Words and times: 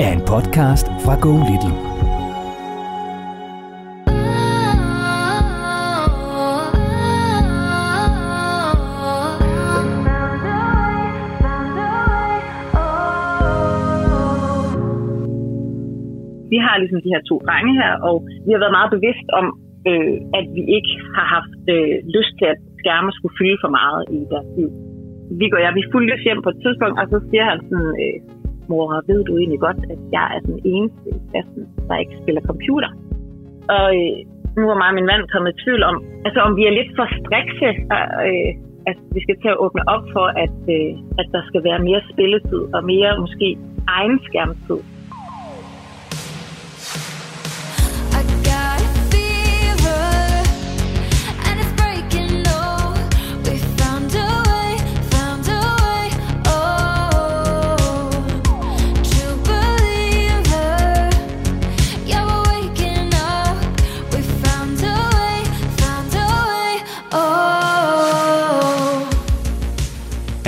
er 0.00 0.10
en 0.16 0.22
podcast 0.32 0.86
fra 1.04 1.14
Go 1.24 1.32
Little. 1.48 1.76
Vi 16.52 16.58
har 16.64 16.74
ligesom 16.78 17.00
de 17.04 17.12
her 17.14 17.22
to 17.30 17.36
drenge 17.46 17.74
her, 17.82 17.92
og 18.08 18.16
vi 18.46 18.50
har 18.52 18.60
været 18.64 18.78
meget 18.78 18.90
bevidst 18.96 19.28
om, 19.40 19.46
øh, 19.90 20.16
at 20.38 20.46
vi 20.56 20.62
ikke 20.76 20.92
har 21.16 21.26
haft 21.36 21.62
øh, 21.74 21.94
lyst 22.16 22.32
til, 22.38 22.46
at 22.54 22.58
skærme 22.80 23.10
skulle 23.12 23.36
fylde 23.40 23.58
for 23.64 23.70
meget 23.80 24.02
i 24.16 24.18
deres 24.32 24.48
liv. 24.58 24.70
Vi 25.40 25.46
går, 25.50 25.58
ja, 25.64 25.70
vi 25.78 25.90
fulgte 25.92 26.24
hjem 26.26 26.40
på 26.42 26.50
et 26.54 26.58
tidspunkt, 26.64 26.96
og 27.00 27.06
så 27.12 27.18
siger 27.28 27.44
han 27.50 27.58
sådan, 27.68 27.92
øh, 28.04 28.18
mor, 28.68 29.02
ved 29.10 29.24
du 29.24 29.32
egentlig 29.36 29.60
godt, 29.60 29.80
at 29.94 30.00
jeg 30.16 30.26
er 30.36 30.40
den 30.50 30.58
eneste 30.72 31.08
i 31.16 31.20
klassen, 31.30 31.62
der 31.88 31.96
ikke 32.02 32.16
spiller 32.22 32.42
computer? 32.50 32.90
Og 33.76 33.86
øh, 34.00 34.16
nu 34.58 34.64
er 34.70 34.78
mig 34.80 34.88
og 34.92 34.96
min 34.98 35.10
mand 35.12 35.22
kommet 35.32 35.50
i 35.52 35.60
tvivl 35.64 35.82
om, 35.90 35.96
altså 36.26 36.40
om 36.46 36.52
vi 36.58 36.62
er 36.66 36.76
lidt 36.78 36.90
for 36.98 37.06
strikse, 37.20 37.68
øh, 38.28 38.50
at 38.90 38.98
vi 39.14 39.20
skal 39.24 39.36
til 39.42 39.50
at 39.54 39.60
åbne 39.64 39.82
op 39.94 40.04
for, 40.14 40.26
at, 40.44 40.56
øh, 40.76 40.92
at 41.20 41.26
der 41.34 41.42
skal 41.48 41.62
være 41.68 41.80
mere 41.88 42.02
spilletid 42.12 42.62
og 42.76 42.80
mere 42.92 43.10
måske 43.24 43.48
egen 43.98 44.16
skærmtid. 44.28 44.80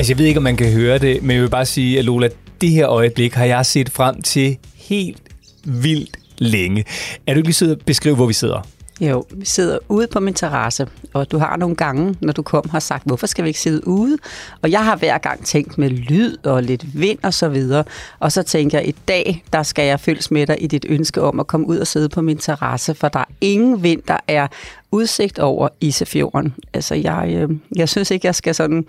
Altså, 0.04 0.12
jeg 0.12 0.18
ved 0.18 0.26
ikke, 0.26 0.38
om 0.38 0.42
man 0.42 0.56
kan 0.56 0.72
høre 0.72 0.98
det, 0.98 1.22
men 1.22 1.34
jeg 1.34 1.42
vil 1.42 1.50
bare 1.50 1.66
sige, 1.66 1.98
at 1.98 2.04
Lola, 2.04 2.28
det 2.60 2.70
her 2.70 2.88
øjeblik 2.88 3.34
har 3.34 3.44
jeg 3.44 3.66
set 3.66 3.90
frem 3.90 4.22
til 4.22 4.56
helt 4.74 5.22
vildt 5.64 6.16
længe. 6.38 6.84
Er 7.26 7.34
du 7.34 7.38
ikke 7.38 7.48
lige 7.48 7.54
sød 7.54 7.70
at 7.70 7.78
beskrive, 7.86 8.14
hvor 8.14 8.26
vi 8.26 8.32
sidder? 8.32 8.66
Jo, 9.00 9.24
vi 9.30 9.44
sidder 9.44 9.78
ude 9.88 10.06
på 10.06 10.20
min 10.20 10.34
terrasse, 10.34 10.88
og 11.12 11.30
du 11.30 11.38
har 11.38 11.56
nogle 11.56 11.76
gange, 11.76 12.16
når 12.20 12.32
du 12.32 12.42
kom, 12.42 12.68
har 12.70 12.78
sagt, 12.78 13.06
hvorfor 13.06 13.26
skal 13.26 13.44
vi 13.44 13.48
ikke 13.48 13.60
sidde 13.60 13.88
ude? 13.88 14.18
Og 14.62 14.70
jeg 14.70 14.84
har 14.84 14.96
hver 14.96 15.18
gang 15.18 15.44
tænkt 15.44 15.78
med 15.78 15.90
lyd 15.90 16.36
og 16.44 16.62
lidt 16.62 17.00
vind 17.00 17.18
og 17.22 17.34
så 17.34 17.48
videre. 17.48 17.84
Og 18.18 18.32
så 18.32 18.42
tænker 18.42 18.78
jeg, 18.78 18.88
i 18.88 18.94
dag, 19.08 19.44
der 19.52 19.62
skal 19.62 19.84
jeg 19.84 20.00
følges 20.00 20.30
med 20.30 20.46
dig 20.46 20.62
i 20.62 20.66
dit 20.66 20.86
ønske 20.88 21.22
om 21.22 21.40
at 21.40 21.46
komme 21.46 21.66
ud 21.66 21.78
og 21.78 21.86
sidde 21.86 22.08
på 22.08 22.22
min 22.22 22.38
terrasse, 22.38 22.94
for 22.94 23.08
der 23.08 23.18
er 23.18 23.30
ingen 23.40 23.82
vind, 23.82 24.02
der 24.08 24.18
er 24.28 24.46
udsigt 24.90 25.38
over 25.38 25.68
Isefjorden. 25.80 26.54
Altså, 26.74 26.94
jeg, 26.94 27.34
øh, 27.36 27.50
jeg 27.76 27.88
synes 27.88 28.10
ikke, 28.10 28.26
jeg 28.26 28.34
skal 28.34 28.54
sådan 28.54 28.86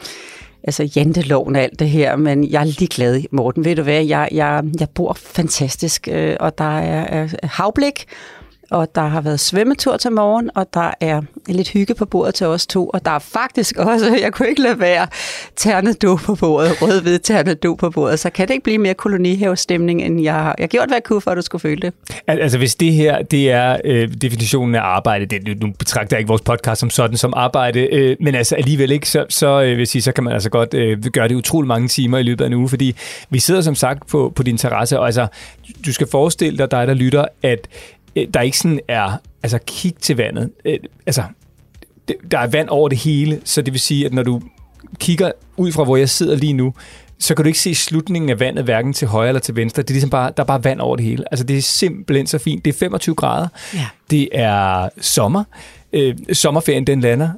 altså 0.67 0.83
janteloven 0.95 1.55
og 1.55 1.61
alt 1.61 1.79
det 1.79 1.89
her, 1.89 2.15
men 2.15 2.51
jeg 2.51 2.61
er 2.61 2.65
lige 2.65 2.87
glad, 2.87 3.21
Morten. 3.31 3.65
Ved 3.65 3.75
du 3.75 3.81
hvad, 3.81 4.03
jeg, 4.03 4.29
jeg, 4.31 4.63
jeg 4.79 4.87
bor 4.89 5.13
fantastisk, 5.13 6.07
øh, 6.11 6.37
og 6.39 6.57
der 6.57 6.79
er, 6.79 7.23
er 7.23 7.47
havblik, 7.47 8.05
og 8.71 8.95
der 8.95 9.01
har 9.01 9.21
været 9.21 9.39
svømmetur 9.39 9.97
til 9.97 10.11
morgen, 10.11 10.49
og 10.55 10.67
der 10.73 10.91
er 10.99 11.21
lidt 11.47 11.69
hygge 11.69 11.95
på 11.95 12.05
bordet 12.05 12.35
til 12.35 12.47
os 12.47 12.67
to, 12.67 12.87
og 12.87 13.05
der 13.05 13.11
er 13.11 13.19
faktisk 13.19 13.77
også, 13.77 14.17
jeg 14.23 14.33
kunne 14.33 14.49
ikke 14.49 14.61
lade 14.61 14.79
være, 14.79 15.07
ternedo 15.55 16.15
på 16.15 16.35
bordet, 16.35 16.81
rød-hvid 16.81 17.19
ternedo 17.19 17.73
på 17.73 17.89
bordet, 17.89 18.19
så 18.19 18.29
kan 18.29 18.47
det 18.47 18.53
ikke 18.53 18.63
blive 18.63 18.77
mere 18.77 18.93
kolonihavestemning, 18.93 20.01
end 20.01 20.21
jeg 20.23 20.33
har. 20.33 20.55
Jeg 20.57 20.63
har 20.63 20.67
gjort, 20.67 20.87
hvad 20.87 20.95
jeg 20.95 21.03
kunne, 21.03 21.21
for 21.21 21.31
at 21.31 21.37
du 21.37 21.41
skulle 21.41 21.61
føle 21.61 21.81
det. 21.81 21.93
Al- 22.27 22.45
Altså, 22.45 22.57
hvis 22.57 22.75
det 22.75 22.93
her, 22.93 23.21
det 23.21 23.51
er 23.51 23.77
øh, 23.85 24.13
definitionen 24.21 24.75
af 24.75 24.81
arbejde, 24.81 25.25
det, 25.25 25.61
nu 25.61 25.71
betragter 25.79 26.15
jeg 26.15 26.19
ikke 26.19 26.27
vores 26.27 26.41
podcast 26.41 26.79
som 26.79 26.89
sådan 26.89 27.17
som 27.17 27.33
arbejde, 27.35 27.79
øh, 27.79 28.17
men 28.19 28.35
altså 28.35 28.55
alligevel 28.55 28.91
ikke, 28.91 29.09
så, 29.09 29.25
så 29.29 29.61
øh, 29.61 29.77
vil 29.77 29.87
sige, 29.87 30.01
så 30.01 30.11
kan 30.11 30.23
man 30.23 30.33
altså 30.33 30.49
godt 30.49 30.73
øh, 30.73 31.03
gøre 31.03 31.27
det 31.27 31.35
utrolig 31.35 31.67
mange 31.67 31.87
timer 31.87 32.17
i 32.17 32.23
løbet 32.23 32.43
af 32.43 32.47
en 32.47 32.53
uge, 32.53 32.69
fordi 32.69 32.95
vi 33.29 33.39
sidder 33.39 33.61
som 33.61 33.75
sagt 33.75 34.07
på, 34.07 34.33
på 34.35 34.43
din 34.43 34.57
terrasse, 34.57 34.99
og 34.99 35.05
altså, 35.05 35.27
du 35.85 35.93
skal 35.93 36.07
forestille 36.11 36.57
dig, 36.57 36.71
dig 36.71 36.87
der 36.87 36.93
lytter, 36.93 37.25
at 37.43 37.67
der 38.33 38.41
ikke 38.41 38.57
sådan 38.57 38.79
er, 38.87 39.17
altså 39.43 39.59
kig 39.67 39.95
til 40.01 40.17
vandet, 40.17 40.51
øh, 40.65 40.79
altså, 41.05 41.23
det, 42.07 42.15
der 42.31 42.39
er 42.39 42.47
vand 42.47 42.69
over 42.69 42.89
det 42.89 42.97
hele, 42.97 43.41
så 43.43 43.61
det 43.61 43.73
vil 43.73 43.81
sige, 43.81 44.05
at 44.05 44.13
når 44.13 44.23
du 44.23 44.41
kigger 44.99 45.31
ud 45.57 45.71
fra, 45.71 45.83
hvor 45.83 45.97
jeg 45.97 46.09
sidder 46.09 46.35
lige 46.35 46.53
nu, 46.53 46.73
så 47.19 47.35
kan 47.35 47.43
du 47.43 47.47
ikke 47.47 47.59
se 47.59 47.75
slutningen 47.75 48.29
af 48.29 48.39
vandet, 48.39 48.63
hverken 48.63 48.93
til 48.93 49.07
højre 49.07 49.27
eller 49.27 49.39
til 49.39 49.55
venstre. 49.55 49.81
Det 49.81 49.89
er 49.89 49.93
ligesom 49.93 50.09
bare, 50.09 50.31
der 50.37 50.43
er 50.43 50.47
bare 50.47 50.63
vand 50.63 50.79
over 50.79 50.95
det 50.95 51.05
hele. 51.05 51.23
Altså, 51.31 51.45
det 51.45 51.57
er 51.57 51.61
simpelthen 51.61 52.27
så 52.27 52.37
fint. 52.37 52.65
Det 52.65 52.75
er 52.75 52.77
25 52.77 53.15
grader. 53.15 53.47
Ja. 53.73 53.87
Det 54.11 54.29
er 54.31 54.89
sommer. 55.01 55.43
Øh, 55.93 56.15
sommerferien, 56.33 56.87
den 56.87 57.01
lander 57.01 57.29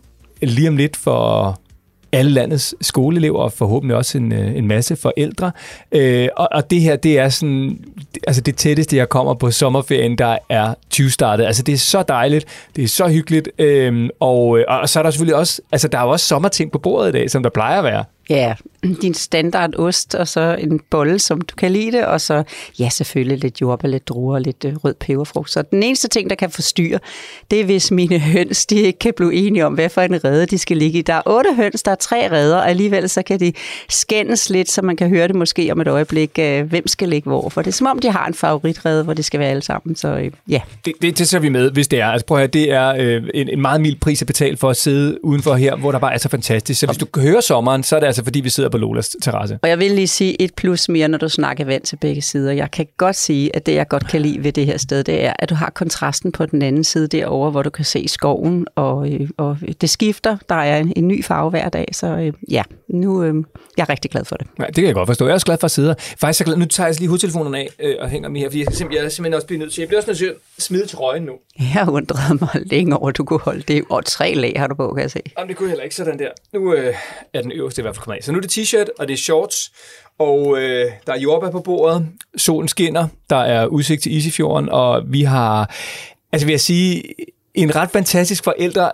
lige 0.42 0.70
om 0.70 0.78
lidt 0.78 0.98
for 0.98 1.60
alle 2.12 2.32
landets 2.32 2.76
skoleelever, 2.82 3.40
og 3.40 3.52
forhåbentlig 3.52 3.98
også 3.98 4.18
en, 4.18 4.32
øh, 4.34 4.56
en 4.56 4.68
masse 4.68 4.96
forældre. 4.96 5.52
Øh, 5.92 6.28
og, 6.38 6.48
og 6.52 6.72
det 6.72 6.82
her, 6.82 6.96
det 6.96 7.20
er 7.20 7.30
sådan, 7.30 7.80
altså 8.28 8.42
det 8.42 8.56
tætteste, 8.56 8.98
jeg 8.98 9.10
kommer 9.10 9.34
på 9.34 9.52
sommerferien, 9.52 10.18
der 10.18 10.38
er 10.50 10.74
20 10.90 11.10
startet. 11.10 11.46
Altså 11.46 11.64
det 11.64 11.74
er 11.74 11.78
så 11.78 12.04
dejligt, 12.08 12.46
det 12.76 12.84
er 12.84 12.88
så 12.88 13.08
hyggeligt, 13.08 13.50
øh, 13.60 14.10
og, 14.20 14.38
og, 14.48 14.66
og 14.68 14.90
så 14.90 15.00
er 15.00 15.04
der 15.04 15.12
selvfølgelig 15.12 15.36
også, 15.36 15.62
altså 15.72 15.88
der 15.88 15.98
er 15.98 16.04
jo 16.04 16.10
også 16.10 16.26
sommerting 16.26 16.72
på 16.72 16.80
bordet 16.80 17.10
i 17.10 17.12
dag, 17.12 17.32
som 17.32 17.44
der 17.44 17.50
plejer 17.50 17.78
at 17.78 17.84
være. 17.84 18.04
Ja, 18.30 18.54
din 19.02 19.14
standard 19.14 19.80
ost, 19.80 20.16
og 20.16 20.28
så 20.28 20.56
en 20.60 20.80
bolle, 20.90 21.20
som 21.20 21.42
du 21.42 21.56
kan 21.56 21.72
lide 21.72 21.92
det, 21.92 22.06
og 22.06 22.22
så, 22.22 22.44
ja, 22.80 22.90
selvfølgelig 22.90 23.38
lidt 23.38 23.62
jordbær, 23.62 23.88
lidt 23.88 24.08
druer 24.08 24.36
og 24.36 24.42
lidt 24.42 24.66
øh, 24.66 24.76
rød 24.76 24.94
peberfrugt. 24.94 25.52
Så 25.52 25.62
den 25.62 25.84
eneste 25.84 26.08
ting, 26.08 26.30
der 26.30 26.36
kan 26.36 26.50
forstyrre, 26.50 27.00
det 27.52 27.62
er, 27.62 27.66
hvis 27.66 27.92
mine 27.92 28.20
høns, 28.34 28.66
de 28.66 28.76
ikke 28.76 29.00
kan 29.00 29.14
blive 29.18 29.34
enige 29.34 29.66
om, 29.66 29.74
hvad 29.74 29.90
for 29.90 30.02
en 30.02 30.24
rede 30.24 30.46
de 30.46 30.58
skal 30.58 30.78
ligge 30.78 31.00
i. 31.00 31.02
Der 31.02 31.14
er 31.14 31.22
otte 31.26 31.56
høns, 31.56 31.84
der 31.84 31.92
er 31.92 31.96
tre 31.96 32.32
redder, 32.32 32.58
og 32.58 32.70
alligevel 32.70 33.10
så 33.10 33.22
kan 33.22 33.40
de 33.40 33.54
skændes 33.90 34.50
lidt, 34.50 34.72
så 34.72 34.82
man 34.82 34.96
kan 34.96 35.10
høre 35.10 35.28
det 35.28 35.36
måske 35.36 35.72
om 35.72 35.82
et 35.82 35.88
øjeblik, 35.88 36.40
øh, 36.40 36.70
hvem 36.70 36.88
skal 36.88 37.10
ligge 37.10 37.30
hvor. 37.30 37.50
For 37.50 37.62
det 37.62 37.68
er 37.68 37.74
som 37.74 37.88
om, 37.88 38.00
de 38.00 38.12
har 38.12 38.28
en 38.28 38.34
favoritrede, 38.34 39.04
hvor 39.04 39.14
det 39.14 39.26
skal 39.26 39.40
være 39.40 39.50
alle 39.50 39.62
sammen. 39.62 39.96
Så 39.96 40.08
øh, 40.08 40.32
ja, 40.50 40.62
Det, 40.86 40.94
det, 41.02 41.18
det 41.18 41.28
tager 41.28 41.42
vi 41.42 41.50
med, 41.50 41.72
hvis 41.72 41.88
det 41.88 42.00
er. 42.00 42.08
Altså 42.08 42.26
prøv 42.26 42.38
at 42.38 42.40
høre, 42.40 42.48
det 42.48 42.72
er 42.72 42.96
øh, 43.00 43.24
en, 43.34 43.50
en 43.50 43.62
meget 43.62 43.82
mild 43.82 43.96
pris 44.00 44.22
at 44.22 44.28
betale 44.28 44.58
for 44.58 44.70
at 44.70 44.78
sidde 44.78 45.26
udenfor 45.26 45.56
her, 45.56 45.76
hvor 45.76 45.92
der 45.92 46.00
bare 46.00 46.14
er 46.14 46.18
så 46.18 46.30
fantastisk. 46.30 46.80
Så 46.80 46.86
hvis 46.86 46.98
du 46.98 47.06
kan 47.06 47.24
høre 47.24 47.42
sommeren, 47.42 47.84
så 47.84 47.96
er 47.96 48.00
det 48.00 48.08
altså 48.08 48.24
fordi, 48.24 48.40
vi 48.40 48.50
sidder 48.50 48.70
på 48.70 48.77
Lolas 48.78 49.16
terrasse. 49.22 49.60
Og 49.62 49.70
jeg 49.70 49.80
vil 49.80 49.92
lige 49.92 50.08
sige 50.08 50.42
et 50.42 50.54
plus 50.54 50.90
mere, 50.90 51.08
når 51.08 51.18
du 51.18 51.30
snakker 51.30 51.66
vand 51.66 51.84
til 51.84 51.96
begge 51.96 52.22
sider. 52.22 52.52
Jeg 52.52 52.72
kan 52.72 52.88
godt 52.98 53.16
sige, 53.16 53.56
at 53.56 53.66
det, 53.66 53.74
jeg 53.74 53.88
godt 53.88 54.08
kan 54.08 54.22
lide 54.22 54.44
ved 54.44 54.52
det 54.52 54.66
her 54.66 54.78
sted, 54.78 55.04
det 55.04 55.26
er, 55.26 55.34
at 55.40 55.50
du 55.50 55.56
har 55.56 55.70
kontrasten 55.70 56.32
på 56.32 56.46
den 56.46 56.62
anden 56.62 56.84
side 56.84 57.08
derovre, 57.08 57.52
hvor 57.52 57.62
du 57.62 57.70
kan 57.70 57.86
se 57.86 58.08
skoven, 58.08 58.68
og, 58.76 59.14
øh, 59.14 59.30
og 59.38 59.58
det 59.82 59.90
skifter. 59.90 60.38
Der 60.50 60.56
er 60.56 60.80
en, 60.80 60.94
en 60.96 61.08
ny 61.08 61.24
farve 61.24 61.50
hver 61.50 61.70
dag, 61.70 61.86
så 61.92 62.08
øh, 62.08 62.34
ja, 62.52 62.64
nu 62.90 63.24
øh, 63.24 63.36
jeg 63.78 63.84
er 63.84 63.90
rigtig 63.90 64.12
glad 64.12 64.26
for 64.26 64.36
det. 64.36 64.48
Ja, 64.60 64.66
det 64.66 64.76
kan 64.76 64.86
jeg 64.86 64.94
godt 64.94 65.08
forstå. 65.08 65.26
Jeg 65.26 65.32
er 65.32 65.34
også 65.34 65.46
glad 65.46 65.58
for 65.58 65.66
at 65.66 65.72
sidde 65.72 65.88
her. 65.88 65.96
Faktisk 66.20 66.42
er 66.42 66.46
jeg 66.46 66.46
glad. 66.46 66.58
Nu 66.58 66.66
tager 66.66 66.88
jeg 66.88 67.00
lige 67.00 67.08
hovedtelefonerne 67.08 67.58
af 67.58 67.70
øh, 67.80 67.96
og 68.00 68.10
hænger 68.10 68.30
dem 68.30 68.36
her, 68.36 68.50
fordi 68.50 68.60
jeg, 68.60 68.68
simpelthen, 68.74 68.98
jeg 68.98 69.06
er 69.06 69.10
simpelthen 69.10 69.34
også 69.34 69.48
blevet 69.48 69.60
nødt 69.60 69.74
til. 69.74 69.82
Jeg 69.82 69.88
bliver 69.88 70.00
også 70.00 70.10
nødt 70.10 70.18
til 70.18 70.26
at 70.26 70.64
smide 70.64 70.86
trøjen 70.86 71.24
nu. 71.24 71.34
Jeg 71.60 71.90
undrede 71.90 72.38
mig 72.42 72.50
længe 72.66 72.98
over, 72.98 73.10
at 73.10 73.18
du 73.18 73.24
kunne 73.24 73.40
holde 73.40 73.62
det. 73.68 73.84
Og 73.90 74.06
tre 74.06 74.34
lag 74.34 74.54
har 74.58 74.68
du 74.68 74.76
på, 74.76 74.94
kan 74.94 75.02
jeg 75.02 75.12
se. 75.12 75.20
Jamen, 75.38 75.50
det 75.50 75.58
kunne 75.58 75.68
jeg 75.68 75.72
heller 75.72 75.84
ikke 75.84 75.96
sådan 75.96 76.20
der. 76.20 76.30
Nu 76.54 76.74
øh, 76.74 76.94
er 77.34 77.42
den 77.42 77.52
øverste 77.52 77.82
i 77.82 77.84
hvert 77.84 77.96
fald 77.96 78.04
kommet 78.04 78.18
af. 78.18 78.24
Så 78.24 78.32
nu 78.32 78.38
er 78.38 78.42
det 78.42 78.50
t-shirt, 78.58 78.88
og 79.00 79.08
det 79.08 79.14
er 79.14 79.18
shorts, 79.18 79.72
og 80.20 80.58
øh, 80.58 80.92
der 81.08 81.14
er 81.14 81.20
jordbær 81.20 81.50
på 81.50 81.60
bordet. 81.60 82.08
Solen 82.38 82.68
skinner, 82.68 83.08
der 83.30 83.38
er 83.38 83.66
udsigt 83.66 84.04
til 84.04 84.16
Isefjorden, 84.16 84.70
og 84.70 85.04
vi 85.08 85.22
har... 85.24 85.76
Altså 86.32 86.46
vil 86.46 86.54
jeg 86.54 86.62
sige, 86.62 87.04
en 87.54 87.76
ret 87.76 87.92
fantastisk 87.92 88.44
forældre 88.44 88.92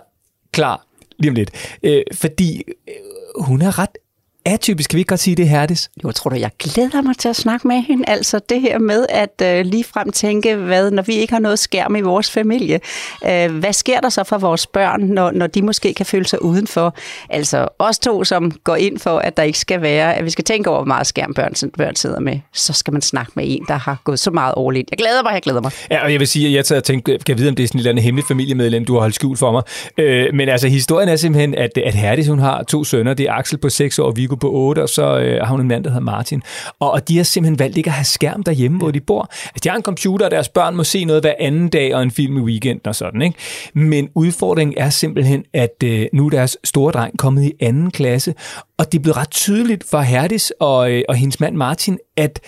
klar 0.52 0.86
lige 1.18 1.30
om 1.30 1.34
lidt. 1.34 1.76
Øh, 1.82 2.02
fordi 2.12 2.62
øh, 2.88 2.94
hun 3.44 3.62
er 3.62 3.78
ret 3.78 3.96
atypisk, 4.44 4.90
kan 4.90 4.96
vi 4.96 5.00
ikke 5.00 5.08
godt 5.08 5.20
sige 5.20 5.36
det, 5.36 5.48
Herdis? 5.48 5.90
Jo, 6.04 6.10
tror 6.10 6.30
du, 6.30 6.36
jeg 6.36 6.50
glæder 6.58 7.02
mig 7.02 7.16
til 7.18 7.28
at 7.28 7.36
snakke 7.36 7.68
med 7.68 7.82
hende. 7.82 8.04
Altså 8.08 8.40
det 8.48 8.60
her 8.60 8.78
med 8.78 9.06
at 9.08 9.42
øh, 9.42 9.64
ligefrem 9.64 10.12
tænke, 10.12 10.56
hvad, 10.56 10.90
når 10.90 11.02
vi 11.02 11.12
ikke 11.12 11.32
har 11.32 11.40
noget 11.40 11.58
skærm 11.58 11.96
i 11.96 12.00
vores 12.00 12.30
familie, 12.30 12.80
øh, 13.26 13.56
hvad 13.58 13.72
sker 13.72 14.00
der 14.00 14.08
så 14.08 14.24
for 14.24 14.38
vores 14.38 14.66
børn, 14.66 15.00
når, 15.00 15.30
når 15.30 15.46
de 15.46 15.62
måske 15.62 15.94
kan 15.94 16.06
føle 16.06 16.26
sig 16.26 16.42
udenfor? 16.42 16.94
Altså 17.30 17.68
os 17.78 17.98
to, 17.98 18.24
som 18.24 18.50
går 18.50 18.76
ind 18.76 18.98
for, 18.98 19.18
at 19.18 19.36
der 19.36 19.42
ikke 19.42 19.58
skal 19.58 19.82
være, 19.82 20.14
at 20.14 20.24
vi 20.24 20.30
skal 20.30 20.44
tænke 20.44 20.70
over, 20.70 20.78
hvor 20.78 20.86
meget 20.86 21.06
skærm 21.06 21.34
børn, 21.34 21.52
børn 21.78 21.96
sidder 21.96 22.20
med, 22.20 22.40
så 22.52 22.72
skal 22.72 22.92
man 22.92 23.02
snakke 23.02 23.32
med 23.36 23.44
en, 23.46 23.64
der 23.68 23.74
har 23.74 24.00
gået 24.04 24.18
så 24.18 24.30
meget 24.30 24.54
all 24.58 24.76
in. 24.76 24.84
Jeg 24.90 24.98
glæder 24.98 25.22
mig, 25.22 25.32
jeg 25.32 25.42
glæder 25.42 25.60
mig. 25.60 25.72
Ja, 25.90 26.04
og 26.04 26.12
jeg 26.12 26.20
vil 26.20 26.28
sige, 26.28 26.46
at 26.46 26.52
jeg 26.54 26.64
tager 26.64 26.80
og 26.80 26.84
tænkte, 26.84 27.12
kan 27.12 27.20
jeg 27.28 27.38
vide, 27.38 27.48
om 27.48 27.54
det 27.54 27.62
er 27.62 27.68
sådan 27.68 27.78
et 27.78 27.80
eller 27.80 27.90
andet 27.90 28.04
hemmeligt 28.04 28.28
familiemedlem, 28.28 28.84
du 28.84 28.92
har 28.92 29.00
holdt 29.00 29.14
skjult 29.14 29.38
for 29.38 29.52
mig. 29.52 29.62
Øh, 29.98 30.34
men 30.34 30.48
altså, 30.48 30.68
historien 30.68 31.08
er 31.08 31.16
simpelthen, 31.16 31.54
at, 31.54 31.78
at 31.78 31.94
Herdis, 31.94 32.26
hun 32.28 32.38
har 32.38 32.62
to 32.62 32.84
sønner. 32.84 33.14
Det 33.14 33.26
er 33.26 33.32
Axel 33.32 33.58
på 33.58 33.68
6 33.68 33.98
år 33.98 34.06
og 34.06 34.16
Viggo 34.16 34.33
på 34.36 34.50
8, 34.52 34.82
og 34.82 34.88
så 34.88 35.18
øh, 35.18 35.40
har 35.40 35.50
hun 35.50 35.60
en 35.60 35.68
mand, 35.68 35.84
der 35.84 35.90
hedder 35.90 36.04
Martin. 36.04 36.42
Og, 36.80 36.90
og 36.90 37.08
de 37.08 37.16
har 37.16 37.24
simpelthen 37.24 37.58
valgt 37.58 37.76
ikke 37.76 37.88
at 37.88 37.94
have 37.94 38.04
skærm 38.04 38.42
derhjemme, 38.42 38.78
hvor 38.78 38.90
de 38.90 39.00
bor. 39.00 39.22
Altså, 39.30 39.60
de 39.64 39.68
har 39.68 39.76
en 39.76 39.82
computer, 39.82 40.24
og 40.24 40.30
deres 40.30 40.48
børn 40.48 40.76
må 40.76 40.84
se 40.84 41.04
noget 41.04 41.22
hver 41.22 41.34
anden 41.38 41.68
dag, 41.68 41.94
og 41.94 42.02
en 42.02 42.10
film 42.10 42.36
i 42.36 42.40
weekenden 42.40 42.88
og 42.88 42.94
sådan, 42.94 43.22
ikke? 43.22 43.38
Men 43.74 44.08
udfordringen 44.14 44.74
er 44.78 44.90
simpelthen, 44.90 45.44
at 45.54 45.82
øh, 45.84 46.06
nu 46.12 46.26
er 46.26 46.30
deres 46.30 46.56
store 46.64 46.92
dreng 46.92 47.18
kommet 47.18 47.44
i 47.44 47.52
anden 47.60 47.90
klasse, 47.90 48.34
og 48.78 48.92
det 48.92 48.98
er 48.98 49.02
blevet 49.02 49.16
ret 49.16 49.30
tydeligt 49.30 49.84
for 49.90 50.00
Herdis 50.00 50.52
og, 50.60 50.90
øh, 50.90 51.02
og 51.08 51.14
hendes 51.14 51.40
mand 51.40 51.56
Martin, 51.56 51.98
at 52.16 52.40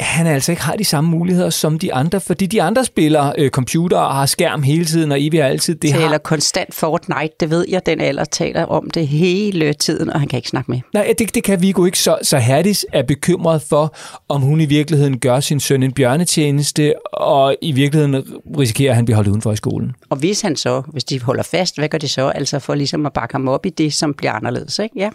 han 0.00 0.26
altså 0.26 0.52
ikke 0.52 0.62
har 0.62 0.76
de 0.76 0.84
samme 0.84 1.10
muligheder 1.10 1.50
som 1.50 1.78
de 1.78 1.94
andre, 1.94 2.20
fordi 2.20 2.46
de 2.46 2.62
andre 2.62 2.84
spiller 2.84 3.32
øh, 3.38 3.50
computer 3.50 3.98
og 3.98 4.14
har 4.14 4.26
skærm 4.26 4.62
hele 4.62 4.84
tiden, 4.84 5.12
og 5.12 5.22
evigt 5.22 5.42
og 5.42 5.48
altid. 5.48 5.74
Det 5.74 5.90
taler 5.90 6.08
har... 6.08 6.18
konstant 6.18 6.74
Fortnite, 6.74 7.34
det 7.40 7.50
ved 7.50 7.64
jeg, 7.68 7.86
den 7.86 8.00
alder 8.00 8.24
taler 8.24 8.64
om 8.64 8.90
det 8.90 9.08
hele 9.08 9.72
tiden, 9.72 10.10
og 10.10 10.20
han 10.20 10.28
kan 10.28 10.36
ikke 10.36 10.48
snakke 10.48 10.70
med. 10.70 10.80
Nej, 10.94 11.14
det, 11.18 11.34
det 11.34 11.44
kan 11.44 11.62
Viggo 11.62 11.84
ikke. 11.84 11.98
Så, 11.98 12.18
så 12.22 12.38
Herdis 12.38 12.86
er 12.92 13.02
bekymret 13.02 13.62
for, 13.68 13.94
om 14.28 14.42
hun 14.42 14.60
i 14.60 14.66
virkeligheden 14.66 15.18
gør 15.18 15.40
sin 15.40 15.60
søn 15.60 15.82
en 15.82 15.92
bjørnetjeneste, 15.92 16.94
og 17.12 17.56
i 17.62 17.72
virkeligheden 17.72 18.24
risikerer, 18.58 18.90
at 18.90 18.96
han 18.96 19.04
bliver 19.04 19.16
holdt 19.16 19.28
udenfor 19.28 19.52
i 19.52 19.56
skolen. 19.56 19.92
Og 20.10 20.16
hvis 20.16 20.40
han 20.40 20.56
så, 20.56 20.82
hvis 20.92 21.04
de 21.04 21.20
holder 21.20 21.42
fast, 21.42 21.78
hvad 21.78 21.88
gør 21.88 21.98
de 21.98 22.08
så? 22.08 22.28
Altså 22.28 22.58
for 22.58 22.74
ligesom 22.74 23.06
at 23.06 23.12
bakke 23.12 23.34
ham 23.34 23.48
op 23.48 23.66
i 23.66 23.70
det, 23.70 23.94
som 23.94 24.14
bliver 24.14 24.32
anderledes, 24.32 24.78
ikke? 24.78 24.94
Ja. 24.98 25.10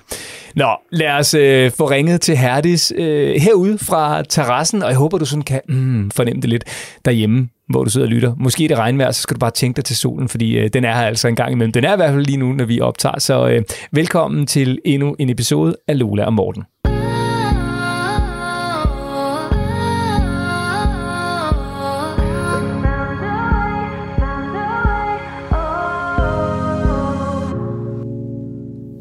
Nå, 0.56 0.68
lad 0.92 1.12
os 1.12 1.34
øh, 1.34 1.72
få 1.78 1.90
ringet 1.90 2.22
til 2.22 2.38
Herdis 2.38 2.94
øh, 2.96 3.42
herude 3.42 3.78
fra 3.78 4.24
terrassen, 4.24 4.75
og 4.82 4.90
jeg 4.90 4.98
håber, 4.98 5.18
du 5.18 5.26
sådan 5.26 5.44
kan 5.44 5.62
mm, 5.70 6.12
fornemme 6.12 6.42
det 6.42 6.50
lidt 6.50 6.64
derhjemme, 7.06 7.50
hvor 7.70 7.84
du 7.84 7.90
sidder 7.90 8.08
og 8.08 8.12
lytter. 8.12 8.36
Måske 8.38 8.64
er 8.64 8.68
det 8.68 8.78
regnvejr, 8.78 9.12
så 9.12 9.22
skal 9.22 9.36
du 9.36 9.40
bare 9.40 9.52
tænke 9.52 9.76
dig 9.76 9.86
til 9.86 9.96
solen, 9.96 10.30
fordi 10.30 10.58
øh, 10.58 10.70
den 10.74 10.84
er 10.86 10.94
her 10.94 11.02
altså 11.02 11.28
en 11.28 11.36
gang 11.36 11.52
imellem. 11.52 11.72
Den 11.72 11.84
er 11.84 11.94
i 11.94 11.96
hvert 11.96 12.14
fald 12.14 12.26
lige 12.26 12.38
nu, 12.38 12.54
når 12.54 12.66
vi 12.66 12.80
optager. 12.80 13.20
Så 13.20 13.48
øh, 13.48 13.64
velkommen 13.92 14.48
til 14.48 14.80
endnu 14.86 15.16
en 15.20 15.30
episode 15.30 15.76
af 15.88 16.00
Lola 16.00 16.26
og 16.26 16.34
Morten. 16.34 16.64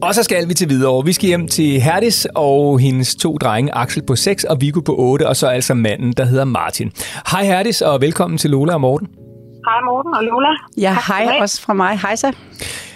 Og 0.05 0.15
så 0.15 0.23
skal 0.23 0.49
vi 0.49 0.55
til 0.55 0.69
videre. 0.69 1.05
Vi 1.05 1.13
skal 1.13 1.27
hjem 1.27 1.49
til 1.49 1.81
Herdis 1.81 2.27
og 2.35 2.79
hendes 2.79 3.15
to 3.17 3.37
drenge, 3.37 3.75
Axel 3.75 4.03
på 4.03 4.17
6 4.17 4.45
og 4.45 4.61
Viggo 4.61 4.81
på 4.81 4.95
8, 4.99 5.29
og 5.29 5.37
så 5.37 5.47
altså 5.47 5.75
manden, 5.75 6.13
der 6.13 6.25
hedder 6.25 6.45
Martin. 6.45 6.93
Hej 7.31 7.45
Herdis, 7.45 7.83
og 7.83 8.01
velkommen 8.01 8.39
til 8.39 8.51
Lola 8.51 8.75
og 8.75 8.81
Morten. 8.81 9.09
Hej 9.69 9.81
Morten 9.85 10.15
og 10.15 10.25
Lola. 10.25 10.49
Ja, 10.77 10.97
Tak 11.07 11.27
hej 11.27 11.39
også 11.41 11.63
fra 11.63 11.75
mig. 11.75 11.99
Hej 12.01 12.17
så. 12.17 12.33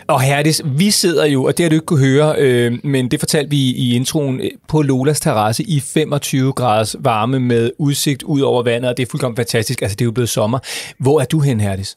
Og 0.08 0.20
Herdis, 0.20 0.62
vi 0.64 0.90
sidder 0.90 1.26
jo, 1.26 1.44
og 1.44 1.58
det 1.58 1.64
har 1.64 1.70
du 1.70 1.75
ikke 1.75 1.87
kunne 1.87 2.06
høre, 2.06 2.34
øh, 2.38 2.78
men 2.84 3.11
det 3.11 3.20
fortalte 3.20 3.50
vi 3.50 3.56
i 3.56 3.94
introen, 3.94 4.40
øh, 4.40 4.50
på 4.69 4.82
Lolas 4.82 5.20
terrasse 5.20 5.62
i 5.62 5.81
25 5.81 6.52
graders 6.52 6.96
varme 6.99 7.40
med 7.40 7.70
udsigt 7.78 8.22
ud 8.22 8.40
over 8.40 8.62
vandet, 8.62 8.90
og 8.90 8.96
det 8.96 9.02
er 9.02 9.11
fuldkommen 9.11 9.37
fantastisk. 9.37 9.82
Altså, 9.82 9.96
det 9.96 10.00
er 10.00 10.06
jo 10.06 10.12
blevet 10.12 10.28
sommer. 10.28 10.58
Hvor 10.99 11.20
er 11.20 11.25
du 11.25 11.40
hen, 11.40 11.61
Herdis? 11.61 11.96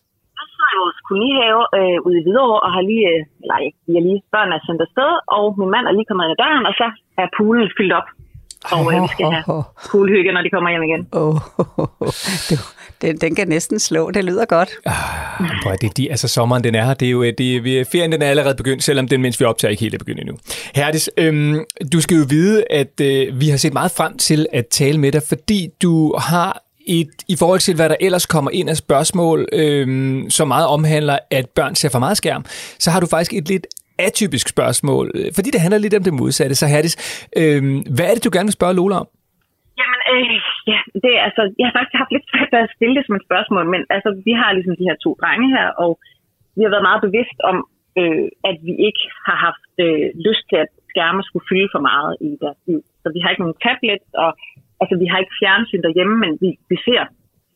Jeg 1.11 1.17
kolonihave 1.19 1.63
øh, 1.79 1.97
ude 2.07 2.17
i 2.19 2.23
Hvidovre, 2.25 2.59
og 2.65 2.69
har 2.75 2.83
lige, 2.89 3.05
øh, 3.11 3.19
eller 3.43 3.55
er 3.99 4.03
lige, 4.07 4.19
børn 4.33 4.49
er 4.55 4.59
sendt 4.67 4.81
afsted, 4.87 5.11
og 5.37 5.45
min 5.59 5.69
mand 5.75 5.85
er 5.89 5.93
lige 5.97 6.07
kommet 6.09 6.23
ind 6.25 6.33
ad 6.35 6.39
døren, 6.43 6.63
og 6.69 6.73
så 6.81 6.87
er 7.21 7.25
poolen 7.37 7.67
fyldt 7.77 7.93
op. 7.99 8.07
Og 8.75 8.83
øh, 8.93 8.97
vi 9.05 9.09
skal 9.15 9.25
have 9.35 9.63
poolhygge, 9.91 10.29
når 10.35 10.41
de 10.45 10.49
kommer 10.55 10.69
hjem 10.73 10.83
igen. 10.89 11.01
Oh, 11.21 11.37
du, 12.49 12.55
den, 13.01 13.13
den 13.23 13.31
kan 13.35 13.47
næsten 13.55 13.77
slå. 13.79 14.01
Det 14.11 14.23
lyder 14.29 14.45
godt. 14.45 14.71
Prøv, 15.63 15.71
at 15.73 15.81
det, 15.81 15.97
de, 15.97 16.03
altså 16.15 16.27
sommeren, 16.27 16.63
den 16.63 16.75
er 16.75 16.83
her. 16.87 16.93
Det 16.93 17.05
er 17.07 17.11
jo, 17.17 17.23
øh, 17.23 17.33
det, 17.37 17.63
vi- 17.63 17.83
ferien 17.91 18.11
den 18.11 18.21
er 18.21 18.29
allerede 18.33 18.55
begyndt, 18.61 18.83
selvom 18.83 19.07
den, 19.07 19.21
mens 19.21 19.39
vi 19.39 19.45
optager, 19.45 19.69
ikke 19.69 19.81
helt 19.81 19.93
er 19.93 19.97
begyndt 20.03 20.19
endnu. 20.19 20.35
Herdis, 20.75 21.09
øhm, 21.17 21.55
du 21.93 22.01
skal 22.01 22.15
jo 22.17 22.25
vide, 22.29 22.63
at 22.81 22.93
øh, 23.09 23.39
vi 23.41 23.47
har 23.49 23.57
set 23.57 23.73
meget 23.73 23.91
frem 23.97 24.17
til 24.17 24.47
at 24.53 24.65
tale 24.67 24.97
med 24.99 25.11
dig, 25.11 25.21
fordi 25.29 25.67
du 25.83 26.15
har 26.29 26.61
et, 26.87 27.11
i 27.33 27.35
forhold 27.39 27.59
til, 27.59 27.75
hvad 27.75 27.89
der 27.89 27.95
ellers 28.01 28.25
kommer 28.25 28.51
ind 28.59 28.69
af 28.69 28.77
spørgsmål, 28.85 29.39
øhm, 29.53 30.29
som 30.29 30.47
meget 30.47 30.67
omhandler, 30.67 31.17
at 31.31 31.45
børn 31.55 31.75
ser 31.75 31.89
for 31.91 31.99
meget 31.99 32.17
skærm, 32.17 32.43
så 32.83 32.91
har 32.91 32.99
du 32.99 33.07
faktisk 33.15 33.33
et 33.33 33.47
lidt 33.53 33.67
atypisk 34.07 34.47
spørgsmål, 34.55 35.05
fordi 35.37 35.49
det 35.55 35.61
handler 35.63 35.79
lidt 35.79 35.97
om 35.99 36.03
det 36.07 36.13
modsatte. 36.21 36.55
Så 36.55 36.65
Herdis, 36.73 36.95
øhm, 37.41 37.77
hvad 37.95 38.05
er 38.09 38.13
det, 38.15 38.25
du 38.27 38.33
gerne 38.35 38.49
vil 38.49 38.59
spørge 38.59 38.77
Lola 38.79 38.95
om? 39.03 39.07
Jamen, 39.79 39.99
øh, 40.13 40.37
ja, 40.71 40.79
det 41.03 41.11
er 41.17 41.21
altså, 41.27 41.43
jeg 41.59 41.65
har 41.67 41.75
faktisk 41.77 41.97
haft 42.01 42.13
lidt 42.15 42.27
svært 42.31 42.49
ved 42.53 42.59
at 42.65 42.73
stille 42.77 42.95
det 42.97 43.03
som 43.05 43.15
et 43.19 43.27
spørgsmål, 43.29 43.63
men 43.73 43.81
altså, 43.95 44.09
vi 44.27 44.33
har 44.41 44.49
ligesom 44.57 44.75
de 44.79 44.87
her 44.89 44.97
to 45.05 45.11
drenge 45.21 45.47
her, 45.57 45.67
og 45.83 45.91
vi 46.55 46.61
har 46.63 46.71
været 46.73 46.89
meget 46.89 47.05
bevidst 47.07 47.37
om, 47.51 47.57
øh, 47.99 48.27
at 48.49 48.57
vi 48.67 48.73
ikke 48.87 49.03
har 49.27 49.37
haft 49.47 49.73
øh, 49.85 50.07
lyst 50.27 50.43
til, 50.49 50.57
at 50.65 50.71
skærme 50.91 51.21
skulle 51.23 51.47
fylde 51.49 51.69
for 51.75 51.81
meget 51.91 52.13
i 52.27 52.29
deres 52.43 52.59
liv. 52.67 52.81
Så 53.01 53.07
vi 53.15 53.19
har 53.19 53.29
ikke 53.29 53.43
nogen 53.45 53.61
tablet, 53.65 54.03
og 54.23 54.31
altså, 54.81 54.95
vi 55.01 55.07
har 55.11 55.19
ikke 55.19 55.39
fjernsyn 55.41 55.83
derhjemme, 55.85 56.15
men 56.23 56.31
vi, 56.43 56.49
vi 56.71 56.77
ser, 56.87 57.03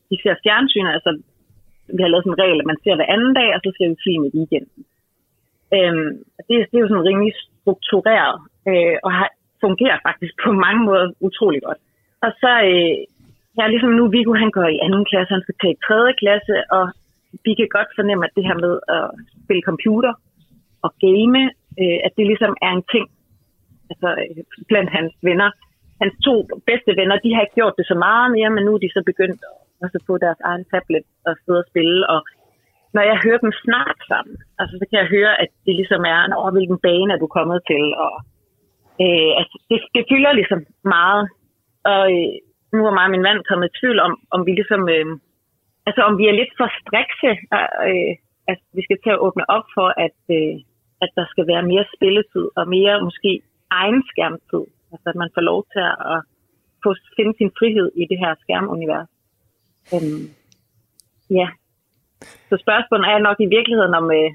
vi 0.09 0.15
ser 0.23 0.35
fjernsyn, 0.45 0.87
altså, 0.97 1.11
vi 1.97 2.01
har 2.01 2.09
lavet 2.09 2.23
sådan 2.23 2.35
en 2.35 2.43
regel, 2.43 2.59
at 2.61 2.69
man 2.71 2.81
ser 2.83 2.95
hver 2.95 3.13
anden 3.15 3.33
dag, 3.39 3.49
og 3.55 3.59
så 3.63 3.69
ser 3.77 3.87
vi 3.91 4.03
film 4.07 4.23
i 4.25 4.35
weekenden. 4.37 4.81
Øhm, 5.75 6.09
det, 6.47 6.55
det 6.69 6.75
er 6.75 6.83
jo 6.83 6.91
sådan 6.91 7.09
rimelig 7.09 7.33
struktureret, 7.61 8.37
øh, 8.69 8.97
og 9.05 9.11
har, 9.19 9.29
fungerer 9.65 9.97
faktisk 10.07 10.33
på 10.43 10.49
mange 10.65 10.81
måder 10.87 11.05
utrolig 11.27 11.61
godt. 11.67 11.79
Og 12.25 12.31
så 12.41 12.51
øh, 12.71 12.97
ja, 13.57 13.63
ligesom 13.67 13.91
nu, 13.99 14.03
Viggo 14.15 14.33
han 14.43 14.51
går 14.57 14.67
i 14.75 14.83
anden 14.85 15.05
klasse, 15.09 15.35
han 15.35 15.45
skal 15.45 15.59
tage 15.61 15.75
i 15.75 15.83
tredje 15.87 16.13
klasse, 16.21 16.55
og 16.77 16.85
vi 17.45 17.51
kan 17.59 17.69
godt 17.77 17.89
fornemme, 17.97 18.25
at 18.25 18.35
det 18.35 18.47
her 18.49 18.57
med 18.65 18.73
at 18.97 19.05
spille 19.43 19.63
computer 19.69 20.13
og 20.85 20.91
game, 21.05 21.41
øh, 21.81 21.99
at 22.05 22.11
det 22.17 22.25
ligesom 22.27 22.53
er 22.65 22.71
en 22.77 22.85
ting 22.93 23.05
altså, 23.91 24.09
øh, 24.23 24.43
blandt 24.69 24.89
hans 24.97 25.13
venner. 25.29 25.49
Hans 26.01 26.15
to 26.27 26.35
bedste 26.69 26.91
venner, 26.99 27.23
de 27.23 27.33
har 27.33 27.41
ikke 27.41 27.59
gjort 27.61 27.77
det 27.79 27.87
så 27.87 27.97
meget 28.07 28.27
mere, 28.37 28.49
men 28.55 28.63
nu 28.65 28.71
er 28.73 28.81
de 28.83 28.95
så 28.95 29.01
begyndt 29.11 29.41
at 29.49 29.55
også 29.83 29.99
få 30.07 30.13
deres 30.25 30.41
egen 30.49 30.65
tablet 30.71 31.05
og 31.27 31.33
sidde 31.43 31.59
og 31.63 31.69
spille, 31.71 31.99
og 32.13 32.19
når 32.95 33.03
jeg 33.09 33.17
hører 33.25 33.41
dem 33.45 33.53
snakke 33.65 34.03
sammen, 34.11 34.37
altså, 34.59 34.73
så 34.79 34.85
kan 34.89 34.99
jeg 35.01 35.13
høre, 35.15 35.33
at 35.43 35.49
det 35.65 35.75
ligesom 35.75 36.01
er, 36.15 36.21
over 36.41 36.51
hvilken 36.55 36.79
bane 36.87 37.13
er 37.13 37.19
du 37.21 37.27
kommet 37.37 37.59
til, 37.71 37.83
og 38.05 38.13
øh, 39.03 39.31
altså, 39.39 39.55
det, 39.69 39.79
det 39.95 40.03
fylder 40.11 40.31
ligesom 40.39 40.59
meget. 40.95 41.23
Og 41.91 42.03
øh, 42.15 42.33
nu 42.75 42.81
er 42.85 42.93
mig 42.97 43.07
og 43.07 43.13
min 43.15 43.27
mand 43.27 43.39
kommet 43.49 43.69
i 43.69 43.77
tvivl 43.79 43.99
om, 44.07 44.13
om 44.35 44.39
vi 44.47 44.51
ligesom, 44.59 44.81
øh, 44.95 45.07
altså 45.87 46.01
om 46.09 46.13
vi 46.19 46.25
er 46.27 46.39
lidt 46.39 46.53
for 46.59 46.67
strikse, 46.81 47.31
øh, 47.89 48.11
altså, 48.49 48.65
vi 48.77 48.81
skal 48.83 48.99
til 49.03 49.11
at 49.15 49.23
åbne 49.25 49.45
op 49.55 49.67
for, 49.75 49.87
at, 50.05 50.19
øh, 50.37 50.55
at 51.03 51.09
der 51.17 51.25
skal 51.31 51.45
være 51.51 51.69
mere 51.71 51.85
spilletid, 51.95 52.45
og 52.59 52.63
mere 52.75 52.95
måske 53.07 53.31
egen 53.81 54.01
skærmtid. 54.11 54.63
Altså 54.95 55.07
at 55.13 55.17
man 55.23 55.29
får 55.35 55.43
lov 55.51 55.59
til 55.73 55.83
at 56.13 56.19
få, 56.83 56.89
finde 57.17 57.33
sin 57.39 57.51
frihed 57.59 57.87
i 58.01 58.03
det 58.11 58.17
her 58.23 58.31
skærmunivers. 58.43 59.09
Øhm, 59.93 60.23
ja, 61.39 61.47
så 62.49 62.55
spørgsmålet 62.65 63.05
er 63.13 63.19
nok 63.27 63.37
i 63.45 63.49
virkeligheden, 63.57 63.93
om, 64.01 64.05
øh, 64.19 64.29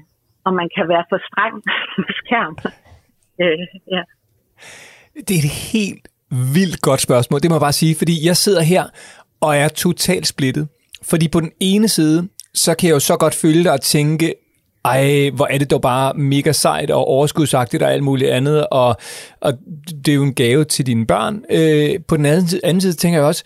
om 0.47 0.53
man 0.61 0.69
kan 0.75 0.85
være 0.93 1.05
for 1.11 1.19
streng 1.27 1.55
med 2.01 2.13
skærm. 2.21 2.55
øh, 3.41 3.59
ja. 3.95 4.03
Det 5.27 5.33
er 5.37 5.41
et 5.45 5.55
helt 5.73 6.05
vildt 6.55 6.81
godt 6.81 7.01
spørgsmål, 7.01 7.39
det 7.41 7.49
må 7.49 7.55
jeg 7.55 7.67
bare 7.69 7.79
sige, 7.81 7.95
fordi 8.01 8.15
jeg 8.27 8.37
sidder 8.37 8.61
her 8.73 8.83
og 9.41 9.57
er 9.57 9.67
totalt 9.67 10.27
splittet. 10.27 10.67
Fordi 11.09 11.27
på 11.29 11.39
den 11.39 11.51
ene 11.59 11.87
side, 11.87 12.29
så 12.53 12.75
kan 12.77 12.87
jeg 12.87 12.93
jo 12.93 12.99
så 12.99 13.17
godt 13.17 13.35
følge 13.35 13.63
dig 13.63 13.73
og 13.73 13.81
tænke, 13.81 14.33
ej, 14.85 15.29
hvor 15.33 15.47
er 15.47 15.57
det 15.57 15.71
dog 15.71 15.81
bare 15.81 16.13
mega 16.13 16.51
sejt 16.51 16.91
og 16.91 17.05
overskudsagtigt 17.07 17.83
og 17.83 17.93
alt 17.93 18.03
muligt 18.03 18.31
andet, 18.31 18.67
og, 18.71 18.95
og 19.41 19.53
det 20.05 20.11
er 20.11 20.15
jo 20.15 20.23
en 20.23 20.33
gave 20.33 20.63
til 20.63 20.85
dine 20.85 21.05
børn. 21.05 21.41
Øh, 21.51 21.99
på 22.07 22.17
den 22.17 22.25
anden, 22.25 22.47
side- 22.47 22.61
anden 22.63 22.81
side 22.81 22.93
tænker 22.93 23.19
jeg 23.19 23.27
også, 23.27 23.43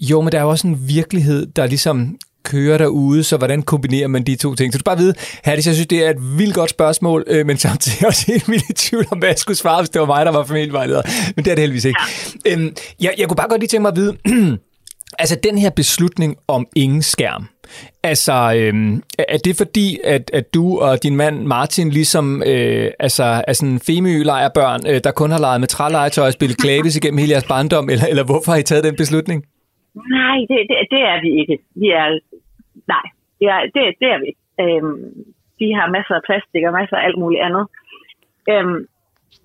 jo, 0.00 0.20
men 0.20 0.32
der 0.32 0.38
er 0.38 0.42
jo 0.42 0.48
også 0.50 0.66
en 0.66 0.88
virkelighed, 0.88 1.46
der 1.46 1.66
ligesom 1.66 2.16
kører 2.44 2.78
derude, 2.78 3.24
så 3.24 3.36
hvordan 3.36 3.62
kombinerer 3.62 4.08
man 4.08 4.22
de 4.24 4.36
to 4.36 4.54
ting? 4.54 4.72
Så 4.72 4.78
du 4.78 4.80
skal 4.80 4.84
bare 4.84 4.98
vide, 4.98 5.14
Herdis, 5.44 5.66
jeg 5.66 5.74
synes, 5.74 5.86
det 5.86 6.06
er 6.06 6.10
et 6.10 6.38
vildt 6.38 6.54
godt 6.54 6.70
spørgsmål, 6.70 7.24
øh, 7.26 7.46
men 7.46 7.56
samtidig 7.58 8.06
også 8.08 8.24
helt 8.26 8.48
vildt 8.48 8.64
i 8.70 8.72
tvivl 8.72 9.06
om, 9.10 9.18
hvad 9.18 9.28
jeg 9.28 9.38
skulle 9.38 9.56
svare, 9.56 9.80
hvis 9.82 9.90
det 9.90 10.00
var 10.00 10.06
mig, 10.06 10.26
der 10.26 10.32
var 10.32 10.44
familievejleder. 10.44 11.02
Men 11.36 11.44
det 11.44 11.50
er 11.50 11.54
det 11.54 11.62
heldigvis 11.62 11.84
ikke. 11.84 12.00
Øhm, 12.46 12.76
jeg, 13.00 13.14
jeg 13.18 13.28
kunne 13.28 13.36
bare 13.36 13.48
godt 13.48 13.60
lige 13.60 13.68
tænke 13.68 13.82
mig 13.82 13.88
at 13.90 13.96
vide, 13.96 14.16
altså 15.18 15.36
den 15.42 15.58
her 15.58 15.70
beslutning 15.70 16.36
om 16.48 16.66
ingen 16.76 17.02
skærm, 17.02 17.46
Altså, 18.10 18.36
øhm, 18.58 19.02
er 19.34 19.38
det 19.46 19.54
fordi, 19.62 19.88
at, 20.14 20.24
at 20.38 20.54
du 20.54 20.64
og 20.86 21.02
din 21.02 21.16
mand 21.16 21.36
Martin 21.54 21.88
ligesom 21.90 22.42
øh, 22.52 22.86
altså, 23.06 23.26
er 23.48 23.52
sådan 23.52 23.80
femø-lejerbørn, 23.88 24.82
øh, 24.90 24.98
der 25.04 25.12
kun 25.20 25.30
har 25.30 25.40
leget 25.46 25.60
med 25.60 25.68
trælegetøj 25.68 26.26
og 26.26 26.32
spillet 26.32 26.58
klavis 26.64 26.96
igennem 26.98 27.18
hele 27.18 27.34
jeres 27.34 27.50
barndom, 27.52 27.86
eller, 27.92 28.06
eller 28.12 28.24
hvorfor 28.30 28.50
har 28.52 28.58
I 28.58 28.68
taget 28.70 28.84
den 28.88 28.96
beslutning? 29.02 29.38
Nej, 30.18 30.38
det, 30.50 30.58
det, 30.70 30.76
det 30.94 31.02
er 31.12 31.18
vi 31.24 31.30
ikke. 31.40 31.56
Vi 31.82 31.88
er, 32.00 32.06
nej, 32.94 33.06
ja, 33.46 33.56
det, 33.74 33.82
det 34.00 34.08
er 34.14 34.18
vi 34.22 34.26
ikke. 34.30 34.42
Øhm, 34.64 34.96
de 35.60 35.66
har 35.78 35.94
masser 35.96 36.14
af 36.18 36.26
plastik 36.28 36.62
og 36.68 36.72
masser 36.80 36.96
af 36.96 37.04
alt 37.06 37.18
muligt 37.22 37.42
andet. 37.46 37.64
Øhm, 38.52 38.78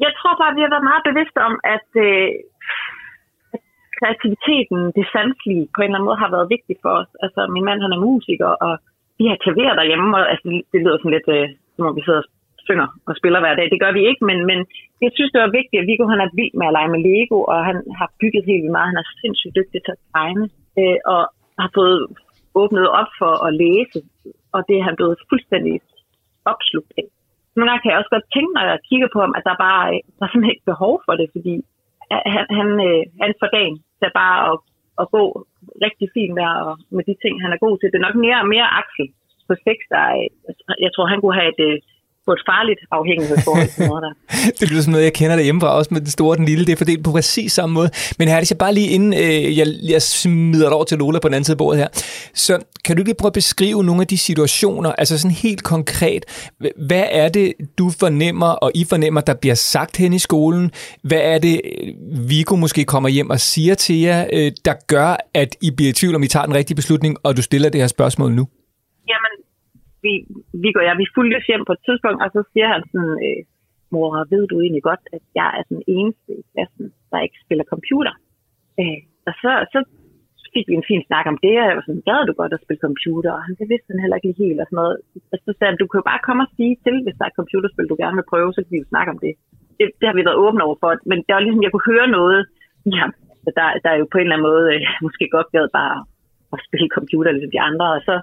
jeg 0.05 0.11
tror 0.17 0.33
bare, 0.41 0.55
vi 0.57 0.63
har 0.63 0.71
været 0.73 0.89
meget 0.91 1.07
bevidste 1.09 1.39
om, 1.49 1.53
at, 1.75 1.87
øh, 2.07 2.29
at 2.39 2.50
kreativiteten, 4.01 4.79
det 4.98 5.05
sanselige, 5.13 5.65
på 5.74 5.79
en 5.79 5.88
eller 5.88 5.98
anden 5.98 6.10
måde 6.10 6.24
har 6.24 6.31
været 6.36 6.51
vigtigt 6.55 6.79
for 6.84 6.91
os. 7.01 7.12
Altså, 7.25 7.41
min 7.55 7.67
mand, 7.67 7.79
han 7.86 7.96
er 7.96 8.05
musiker, 8.08 8.51
og 8.65 8.74
vi 9.20 9.24
har 9.29 9.38
klaver 9.46 9.75
derhjemme, 9.79 10.08
og 10.17 10.24
altså, 10.31 10.46
det, 10.72 10.79
lyder 10.84 10.98
sådan 11.00 11.15
lidt, 11.17 11.29
øh, 11.38 11.48
som 11.75 11.88
om 11.88 11.96
vi 11.98 12.03
sidder 12.05 12.24
og 12.24 12.29
synger 12.67 12.88
og 13.10 13.13
spiller 13.20 13.39
hver 13.41 13.55
dag. 13.58 13.67
Det 13.74 13.81
gør 13.84 13.93
vi 13.98 14.01
ikke, 14.10 14.24
men, 14.29 14.39
men 14.50 14.60
jeg 15.03 15.12
synes, 15.13 15.31
det 15.31 15.41
var 15.46 15.58
vigtigt, 15.60 15.81
at 15.81 15.88
Viggo 15.89 16.05
han 16.13 16.24
er 16.25 16.36
vild 16.39 16.53
med 16.60 16.67
at 16.67 16.75
lege 16.77 16.93
med 16.93 17.01
Lego, 17.08 17.38
og 17.51 17.58
han 17.70 17.77
har 18.00 18.10
bygget 18.22 18.48
helt 18.50 18.62
vildt 18.63 18.77
meget. 18.77 18.91
Han 18.91 19.01
er 19.03 19.08
sindssygt 19.22 19.58
dygtig 19.60 19.79
til 19.81 19.96
at 19.96 20.03
tegne, 20.15 20.46
øh, 20.79 20.98
og 21.13 21.22
har 21.63 21.72
fået 21.77 22.00
åbnet 22.62 22.88
op 23.00 23.12
for 23.22 23.34
at 23.48 23.51
læse, 23.63 24.00
og 24.55 24.60
det 24.67 24.75
er 24.77 24.88
han 24.88 24.96
blevet 25.00 25.17
fuldstændig 25.29 25.75
opslugt 26.51 26.91
af. 27.01 27.08
Nogle 27.55 27.67
gange 27.70 27.81
kan 27.81 27.91
jeg 27.91 28.00
også 28.01 28.13
godt 28.15 28.34
tænke, 28.36 28.51
når 28.53 28.63
jeg 28.72 28.86
kigger 28.89 29.10
på 29.13 29.20
ham, 29.24 29.34
at 29.38 29.43
der 29.50 29.63
bare 29.65 29.86
der 30.17 30.24
er 30.25 30.29
simpelthen 30.29 30.55
ikke 30.55 30.72
behov 30.74 30.93
for 31.05 31.13
det, 31.20 31.27
fordi 31.36 31.55
han, 32.34 32.46
han, 32.58 32.70
øh, 32.88 33.03
han 33.22 33.34
for 33.41 33.50
dagen 33.58 33.77
til 34.00 34.10
bare 34.22 34.38
at, 34.50 34.58
at 35.01 35.06
gå 35.15 35.24
rigtig 35.86 36.08
fint 36.15 36.36
der, 36.41 36.51
og 36.68 36.74
med 36.96 37.03
de 37.10 37.15
ting, 37.24 37.34
han 37.44 37.51
er 37.53 37.63
god 37.65 37.75
til. 37.77 37.89
Det 37.91 37.98
er 38.00 38.08
nok 38.08 38.20
mere 38.25 38.39
og 38.44 38.50
mere 38.56 38.68
Axel 38.80 39.08
på 39.48 39.53
sex, 39.65 39.77
der 39.94 40.03
jeg 40.86 40.91
tror, 40.91 41.06
han 41.13 41.22
kunne 41.22 41.39
have 41.41 41.51
et, 41.56 41.62
øh, 41.70 41.77
på 42.25 42.31
et 42.37 42.41
farligt 42.51 42.81
afhængighedsforhold 42.91 43.69
noget 43.89 44.03
der. 44.05 44.13
det 44.59 44.69
lyder 44.71 44.81
som 44.81 44.91
noget, 44.91 45.05
jeg 45.05 45.13
kender 45.13 45.35
derhjemmefra, 45.35 45.77
også 45.77 45.93
med 45.93 46.01
den 46.01 46.09
store 46.09 46.33
og 46.33 46.37
den 46.37 46.45
lille. 46.45 46.65
Det 46.65 46.71
er 46.71 46.77
fordelt 46.77 47.03
på 47.03 47.11
præcis 47.11 47.51
samme 47.53 47.73
måde. 47.73 47.89
Men 48.19 48.27
her 48.27 48.47
jeg 48.49 48.57
bare 48.57 48.73
lige 48.73 48.87
inden 48.87 49.13
øh, 49.13 49.57
jeg, 49.57 49.67
jeg 49.83 50.01
smider 50.01 50.65
det 50.65 50.73
over 50.73 50.83
til 50.83 50.97
Lola 50.97 51.19
på 51.19 51.27
den 51.27 51.33
anden 51.33 51.45
side 51.45 51.53
af 51.53 51.57
bordet 51.57 51.79
her, 51.79 51.87
så 52.33 52.59
kan 52.85 52.97
du 52.97 53.03
lige 53.03 53.15
prøve 53.15 53.29
at 53.29 53.33
beskrive 53.33 53.83
nogle 53.83 54.01
af 54.01 54.07
de 54.07 54.17
situationer, 54.17 54.91
altså 54.91 55.17
sådan 55.17 55.35
helt 55.35 55.63
konkret, 55.63 56.25
hvad 56.87 57.05
er 57.11 57.29
det, 57.29 57.53
du 57.77 57.89
fornemmer, 57.99 58.47
og 58.47 58.71
I 58.75 58.85
fornemmer, 58.89 59.21
der 59.21 59.33
bliver 59.33 59.55
sagt 59.55 59.97
hen 59.97 60.13
i 60.13 60.19
skolen? 60.19 60.71
Hvad 61.03 61.21
er 61.21 61.37
det, 61.39 61.61
Viggo 62.27 62.55
måske 62.55 62.85
kommer 62.85 63.09
hjem 63.09 63.29
og 63.29 63.39
siger 63.39 63.75
til 63.75 63.99
jer, 63.99 64.25
øh, 64.33 64.51
der 64.65 64.73
gør, 64.87 65.15
at 65.33 65.55
I 65.61 65.71
bliver 65.71 65.89
i 65.89 65.93
tvivl 65.93 66.15
om, 66.15 66.23
I 66.23 66.27
tager 66.27 66.45
den 66.45 66.55
rigtige 66.55 66.75
beslutning, 66.75 67.17
og 67.23 67.37
du 67.37 67.41
stiller 67.41 67.69
det 67.69 67.81
her 67.81 67.87
spørgsmål 67.87 68.31
nu? 68.31 68.47
Jamen, 69.07 69.40
vi, 70.05 70.13
vi 70.63 70.70
går 70.75 70.84
ja, 70.88 70.93
vi 71.03 71.13
fulgte 71.15 71.48
hjem 71.50 71.63
på 71.67 71.74
et 71.77 71.86
tidspunkt, 71.88 72.20
og 72.24 72.29
så 72.36 72.41
siger 72.51 72.67
han 72.74 72.81
sådan, 72.91 73.15
øh, 73.27 73.41
mor, 73.93 74.10
ved 74.34 74.43
du 74.48 74.55
egentlig 74.60 74.84
godt, 74.89 75.03
at 75.15 75.24
jeg 75.39 75.50
er 75.60 75.63
den 75.74 75.81
eneste 75.98 76.31
i 76.41 76.43
klassen, 76.51 76.86
der 77.12 77.25
ikke 77.25 77.43
spiller 77.46 77.65
computer? 77.74 78.13
Øh, 78.79 79.00
og 79.27 79.34
så, 79.41 79.51
så 79.74 79.79
fik 80.53 80.65
vi 80.70 80.75
en 80.77 80.89
fin 80.89 81.03
snak 81.08 81.25
om 81.31 81.38
det, 81.46 81.55
og 81.62 81.65
jeg 81.67 81.77
var 81.77 81.86
sådan, 81.86 82.08
gad 82.10 82.22
du 82.29 82.34
godt 82.41 82.53
at 82.55 82.63
spille 82.65 82.86
computer? 82.88 83.31
Og 83.38 83.41
han, 83.46 83.53
det 83.62 83.67
vidste 83.72 83.91
han 83.91 84.03
heller 84.03 84.17
ikke 84.20 84.41
helt, 84.43 84.60
og 84.62 84.67
sådan 84.67 84.79
noget. 84.81 84.96
Og 85.34 85.38
så 85.46 85.51
sagde 85.53 85.72
han, 85.72 85.81
du 85.81 85.88
kan 85.88 86.00
jo 86.00 86.10
bare 86.12 86.25
komme 86.27 86.43
og 86.46 86.51
sige 86.58 86.75
til, 86.86 86.96
hvis 87.03 87.15
der 87.17 87.24
er 87.25 87.31
et 87.31 87.39
computerspil, 87.41 87.91
du 87.91 87.98
gerne 88.03 88.17
vil 88.20 88.31
prøve, 88.31 88.50
så 88.53 88.60
kan 88.62 88.74
vi 88.74 88.84
jo 88.84 88.91
snakke 88.93 89.12
om 89.13 89.20
det. 89.25 89.34
Det, 89.77 89.86
det 90.00 90.05
har 90.08 90.15
vi 90.17 90.27
været 90.27 90.41
åbne 90.46 90.65
over 90.67 90.77
for, 90.81 90.89
men 91.12 91.17
det 91.25 91.31
var 91.34 91.43
ligesom, 91.46 91.63
jeg 91.65 91.72
kunne 91.72 91.91
høre 91.93 92.08
noget 92.20 92.41
i 92.91 92.93
ham. 93.01 93.12
Så 93.43 93.50
der, 93.58 93.67
der 93.84 93.89
er 93.91 94.00
jo 94.01 94.08
på 94.12 94.17
en 94.17 94.25
eller 94.25 94.36
anden 94.36 94.50
måde 94.50 94.65
øh, 94.74 94.81
måske 95.05 95.25
godt 95.36 95.50
gad 95.55 95.67
bare 95.79 95.98
at 96.53 96.60
spille 96.67 96.89
computer 96.98 97.31
ligesom 97.31 97.53
de 97.55 97.65
andre, 97.70 97.88
og 97.98 98.01
så 98.10 98.15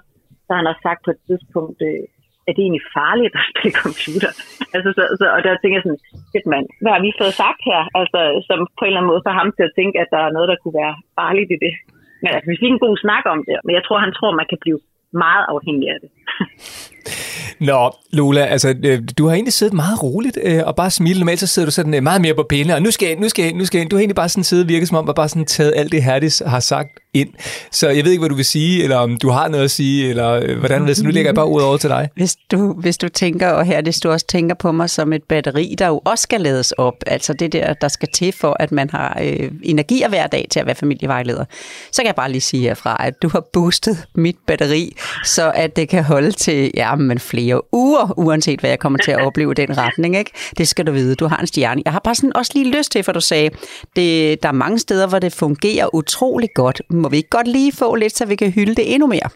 så 0.49 0.53
har 0.53 0.61
han 0.61 0.71
også 0.71 0.83
sagt 0.87 1.01
på 1.05 1.11
et 1.15 1.21
tidspunkt, 1.27 1.79
øh, 1.89 2.03
er 2.47 2.53
det 2.53 2.63
egentlig 2.63 2.85
farligt 2.99 3.33
at 3.39 3.45
spille 3.51 3.75
computer. 3.85 4.31
altså, 4.75 4.89
så, 4.97 5.03
så, 5.19 5.25
og 5.35 5.39
der 5.45 5.51
tænker 5.61 5.77
jeg 5.77 5.85
sådan, 5.85 6.03
shit 6.31 6.45
mand, 6.53 6.65
hvad 6.81 6.91
har 6.95 7.01
vi 7.05 7.19
fået 7.21 7.39
sagt 7.43 7.61
her? 7.69 7.81
Altså, 7.99 8.19
som 8.47 8.59
på 8.77 8.83
en 8.83 8.89
eller 8.89 9.01
anden 9.01 9.11
måde 9.11 9.25
for 9.27 9.33
ham 9.39 9.49
til 9.57 9.63
at 9.67 9.75
tænke, 9.79 9.95
at 10.03 10.09
der 10.15 10.21
er 10.23 10.35
noget, 10.35 10.47
der 10.51 10.57
kunne 10.61 10.77
være 10.83 10.95
farligt 11.19 11.49
i 11.55 11.57
det. 11.65 11.73
Men 12.21 12.29
altså, 12.35 12.47
vi 12.51 12.61
fik 12.61 12.71
en 12.73 12.85
god 12.85 12.95
snak 13.05 13.23
om 13.33 13.39
det, 13.47 13.55
men 13.65 13.73
jeg 13.77 13.83
tror, 13.83 13.97
han 14.05 14.13
tror, 14.17 14.39
man 14.41 14.49
kan 14.51 14.59
blive 14.63 14.79
meget 15.25 15.45
afhængig 15.53 15.87
af 15.93 15.99
det. 16.03 16.09
Nå, 17.69 17.91
Lola, 18.13 18.43
altså, 18.45 18.69
øh, 18.89 18.99
du 19.17 19.27
har 19.27 19.33
egentlig 19.33 19.53
siddet 19.53 19.75
meget 19.83 20.03
roligt 20.03 20.37
øh, 20.43 20.61
og 20.65 20.75
bare 20.75 20.91
smilet. 20.91 21.19
Normalt 21.19 21.39
så 21.39 21.47
sidder 21.47 21.67
du 21.67 21.71
sådan 21.71 21.93
øh, 21.93 22.03
meget 22.03 22.21
mere 22.21 22.35
på 22.35 22.45
pæne, 22.49 22.75
og 22.75 22.81
nu 22.81 22.91
skal 22.91 23.05
jeg 23.05 23.11
ind, 23.13 23.21
nu 23.21 23.29
skal 23.29 23.41
jeg 23.43 23.49
ind, 23.49 23.57
nu 23.57 23.65
skal 23.65 23.77
jeg 23.77 23.83
ind. 23.83 23.89
Du 23.89 23.95
har 23.95 24.01
egentlig 24.01 24.15
bare 24.15 24.29
sådan 24.29 24.43
siddet 24.43 24.65
og 24.65 24.69
virket 24.69 24.87
som 24.87 24.97
om, 24.97 25.09
at 25.09 25.15
bare 25.15 25.29
sådan 25.29 25.45
taget 25.45 25.73
alt 25.75 25.91
det 25.91 26.03
Herdis 26.03 26.43
har 26.45 26.59
sagt 26.59 26.91
ind. 27.13 27.29
Så 27.71 27.89
jeg 27.89 28.03
ved 28.03 28.11
ikke, 28.11 28.21
hvad 28.21 28.29
du 28.29 28.35
vil 28.35 28.45
sige, 28.45 28.83
eller 28.83 28.97
om 28.97 29.17
du 29.17 29.29
har 29.29 29.47
noget 29.47 29.63
at 29.63 29.71
sige, 29.71 30.09
eller 30.09 30.31
øh, 30.31 30.59
hvordan 30.59 30.87
det. 30.87 30.97
Så 30.97 31.03
nu 31.03 31.09
lægger 31.09 31.29
jeg 31.29 31.35
bare 31.35 31.47
ud 31.47 31.61
over 31.61 31.77
til 31.77 31.89
dig. 31.89 32.09
Hvis 32.15 32.35
du, 32.51 32.73
hvis 32.73 32.97
du 32.97 33.09
tænker, 33.09 33.49
og 33.49 33.65
her 33.65 33.81
det 33.81 34.03
du 34.03 34.11
også 34.11 34.25
tænker 34.27 34.55
på 34.55 34.71
mig 34.71 34.89
som 34.89 35.13
et 35.13 35.23
batteri, 35.23 35.75
der 35.77 35.87
jo 35.87 36.01
også 36.05 36.21
skal 36.21 36.41
lades 36.41 36.71
op, 36.71 36.93
altså 37.07 37.33
det 37.33 37.53
der, 37.53 37.73
der 37.73 37.87
skal 37.87 38.09
til 38.13 38.31
for, 38.31 38.55
at 38.59 38.71
man 38.71 38.89
har 38.89 39.17
øh, 39.23 39.51
energier 39.63 40.09
hver 40.09 40.27
dag 40.27 40.47
til 40.51 40.59
at 40.59 40.65
være 40.65 40.75
familievejleder, 40.75 41.45
så 41.91 42.01
kan 42.01 42.07
jeg 42.07 42.15
bare 42.15 42.31
lige 42.31 42.41
sige 42.41 42.63
herfra, 42.63 42.97
at 42.99 43.21
du 43.21 43.29
har 43.29 43.43
boostet 43.53 44.05
mit 44.15 44.35
batteri, 44.47 44.95
så 45.25 45.51
at 45.55 45.75
det 45.75 45.89
kan 45.89 46.03
holde 46.03 46.31
til 46.31 46.71
ja, 46.73 46.95
men 46.95 47.19
flere 47.19 47.73
uger, 47.73 48.13
uanset 48.17 48.59
hvad 48.59 48.69
jeg 48.69 48.79
kommer 48.79 48.99
til 48.99 49.11
at 49.11 49.25
opleve 49.25 49.51
i 49.51 49.55
den 49.55 49.77
retning. 49.77 50.17
Ikke? 50.17 50.31
Det 50.57 50.67
skal 50.67 50.87
du 50.87 50.91
vide. 50.91 51.15
Du 51.15 51.27
har 51.27 51.37
en 51.37 51.47
stjerne. 51.47 51.81
Jeg 51.85 51.93
har 51.93 52.01
bare 52.03 52.15
sådan 52.15 52.35
også 52.35 52.51
lige 52.55 52.77
lyst 52.77 52.91
til, 52.91 53.03
for 53.03 53.11
du 53.11 53.21
sagde, 53.21 53.49
det, 53.95 54.43
der 54.43 54.49
er 54.49 54.53
mange 54.53 54.79
steder, 54.79 55.07
hvor 55.07 55.19
det 55.19 55.33
fungerer 55.33 55.95
utrolig 55.95 56.49
godt. 56.55 56.81
Må 57.03 57.07
vi 57.09 57.17
ikke 57.19 57.35
godt 57.37 57.49
lige 57.57 57.77
få 57.81 57.89
lidt, 58.01 58.15
så 58.17 58.23
vi 58.31 58.35
kan 58.41 58.55
hylde 58.57 58.75
det 58.79 58.85
endnu 58.93 59.07
mere? 59.15 59.29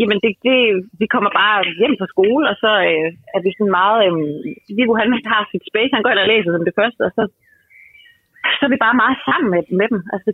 Jamen, 0.00 0.18
det, 0.24 0.32
det, 0.48 0.58
vi 1.00 1.06
kommer 1.14 1.30
bare 1.42 1.58
hjem 1.80 1.94
fra 2.00 2.12
skole, 2.14 2.44
og 2.50 2.56
så 2.62 2.72
øh, 2.90 3.08
er 3.36 3.40
vi 3.44 3.50
sådan 3.52 3.76
meget... 3.80 3.98
Øh, 4.06 4.14
Viggo, 4.78 4.92
han 5.00 5.08
har 5.32 5.42
sit 5.52 5.64
space, 5.70 5.94
han 5.96 6.02
går 6.02 6.12
ind 6.12 6.24
og 6.24 6.30
læser 6.32 6.50
som 6.52 6.64
det 6.68 6.78
første, 6.80 7.00
og 7.08 7.12
så, 7.16 7.22
så 8.56 8.62
er 8.66 8.72
vi 8.74 8.84
bare 8.86 9.00
meget 9.02 9.18
sammen 9.28 9.48
med, 9.54 9.62
med 9.80 9.88
dem. 9.92 10.00
Altså, 10.14 10.28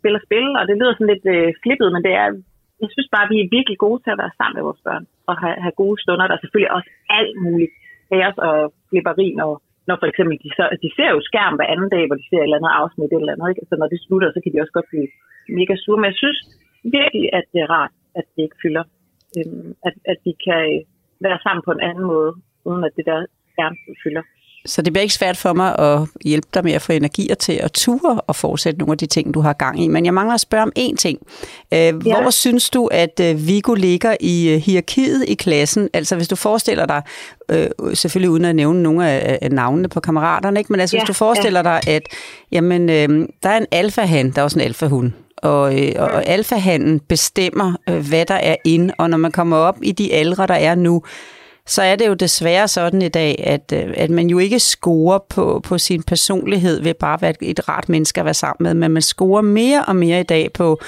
spiller 0.00 0.20
spil, 0.26 0.48
og 0.58 0.64
det 0.68 0.78
lyder 0.80 0.94
sådan 0.94 1.12
lidt 1.12 1.26
øh, 1.34 1.48
flippet, 1.62 1.88
men 1.94 2.02
det 2.06 2.12
er, 2.22 2.28
jeg 2.82 2.90
synes 2.92 3.08
bare, 3.14 3.30
vi 3.32 3.36
er 3.40 3.54
virkelig 3.56 3.78
gode 3.84 4.00
til 4.02 4.14
at 4.14 4.20
være 4.22 4.36
sammen 4.38 4.56
med 4.56 4.66
vores 4.68 4.82
børn, 4.88 5.04
og 5.28 5.34
have, 5.42 5.56
have 5.64 5.80
gode 5.82 5.98
stunder. 6.02 6.26
Der 6.26 6.36
er 6.36 6.42
selvfølgelig 6.42 6.72
også 6.78 6.90
alt 7.18 7.34
muligt 7.44 7.72
kaos 8.10 8.36
og 8.48 8.56
flipperi, 8.88 9.28
når, 9.40 9.50
når 9.88 9.96
for 10.00 10.08
eksempel 10.10 10.34
de, 10.44 10.50
så, 10.58 10.64
de 10.84 10.90
ser 10.96 11.10
jo 11.14 11.20
skærm 11.28 11.54
hver 11.56 11.72
anden 11.72 11.90
dag, 11.94 12.04
hvor 12.06 12.18
de 12.20 12.26
ser 12.28 12.40
et 12.40 12.46
eller 12.46 12.60
andet 12.60 12.78
afsnit 12.80 13.12
eller 13.12 13.32
andet, 13.34 13.48
ikke? 13.50 13.68
så 13.70 13.74
når 13.80 13.88
det 13.92 14.04
slutter, 14.06 14.28
så 14.30 14.40
kan 14.40 14.52
de 14.52 14.62
også 14.62 14.74
godt 14.78 14.90
blive 14.92 15.08
mega 15.58 15.74
sure. 15.82 15.98
Men 16.00 16.08
jeg 16.12 16.18
synes 16.22 16.38
virkelig, 16.98 17.26
at 17.38 17.44
det 17.52 17.60
er 17.64 17.70
rart, 17.76 17.94
at 18.18 18.24
det 18.34 18.42
ikke 18.46 18.58
fylder. 18.62 18.84
Øhm, 19.38 19.68
at, 19.88 19.94
at 20.12 20.18
de 20.24 20.32
kan 20.46 20.62
være 21.26 21.38
sammen 21.44 21.62
på 21.66 21.72
en 21.76 21.82
anden 21.88 22.04
måde, 22.12 22.32
uden 22.68 22.84
at 22.88 22.92
det 22.96 23.04
der 23.10 23.18
skærm 23.52 23.76
fylder. 24.02 24.24
Så 24.66 24.82
det 24.82 24.92
bliver 24.92 25.02
ikke 25.02 25.14
svært 25.14 25.36
for 25.36 25.52
mig 25.52 25.78
at 25.78 26.08
hjælpe 26.24 26.48
dig 26.54 26.64
med 26.64 26.72
at 26.72 26.82
få 26.82 26.92
energier 26.92 27.34
til 27.34 27.52
at 27.52 27.72
ture 27.72 28.20
og 28.20 28.36
fortsætte 28.36 28.78
nogle 28.78 28.92
af 28.92 28.98
de 28.98 29.06
ting, 29.06 29.34
du 29.34 29.40
har 29.40 29.52
gang 29.52 29.84
i. 29.84 29.88
Men 29.88 30.04
jeg 30.04 30.14
mangler 30.14 30.34
at 30.34 30.40
spørge 30.40 30.62
om 30.62 30.72
én 30.78 30.96
ting. 30.96 31.18
Øh, 31.74 31.78
ja. 31.78 31.92
Hvor 31.92 32.30
synes 32.30 32.70
du, 32.70 32.86
at 32.86 33.20
øh, 33.20 33.46
Viggo 33.46 33.74
ligger 33.74 34.16
i 34.20 34.54
øh, 34.54 34.60
hierarkiet 34.60 35.24
i 35.28 35.34
klassen? 35.34 35.88
Altså 35.94 36.16
hvis 36.16 36.28
du 36.28 36.36
forestiller 36.36 36.86
dig, 36.86 37.02
øh, 37.50 37.94
selvfølgelig 37.94 38.30
uden 38.30 38.44
at 38.44 38.56
nævne 38.56 38.82
nogle 38.82 39.08
af, 39.08 39.38
af 39.42 39.50
navnene 39.50 39.88
på 39.88 40.00
kammeraterne, 40.00 40.60
ikke? 40.60 40.72
men 40.72 40.80
altså 40.80 40.96
ja. 40.96 41.00
hvis 41.00 41.06
du 41.06 41.12
forestiller 41.12 41.62
ja. 41.64 41.70
dig, 41.70 41.94
at 41.94 42.02
jamen, 42.52 42.90
øh, 42.90 43.28
der 43.42 43.48
er 43.48 43.56
en 43.56 43.66
alfahan, 43.72 44.30
der 44.30 44.38
er 44.40 44.44
også 44.44 44.58
en 44.58 44.64
alfahund, 44.64 45.12
og, 45.42 45.80
øh, 45.80 45.92
og 45.98 46.26
alfahanden 46.26 47.00
bestemmer, 47.00 47.72
øh, 47.88 48.08
hvad 48.08 48.26
der 48.26 48.34
er 48.34 48.56
ind, 48.64 48.90
og 48.98 49.10
når 49.10 49.18
man 49.18 49.32
kommer 49.32 49.56
op 49.56 49.76
i 49.82 49.92
de 49.92 50.14
aldre, 50.14 50.46
der 50.46 50.54
er 50.54 50.74
nu, 50.74 51.02
så 51.66 51.82
er 51.82 51.96
det 51.96 52.06
jo 52.06 52.14
desværre 52.14 52.68
sådan 52.68 53.02
i 53.02 53.08
dag, 53.08 53.44
at, 53.46 53.72
øh, 53.74 53.94
at 53.96 54.10
man 54.10 54.26
jo 54.26 54.38
ikke 54.38 54.58
scorer 54.58 55.18
på, 55.28 55.60
på 55.64 55.78
sin 55.78 56.02
personlighed 56.02 56.82
ved 56.82 56.94
bare 56.94 57.14
at 57.14 57.22
være 57.22 57.34
et 57.40 57.68
rart 57.68 57.88
menneske 57.88 58.20
at 58.20 58.24
være 58.24 58.34
sammen 58.34 58.64
med, 58.64 58.74
men 58.74 58.90
man 58.90 59.02
scorer 59.02 59.42
mere 59.42 59.84
og 59.84 59.96
mere 59.96 60.20
i 60.20 60.22
dag 60.22 60.52
på 60.52 60.80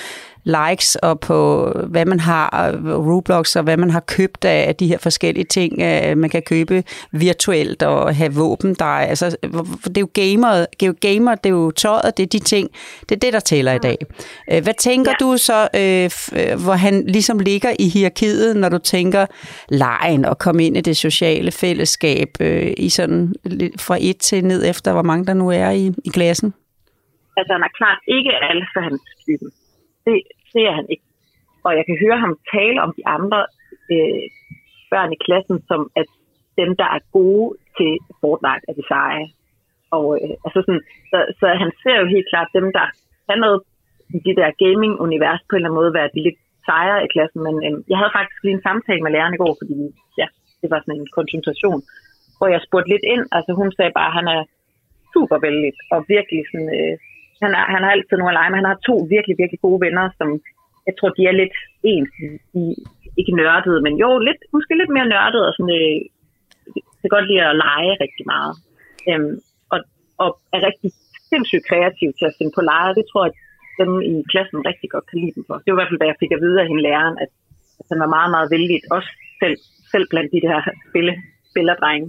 likes 0.45 0.97
og 0.97 1.21
på, 1.21 1.71
hvad 1.89 2.05
man 2.05 2.21
har, 2.21 2.73
Roblox 2.85 3.57
og 3.57 3.63
hvad 3.63 3.77
man 3.77 3.91
har 3.91 4.01
købt 4.01 4.45
af 4.45 4.77
de 4.77 4.87
her 4.87 4.99
forskellige 4.99 5.45
ting, 5.45 5.73
øh, 5.83 6.19
man 6.19 6.31
kan 6.31 6.43
købe 6.43 6.85
virtuelt 7.13 7.83
og 7.83 8.17
have 8.17 8.35
våben. 8.35 8.75
Der 8.75 8.85
er, 8.85 9.07
altså, 9.07 9.37
det 9.85 9.97
er 9.97 10.01
jo 10.01 10.09
gamer, 10.15 10.51
det 10.81 10.83
er 10.83 10.87
jo 10.87 10.95
gamer, 11.01 11.35
det 11.35 11.47
er 11.47 11.55
jo 11.55 11.71
tøjet, 11.71 12.17
det 12.17 12.23
er 12.23 12.27
de 12.27 12.39
ting, 12.39 12.71
det 13.09 13.15
er 13.15 13.21
det, 13.21 13.33
der 13.33 13.41
tæller 13.41 13.73
i 13.73 13.79
dag. 13.79 13.97
Øh, 14.53 14.63
hvad 14.63 14.75
tænker 14.79 15.13
ja. 15.21 15.25
du 15.25 15.37
så, 15.37 15.61
øh, 15.75 16.11
hvor 16.65 16.73
han 16.73 17.05
ligesom 17.07 17.39
ligger 17.39 17.73
i 17.79 17.89
hierarkiet, 17.89 18.57
når 18.57 18.69
du 18.69 18.79
tænker 18.79 19.27
lejen 19.69 20.25
og 20.25 20.39
komme 20.39 20.65
ind 20.65 20.77
i 20.77 20.81
det 20.81 20.97
sociale 20.97 21.51
fællesskab 21.51 22.29
i 22.77 22.89
sådan 22.89 23.35
fra 23.79 23.97
et 24.01 24.19
til 24.19 24.45
ned 24.45 24.71
efter, 24.71 24.93
hvor 24.93 25.03
mange 25.03 25.27
der 25.27 25.35
nu 25.35 25.51
er 25.51 25.71
i, 25.71 25.93
i 26.05 26.09
klassen? 26.09 26.55
Altså, 27.37 27.53
han 27.53 27.63
er 27.63 27.73
klart 27.77 27.99
ikke 28.09 28.31
alfa 28.51 28.81
hans 28.81 29.03
typen 29.25 29.51
det 30.07 30.17
ser 30.53 30.71
han 30.79 30.87
ikke. 30.93 31.07
Og 31.67 31.73
jeg 31.79 31.85
kan 31.87 31.97
høre 32.05 32.19
ham 32.25 32.39
tale 32.55 32.79
om 32.85 32.91
de 32.99 33.05
andre 33.17 33.41
øh, 33.95 34.25
børn 34.91 35.13
i 35.17 35.23
klassen, 35.27 35.57
som 35.71 35.81
at 36.01 36.09
dem, 36.61 36.71
der 36.81 36.89
er 36.97 37.09
gode 37.19 37.49
til 37.79 37.93
Fortnite, 38.21 38.65
er 38.69 38.75
de 38.79 38.85
seje. 38.93 39.27
Og 39.97 40.07
øh, 40.23 40.35
altså 40.45 40.59
sådan, 40.67 40.85
så, 41.11 41.19
så 41.41 41.47
han 41.63 41.71
ser 41.83 41.97
jo 42.03 42.07
helt 42.15 42.29
klart 42.33 42.57
dem, 42.59 42.67
der 42.79 42.87
kan 43.29 43.39
noget 43.45 43.61
i 44.17 44.19
det 44.27 44.35
der 44.41 44.59
gaming-univers 44.63 45.43
på 45.45 45.53
en 45.53 45.59
eller 45.59 45.69
anden 45.69 45.81
måde 45.81 45.97
være 45.99 46.15
de 46.15 46.21
lidt 46.27 46.41
sejre 46.69 47.05
i 47.05 47.13
klassen, 47.15 47.41
men 47.47 47.57
øh, 47.67 47.75
jeg 47.91 47.99
havde 48.01 48.17
faktisk 48.19 48.41
lige 48.43 48.57
en 48.59 48.67
samtale 48.69 49.03
med 49.03 49.13
læreren 49.13 49.37
i 49.37 49.43
går, 49.43 49.55
fordi 49.61 49.77
ja, 50.21 50.27
det 50.61 50.69
var 50.73 50.81
sådan 50.81 51.01
en 51.01 51.15
konsultation, 51.19 51.81
hvor 52.37 52.49
jeg 52.55 52.61
spurgte 52.67 52.93
lidt 52.93 53.07
ind. 53.15 53.25
Altså 53.37 53.51
hun 53.61 53.69
sagde 53.73 53.97
bare, 53.99 54.11
at 54.11 54.19
han 54.19 54.29
er 54.37 54.43
super 55.15 55.39
vældig 55.47 55.73
og 55.95 55.99
virkelig 56.15 56.43
sådan, 56.51 56.71
øh, 56.79 56.95
han, 57.43 57.53
er, 57.59 57.65
han 57.75 57.83
har 57.85 57.91
altid 57.91 58.17
nogle 58.17 58.33
at 58.33 58.39
lege 58.39 58.51
med. 58.51 58.61
Han 58.61 58.71
har 58.73 58.87
to 58.89 58.95
virkelig, 59.15 59.37
virkelig 59.43 59.61
gode 59.67 59.81
venner, 59.87 60.05
som 60.19 60.29
jeg 60.87 60.95
tror, 60.95 61.11
de 61.19 61.23
er 61.31 61.37
lidt 61.43 61.57
ens. 61.93 62.11
De, 62.53 62.63
ikke 63.21 63.37
nørdede, 63.41 63.81
men 63.87 63.95
jo, 64.03 64.09
lidt, 64.29 64.41
måske 64.57 64.75
lidt 64.81 64.93
mere 64.97 65.11
nørdede 65.15 65.47
og 65.49 65.55
sådan, 65.55 65.75
øh, 65.81 66.01
kan 67.01 67.15
godt 67.17 67.29
lide 67.31 67.51
at 67.51 67.61
lege 67.67 67.93
rigtig 68.05 68.25
meget. 68.33 68.53
Øhm, 69.11 69.35
og, 69.73 69.79
og 70.23 70.29
er 70.55 70.61
rigtig 70.69 70.91
sindssygt 71.31 71.69
kreativ 71.71 72.09
til 72.19 72.27
at 72.31 72.37
finde 72.39 72.53
på 72.55 72.63
lege. 72.71 72.97
Det 72.99 73.07
tror 73.07 73.23
jeg, 73.25 73.33
at 73.33 73.37
dem 73.81 73.91
i 74.13 74.15
klassen 74.33 74.67
rigtig 74.71 74.89
godt 74.95 75.07
kan 75.11 75.19
lide 75.23 75.37
dem 75.37 75.45
for. 75.49 75.57
Det 75.63 75.69
var 75.69 75.77
i 75.77 75.81
hvert 75.81 75.91
fald, 75.91 76.03
da 76.03 76.11
jeg 76.11 76.21
fik 76.23 76.33
at 76.35 76.43
vide 76.45 76.61
af 76.61 76.67
hende 76.71 76.87
læreren, 76.89 77.17
at, 77.25 77.31
at 77.81 77.87
han 77.91 78.01
var 78.05 78.11
meget, 78.17 78.31
meget 78.35 78.49
vældig. 78.55 78.79
Også 78.97 79.11
selv, 79.41 79.57
selv 79.93 80.07
blandt 80.13 80.31
de 80.35 80.45
der 80.47 80.57
spille, 80.91 81.13
spillerdrenge. 81.51 82.07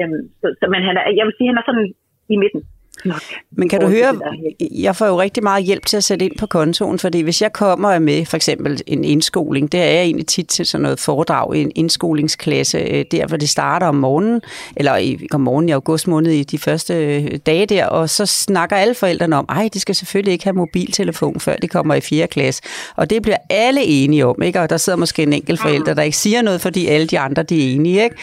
Øhm, 0.00 0.22
så, 0.40 0.46
så, 0.58 0.64
men 0.72 0.80
han 0.88 0.94
er, 1.00 1.04
jeg 1.18 1.24
vil 1.26 1.36
sige, 1.36 1.48
at 1.48 1.52
han 1.52 1.60
er 1.60 1.66
sådan 1.68 1.88
i 2.34 2.36
midten. 2.42 2.62
Nok. 3.04 3.22
Men 3.56 3.68
kan 3.68 3.80
du 3.80 3.86
høre, 3.86 4.20
jeg 4.60 4.96
får 4.96 5.06
jo 5.06 5.20
rigtig 5.20 5.42
meget 5.42 5.64
hjælp 5.64 5.86
til 5.86 5.96
at 5.96 6.04
sætte 6.04 6.24
ind 6.24 6.38
på 6.38 6.46
kontoen, 6.46 6.98
fordi 6.98 7.20
hvis 7.20 7.42
jeg 7.42 7.52
kommer 7.52 7.90
er 7.90 7.98
med 7.98 8.26
for 8.26 8.36
eksempel 8.36 8.80
en 8.86 9.04
indskoling, 9.04 9.72
det 9.72 9.80
er 9.80 9.84
jeg 9.84 10.02
egentlig 10.02 10.26
tit 10.26 10.46
til 10.46 10.66
sådan 10.66 10.82
noget 10.82 11.00
foredrag 11.00 11.56
i 11.56 11.62
en 11.62 11.72
indskolingsklasse, 11.74 12.78
øh, 12.78 13.04
der 13.10 13.26
hvor 13.26 13.36
det 13.36 13.48
starter 13.48 13.86
om 13.86 13.94
morgenen, 13.94 14.40
eller 14.76 14.96
i, 14.96 15.26
om 15.32 15.40
morgenen 15.40 15.68
i 15.68 15.72
august 15.72 16.08
måned 16.08 16.32
i 16.32 16.42
de 16.42 16.58
første 16.58 16.94
øh, 16.94 17.38
dage 17.46 17.66
der, 17.66 17.86
og 17.86 18.10
så 18.10 18.26
snakker 18.26 18.76
alle 18.76 18.94
forældrene 18.94 19.36
om, 19.36 19.46
ej, 19.48 19.68
de 19.74 19.80
skal 19.80 19.94
selvfølgelig 19.94 20.32
ikke 20.32 20.44
have 20.44 20.56
mobiltelefon, 20.56 21.40
før 21.40 21.56
de 21.56 21.68
kommer 21.68 21.94
i 21.94 22.00
4. 22.00 22.26
klasse. 22.26 22.62
Og 22.96 23.10
det 23.10 23.22
bliver 23.22 23.38
alle 23.50 23.84
enige 23.84 24.26
om, 24.26 24.42
ikke? 24.42 24.60
Og 24.60 24.70
der 24.70 24.76
sidder 24.76 24.98
måske 24.98 25.22
en 25.22 25.32
enkelt 25.32 25.60
forælder, 25.60 25.94
der 25.94 26.02
ikke 26.02 26.16
siger 26.16 26.42
noget, 26.42 26.60
fordi 26.60 26.86
alle 26.86 27.06
de 27.06 27.18
andre 27.18 27.42
de 27.42 27.70
er 27.70 27.74
enige, 27.74 28.04
ikke? 28.04 28.16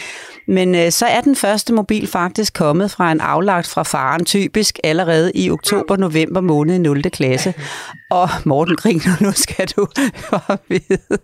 Men 0.47 0.75
øh, 0.75 0.91
så 0.91 1.05
er 1.05 1.21
den 1.21 1.35
første 1.35 1.73
mobil 1.73 2.07
faktisk 2.07 2.53
kommet 2.53 2.91
fra 2.91 3.12
en 3.12 3.19
aflagt 3.19 3.67
fra 3.67 3.83
faren, 3.83 4.25
typisk 4.25 4.79
allerede 4.83 5.31
i 5.35 5.51
oktober-november 5.51 6.41
måned 6.41 6.75
i 6.75 6.77
0. 6.77 7.01
klasse. 7.01 7.53
Og 8.12 8.29
Morten 8.45 8.75
griner, 8.75 9.23
nu 9.23 9.31
skal 9.31 9.67
du 9.67 9.88
vide. 10.69 11.17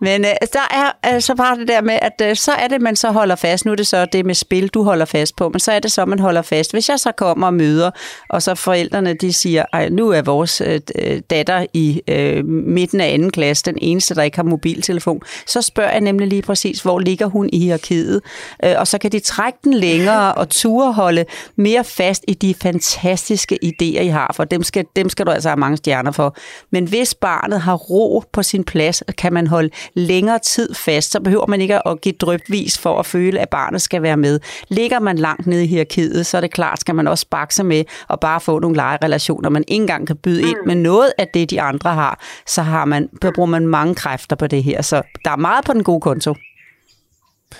Men 0.00 0.24
øh, 0.24 0.30
der 0.52 0.68
er 0.70 0.92
altså 1.02 1.34
bare 1.34 1.58
det 1.58 1.68
der 1.68 1.80
med, 1.80 1.98
at 2.02 2.22
øh, 2.22 2.36
så 2.36 2.52
er 2.52 2.68
det, 2.68 2.80
man 2.80 2.96
så 2.96 3.10
holder 3.10 3.34
fast. 3.34 3.64
Nu 3.64 3.72
er 3.72 3.76
det 3.76 3.86
så 3.86 4.04
det 4.04 4.26
med 4.26 4.34
spil, 4.34 4.68
du 4.68 4.82
holder 4.82 5.04
fast 5.04 5.36
på, 5.36 5.48
men 5.48 5.60
så 5.60 5.72
er 5.72 5.78
det 5.78 5.92
så, 5.92 6.04
man 6.04 6.18
holder 6.18 6.42
fast. 6.42 6.72
Hvis 6.72 6.88
jeg 6.88 6.98
så 6.98 7.12
kommer 7.12 7.46
og 7.46 7.54
møder, 7.54 7.90
og 8.30 8.42
så 8.42 8.54
forældrene, 8.54 9.14
de 9.14 9.32
siger, 9.32 9.64
at 9.72 9.92
nu 9.92 10.10
er 10.10 10.22
vores 10.22 10.60
øh, 10.60 10.80
øh, 10.98 11.20
datter 11.30 11.66
i 11.74 12.02
øh, 12.08 12.44
midten 12.46 13.00
af 13.00 13.14
anden 13.14 13.30
klasse, 13.30 13.64
den 13.64 13.78
eneste, 13.80 14.14
der 14.14 14.22
ikke 14.22 14.36
har 14.36 14.44
mobiltelefon, 14.44 15.20
så 15.46 15.62
spørger 15.62 15.90
jeg 15.90 16.00
nemlig 16.00 16.28
lige 16.28 16.42
præcis, 16.42 16.82
hvor 16.82 16.98
ligger 16.98 17.26
hun 17.26 17.50
i 17.52 17.58
hierarkiet? 17.58 18.20
Øh, 18.64 18.74
og 18.78 18.86
så 18.86 18.98
kan 18.98 19.12
de 19.12 19.20
trække 19.20 19.58
den 19.64 19.74
længere 19.74 20.34
og 20.40 20.48
ture 20.48 20.92
holde 20.92 21.24
mere 21.56 21.84
fast 21.84 22.24
i 22.28 22.34
de 22.34 22.54
fantastiske 22.54 23.58
idéer, 23.64 24.00
I 24.00 24.06
har, 24.06 24.32
for 24.34 24.44
dem 24.44 24.62
skal, 24.62 24.84
dem 24.96 25.08
skal 25.08 25.26
du 25.26 25.30
altså 25.30 25.48
have 25.48 25.56
mange 25.56 25.76
stjerner 25.76 26.10
for. 26.10 26.36
Men 26.70 26.88
hvis 26.88 27.14
barnet 27.14 27.60
har 27.60 27.74
ro 27.74 28.24
på 28.32 28.42
sin 28.42 28.64
plads, 28.64 29.02
kan 29.18 29.32
man 29.32 29.46
holde 29.46 29.70
længere 29.94 30.38
tid 30.38 30.74
fast, 30.74 31.10
så 31.10 31.20
behøver 31.20 31.46
man 31.46 31.60
ikke 31.60 31.88
at 31.88 32.00
give 32.00 32.14
drøbvis 32.20 32.78
for 32.78 32.98
at 32.98 33.06
føle, 33.06 33.40
at 33.40 33.48
barnet 33.48 33.82
skal 33.82 34.02
være 34.02 34.16
med. 34.16 34.40
Ligger 34.68 34.98
man 34.98 35.18
langt 35.18 35.46
nede 35.46 35.64
i 35.64 35.66
hierarkiet, 35.66 36.26
så 36.26 36.36
er 36.36 36.40
det 36.40 36.50
klart, 36.50 36.80
skal 36.80 36.94
man 36.94 37.08
også 37.08 37.26
bakse 37.30 37.64
med 37.64 37.84
og 38.08 38.20
bare 38.20 38.40
få 38.40 38.58
nogle 38.58 38.76
legerelationer, 38.76 39.50
man 39.50 39.64
ikke 39.68 39.82
engang 39.82 40.06
kan 40.06 40.16
byde 40.16 40.42
ind 40.42 40.58
med 40.66 40.74
noget 40.74 41.12
af 41.18 41.28
det, 41.28 41.50
de 41.50 41.60
andre 41.60 41.94
har, 41.94 42.20
så 42.46 42.62
har 42.62 42.84
man, 42.84 43.08
så 43.22 43.32
bruger 43.34 43.46
man 43.46 43.66
mange 43.66 43.94
kræfter 43.94 44.36
på 44.36 44.46
det 44.46 44.62
her. 44.62 44.82
Så 44.82 45.02
der 45.24 45.30
er 45.30 45.36
meget 45.36 45.64
på 45.64 45.72
den 45.72 45.84
gode 45.84 46.00
konto. 46.00 46.34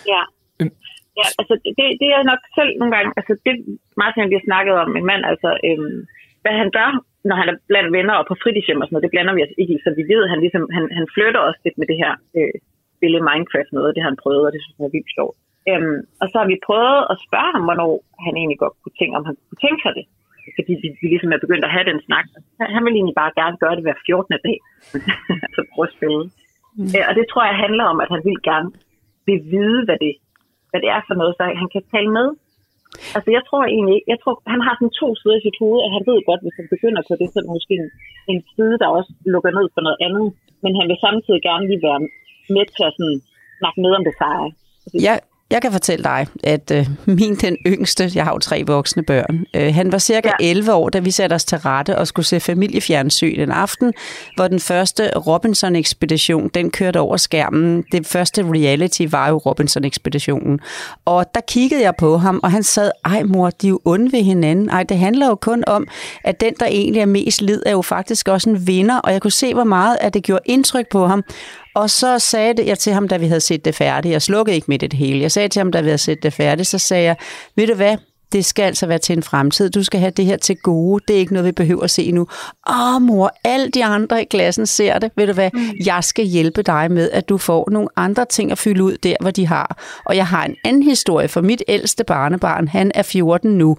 Ja. 0.06 0.22
Ja, 1.20 1.26
altså 1.40 1.54
det, 1.78 1.86
det 2.02 2.10
er 2.16 2.22
nok 2.30 2.42
selv 2.58 2.70
nogle 2.80 2.92
gange, 2.96 3.10
altså 3.18 3.32
det 3.46 3.54
Martin 4.00 4.30
vi 4.30 4.38
har 4.38 4.48
snakket 4.48 4.74
om, 4.82 4.88
min 4.96 5.08
mand, 5.10 5.22
altså 5.32 5.50
øhm, 5.68 5.98
hvad 6.42 6.54
han 6.62 6.70
gør, 6.78 6.90
når 7.28 7.36
han 7.40 7.48
er 7.52 7.56
blandt 7.70 7.90
venner 7.96 8.14
og 8.20 8.26
på 8.28 8.34
fritidshjem 8.42 8.80
og 8.80 8.86
sådan 8.86 8.94
noget, 8.94 9.06
det 9.06 9.14
blander 9.14 9.34
vi 9.36 9.44
os 9.46 9.58
ikke 9.60 9.74
i, 9.74 9.84
så 9.84 9.90
vi 10.00 10.04
ved, 10.12 10.20
at 10.24 10.32
han 10.32 10.40
ligesom, 10.44 10.62
han, 10.76 10.84
han 10.98 11.06
flytter 11.14 11.40
også 11.48 11.60
lidt 11.64 11.78
med 11.78 11.86
det 11.90 11.98
her 12.02 12.12
øh, 12.38 12.54
spille 12.96 13.26
Minecraft 13.28 13.70
noget, 13.72 13.94
det 13.94 14.02
har 14.02 14.10
han 14.12 14.22
prøvet, 14.24 14.44
og 14.46 14.52
det 14.54 14.60
synes 14.62 14.76
jeg 14.78 14.88
er 14.88 14.96
vildt 14.96 15.14
sjovt. 15.16 15.36
Øhm, 15.70 15.98
og 16.22 16.26
så 16.30 16.36
har 16.40 16.48
vi 16.52 16.64
prøvet 16.68 17.00
at 17.12 17.16
spørge 17.26 17.50
ham, 17.54 17.64
hvornår 17.66 17.92
han 18.26 18.34
egentlig 18.40 18.60
godt 18.64 18.76
kunne 18.82 18.96
tænke, 19.00 19.14
om 19.18 19.24
han 19.28 19.36
kunne 19.48 19.62
tænke 19.66 19.82
sig 19.84 19.94
det. 19.98 20.06
Fordi 20.58 20.72
vi, 20.82 20.88
vi 21.00 21.06
ligesom 21.12 21.32
er 21.32 21.44
begyndt 21.44 21.64
at 21.68 21.74
have 21.76 21.88
den 21.90 22.00
snak. 22.06 22.26
Han, 22.58 22.68
han 22.74 22.82
vil 22.84 22.96
egentlig 22.96 23.18
bare 23.22 23.36
gerne 23.40 23.56
gøre 23.62 23.76
det 23.76 23.84
hver 23.84 23.98
14. 24.06 24.46
dag. 24.48 24.58
altså 25.46 25.60
prøve 25.72 25.88
at 25.88 25.94
spille. 25.96 26.22
Mm. 26.78 26.90
Øh, 26.96 27.04
og 27.08 27.12
det 27.18 27.24
tror 27.26 27.44
jeg 27.50 27.62
handler 27.64 27.84
om, 27.92 27.98
at 28.04 28.10
han 28.14 28.22
vil 28.28 28.38
gerne 28.50 28.70
vil 29.28 29.40
vide, 29.54 29.80
hvad 29.86 29.98
det, 30.04 30.14
hvad 30.74 30.82
det 30.84 30.90
er 30.96 31.02
for 31.08 31.16
noget, 31.20 31.32
så 31.38 31.42
han 31.62 31.68
kan 31.74 31.84
tale 31.94 32.10
med. 32.18 32.28
Altså 33.16 33.30
jeg 33.36 33.42
tror 33.48 33.62
egentlig 33.64 33.94
ikke, 33.96 34.08
jeg 34.12 34.20
tror, 34.22 34.34
han 34.54 34.60
har 34.66 34.74
sådan 34.74 34.98
to 35.00 35.08
sider 35.18 35.36
i 35.38 35.44
sit 35.46 35.60
hoved, 35.62 35.80
at 35.86 35.90
han 35.96 36.02
ved 36.10 36.18
godt, 36.28 36.42
hvis 36.44 36.58
han 36.60 36.68
begynder 36.74 37.02
på 37.08 37.14
det, 37.20 37.26
så 37.28 37.36
er 37.38 37.44
det 37.44 37.56
måske 37.56 37.74
en, 37.82 37.88
en 38.32 38.40
side, 38.54 38.74
der 38.82 38.88
også 38.98 39.10
lukker 39.34 39.52
ned 39.58 39.66
for 39.74 39.82
noget 39.86 39.98
andet. 40.06 40.26
Men 40.64 40.72
han 40.78 40.86
vil 40.90 41.04
samtidig 41.06 41.40
gerne 41.48 41.64
lige 41.70 41.84
være 41.88 42.00
med 42.56 42.64
til 42.74 42.82
at 42.88 42.94
sådan, 42.96 43.18
snakke 43.60 43.78
med 43.84 43.92
om 43.98 44.04
det 44.08 44.14
seje. 44.20 44.50
Ja 45.08 45.16
jeg 45.50 45.62
kan 45.62 45.72
fortælle 45.72 46.04
dig, 46.04 46.26
at 46.44 46.70
øh, 46.70 46.88
min 47.06 47.34
den 47.34 47.56
yngste, 47.66 48.10
jeg 48.14 48.24
har 48.24 48.32
jo 48.32 48.38
tre 48.38 48.62
voksne 48.66 49.02
børn, 49.02 49.44
øh, 49.56 49.74
han 49.74 49.92
var 49.92 49.98
cirka 49.98 50.30
Ja. 50.40 50.46
11 50.48 50.72
år, 50.72 50.88
da 50.88 50.98
vi 50.98 51.10
satte 51.10 51.34
os 51.34 51.44
til 51.44 51.58
rette 51.58 51.98
og 51.98 52.06
skulle 52.06 52.26
se 52.26 52.40
familiefjernsyn 52.40 53.40
en 53.40 53.50
aften, 53.50 53.92
hvor 54.36 54.48
den 54.48 54.60
første 54.60 55.10
Robinson-ekspedition, 55.18 56.50
den 56.54 56.70
kørte 56.70 57.00
over 57.00 57.16
skærmen. 57.16 57.84
Det 57.92 58.06
første 58.06 58.42
reality 58.42 59.02
var 59.10 59.28
jo 59.28 59.36
Robinson-ekspeditionen. 59.36 60.60
Og 61.04 61.34
der 61.34 61.40
kiggede 61.48 61.82
jeg 61.82 61.94
på 61.98 62.16
ham, 62.16 62.40
og 62.42 62.50
han 62.52 62.62
sad, 62.62 62.90
ej 63.04 63.22
mor, 63.22 63.50
de 63.50 63.66
er 63.66 63.70
jo 63.70 63.80
onde 63.84 64.12
ved 64.12 64.22
hinanden. 64.22 64.68
Ej, 64.68 64.82
det 64.82 64.98
handler 64.98 65.28
jo 65.28 65.34
kun 65.34 65.64
om, 65.66 65.86
at 66.24 66.40
den, 66.40 66.54
der 66.60 66.66
egentlig 66.66 67.00
er 67.00 67.06
mest 67.06 67.42
lid, 67.42 67.62
er 67.66 67.72
jo 67.72 67.82
faktisk 67.82 68.28
også 68.28 68.50
en 68.50 68.66
vinder, 68.66 68.98
og 68.98 69.12
jeg 69.12 69.22
kunne 69.22 69.30
se, 69.30 69.54
hvor 69.54 69.64
meget 69.64 69.96
at 70.00 70.14
det 70.14 70.22
gjorde 70.22 70.42
indtryk 70.44 70.88
på 70.90 71.06
ham. 71.06 71.24
Og 71.74 71.90
så 71.90 72.18
sagde 72.18 72.66
jeg 72.66 72.78
til 72.78 72.92
ham, 72.92 73.08
da 73.08 73.16
vi 73.16 73.26
havde 73.26 73.40
set 73.40 73.64
det 73.64 73.74
færdigt. 73.74 74.12
Jeg 74.12 74.22
slukkede 74.22 74.56
ikke 74.56 74.64
midt 74.68 74.82
i 74.82 74.86
det 74.86 74.98
hele. 74.98 75.20
Jeg 75.20 75.32
sagde 75.32 75.48
til 75.48 75.60
ham, 75.60 75.72
da 75.72 75.80
vi 75.80 75.86
havde 75.86 75.98
set 75.98 76.22
det 76.22 76.32
færdigt, 76.32 76.68
så 76.68 76.78
sagde 76.78 77.04
jeg, 77.04 77.16
ved 77.56 77.66
du 77.66 77.74
hvad, 77.74 77.96
det 78.32 78.44
skal 78.44 78.62
altså 78.62 78.86
være 78.86 78.98
til 78.98 79.16
en 79.16 79.22
fremtid. 79.22 79.70
Du 79.70 79.82
skal 79.82 80.00
have 80.00 80.10
det 80.10 80.24
her 80.24 80.36
til 80.36 80.56
gode. 80.56 81.04
Det 81.08 81.16
er 81.16 81.20
ikke 81.20 81.32
noget, 81.32 81.46
vi 81.46 81.52
behøver 81.52 81.82
at 81.82 81.90
se 81.90 82.10
nu. 82.10 82.26
Åh, 82.70 83.02
mor, 83.02 83.30
alle 83.44 83.70
de 83.70 83.84
andre 83.84 84.22
i 84.22 84.24
klassen 84.24 84.66
ser 84.66 84.98
det. 84.98 85.10
Ved 85.16 85.26
du 85.26 85.32
hvad, 85.32 85.50
jeg 85.84 86.04
skal 86.04 86.24
hjælpe 86.24 86.62
dig 86.62 86.90
med, 86.90 87.10
at 87.10 87.28
du 87.28 87.38
får 87.38 87.68
nogle 87.70 87.88
andre 87.96 88.24
ting 88.24 88.52
at 88.52 88.58
fylde 88.58 88.84
ud 88.84 88.96
der, 88.96 89.16
hvor 89.20 89.30
de 89.30 89.46
har. 89.46 89.76
Og 90.04 90.16
jeg 90.16 90.26
har 90.26 90.44
en 90.44 90.56
anden 90.64 90.82
historie 90.82 91.28
for 91.28 91.40
mit 91.40 91.62
ældste 91.68 92.04
barnebarn. 92.04 92.68
Han 92.68 92.92
er 92.94 93.02
14 93.02 93.50
nu. 93.50 93.76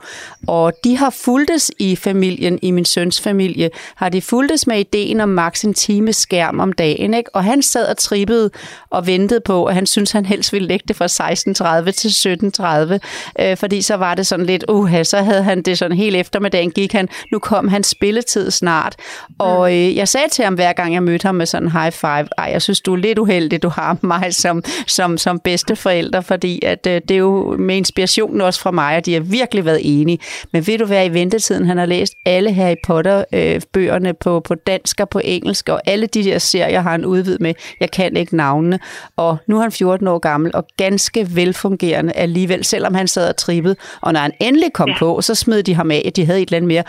Og 0.47 0.73
de 0.84 0.97
har 0.97 1.10
fulgtes 1.10 1.71
i 1.79 1.95
familien, 1.95 2.60
i 2.62 2.71
min 2.71 2.86
søns 2.86 3.21
familie, 3.21 3.69
har 3.95 4.10
de 4.10 4.21
fulgtes 4.21 4.67
med 4.67 4.79
ideen 4.79 5.19
om 5.19 5.29
maks 5.29 5.63
en 5.63 5.73
time 5.73 6.13
skærm 6.13 6.60
om 6.60 6.73
dagen. 6.73 7.13
Ikke? 7.13 7.36
Og 7.36 7.43
han 7.43 7.62
sad 7.62 7.88
og 7.88 7.97
trippede 7.97 8.49
og 8.89 9.08
ventede 9.08 9.41
på, 9.45 9.65
at 9.65 9.75
han 9.75 9.86
synes 9.86 10.12
han 10.12 10.25
helst 10.25 10.53
ville 10.53 10.67
lægge 10.67 10.86
det 10.88 10.95
fra 10.95 11.05
16.30 11.05 11.91
til 11.91 12.99
17.30. 13.39 13.43
Øh, 13.43 13.58
fordi 13.58 13.81
så 13.81 13.95
var 13.95 14.15
det 14.15 14.27
sådan 14.36 14.45
lidt, 14.45 14.65
uha, 14.69 15.04
så 15.04 15.17
havde 15.17 15.43
han 15.43 15.62
det 15.62 15.78
sådan 15.78 15.98
hele 15.98 16.17
eftermiddagen 16.17 16.71
gik 16.71 16.93
han, 16.93 17.10
nu 17.32 17.39
kom 17.39 17.67
hans 17.67 17.88
spilletid 17.88 18.52
snart. 18.52 18.95
Og 19.39 19.74
øh, 19.74 19.95
jeg 19.95 20.08
sagde 20.08 20.30
til 20.30 20.43
ham, 20.43 20.54
hver 20.54 20.74
gang 20.74 20.93
jeg 20.93 21.04
mødte 21.04 21.26
ham 21.26 21.36
med 21.36 21.45
sådan 21.45 21.67
en 21.67 21.71
high 21.71 21.91
five, 21.91 22.28
ej, 22.38 22.50
jeg 22.52 22.62
synes, 22.62 22.82
du 22.82 22.93
er 22.93 22.98
lidt 22.98 23.19
uheldig, 23.19 23.63
du 23.63 23.69
har 23.69 23.98
mig 24.13 24.36
som, 24.36 24.63
som, 24.88 25.17
som 25.17 25.39
bedste 25.39 25.76
forælder, 25.76 26.21
fordi 26.21 26.65
at, 26.65 26.88
øh, 26.88 27.02
det 27.08 27.12
er 27.12 27.17
jo 27.17 27.56
med 27.60 27.76
inspirationen 27.76 28.41
også 28.41 28.60
fra 28.60 28.71
mig, 28.71 28.98
og 28.98 29.06
de 29.06 29.13
har 29.13 29.19
virkelig 29.19 29.65
været 29.65 29.80
enige. 29.84 30.19
Men 30.54 30.67
ved 30.67 30.78
du 30.78 30.86
hvad, 30.86 31.06
i 31.06 31.10
ventetiden, 31.10 31.65
han 31.65 31.78
har 31.78 31.86
læst 31.86 32.13
alle 32.26 32.54
Harry 32.54 32.76
Potter-bøgerne 32.86 34.13
på, 34.13 34.39
på 34.39 34.56
dansk 34.56 35.00
og 35.00 35.10
på 35.10 35.21
engelsk, 35.24 35.69
og 35.69 35.82
alle 35.86 36.08
de 36.08 36.24
der 36.24 36.39
serier 36.39 36.82
har 36.82 36.91
han 36.91 37.06
udvidet 37.06 37.41
med. 37.41 37.54
Jeg 37.80 37.91
kan 37.91 38.17
ikke 38.17 38.36
navnene. 38.36 38.80
Og 39.17 39.38
nu 39.48 39.58
er 39.58 39.62
han 39.62 39.71
14 39.71 40.08
år 40.08 40.19
gammel, 40.19 40.52
og 40.54 40.67
ganske 40.78 41.28
velfungerende 41.36 42.13
alligevel, 42.13 42.63
selvom 42.63 42.93
han 42.93 43.08
sad 43.08 43.30
og 43.30 43.36
trippede. 43.38 43.76
Og 44.02 44.13
når 44.13 44.19
han 44.26 44.34
endelig 44.48 44.74
kom 44.74 44.90
ja. 44.90 44.98
på, 45.00 45.22
så 45.22 45.36
smed 45.36 45.64
de 45.64 45.74
ham 45.74 45.92
af. 45.92 46.12
De 46.16 46.26
havde 46.26 46.42
et 46.42 46.48
eller 46.48 46.58
andet 46.58 46.68
mere 46.68 46.84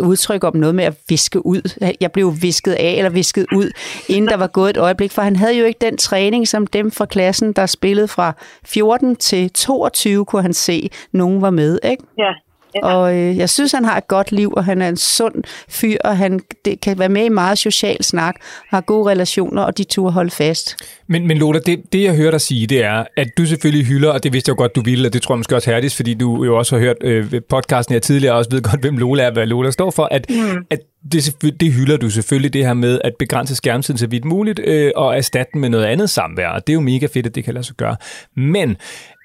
udtryk 0.00 0.44
om 0.44 0.56
noget 0.56 0.74
med 0.74 0.84
at 0.84 0.94
viske 1.08 1.46
ud. 1.46 1.92
Jeg 2.00 2.12
blev 2.12 2.34
visket 2.42 2.72
af 2.72 2.94
eller 2.96 3.10
visket 3.10 3.46
ud, 3.54 3.70
inden 4.08 4.30
der 4.30 4.36
var 4.36 4.46
gået 4.46 4.70
et 4.70 4.76
øjeblik, 4.76 5.12
for 5.12 5.22
han 5.22 5.36
havde 5.36 5.58
jo 5.58 5.64
ikke 5.64 5.78
den 5.80 5.96
træning, 5.96 6.48
som 6.48 6.66
dem 6.66 6.90
fra 6.90 7.06
klassen, 7.06 7.52
der 7.52 7.66
spillede 7.66 8.08
fra 8.08 8.32
14 8.64 9.16
til 9.16 9.50
22, 9.50 10.24
kunne 10.24 10.42
han 10.42 10.54
se, 10.54 10.90
nogen 11.12 11.42
var 11.42 11.50
med, 11.50 11.78
ikke? 11.84 12.04
Ja, 12.18 12.32
Og 12.82 13.16
øh, 13.16 13.38
jeg 13.38 13.50
synes, 13.50 13.72
han 13.72 13.84
har 13.84 13.96
et 13.96 14.08
godt 14.08 14.32
liv, 14.32 14.52
og 14.56 14.64
han 14.64 14.82
er 14.82 14.88
en 14.88 14.96
sund 14.96 15.34
fyr, 15.68 15.96
og 16.04 16.16
han 16.16 16.40
det, 16.64 16.80
kan 16.80 16.98
være 16.98 17.08
med 17.08 17.24
i 17.24 17.28
meget 17.28 17.58
social 17.58 18.04
snak, 18.04 18.34
har 18.68 18.80
gode 18.80 19.10
relationer, 19.10 19.62
og 19.62 19.78
de 19.78 19.84
turde 19.84 20.12
holde 20.12 20.30
fast. 20.30 20.76
Men, 21.08 21.26
men 21.26 21.38
Lola, 21.38 21.58
det, 21.58 21.92
det 21.92 22.02
jeg 22.02 22.16
hører 22.16 22.30
dig 22.30 22.40
sige, 22.40 22.66
det 22.66 22.84
er, 22.84 23.04
at 23.16 23.28
du 23.38 23.46
selvfølgelig 23.46 23.86
hylder, 23.86 24.10
og 24.10 24.24
det 24.24 24.32
vidste 24.32 24.50
jeg 24.50 24.58
jo 24.58 24.62
godt, 24.62 24.76
du 24.76 24.82
ville, 24.82 25.08
og 25.08 25.12
det 25.12 25.22
tror 25.22 25.34
jeg 25.34 25.38
måske 25.38 25.56
også 25.56 25.70
Herdis, 25.70 25.96
fordi 25.96 26.14
du 26.14 26.44
jo 26.44 26.58
også 26.58 26.76
har 26.76 26.80
hørt 26.80 26.96
øh, 27.00 27.40
podcasten 27.48 27.92
her 27.92 28.00
tidligere, 28.00 28.34
og 28.34 28.38
også 28.38 28.50
ved 28.50 28.62
godt, 28.62 28.80
hvem 28.80 28.96
Lola 28.96 29.22
er, 29.22 29.30
hvad 29.30 29.46
Lola 29.46 29.70
står 29.70 29.90
for, 29.90 30.08
at, 30.10 30.26
mm. 30.30 30.64
at 30.70 30.78
det, 31.12 31.36
det 31.60 31.72
hylder 31.72 31.96
du 31.96 32.10
selvfølgelig, 32.10 32.52
det 32.52 32.66
her 32.66 32.74
med 32.74 33.00
at 33.04 33.12
begrænse 33.18 33.54
skærmtiden 33.54 33.98
så 33.98 34.06
vidt 34.06 34.24
muligt, 34.24 34.60
øh, 34.64 34.92
og 34.96 35.16
erstatte 35.16 35.50
den 35.52 35.60
med 35.60 35.68
noget 35.68 35.84
andet 35.84 36.10
samvær, 36.10 36.48
og 36.48 36.66
det 36.66 36.72
er 36.72 36.74
jo 36.74 36.80
mega 36.80 37.06
fedt, 37.06 37.26
at 37.26 37.34
det 37.34 37.44
kan 37.44 37.54
lade 37.54 37.64
sig 37.64 37.76
gøre. 37.76 37.96
Men, 38.36 38.76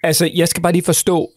altså, 0.04 0.30
jeg 0.36 0.48
skal 0.48 0.64
bare 0.64 0.74
lige 0.74 0.86
forstå, 0.86 1.30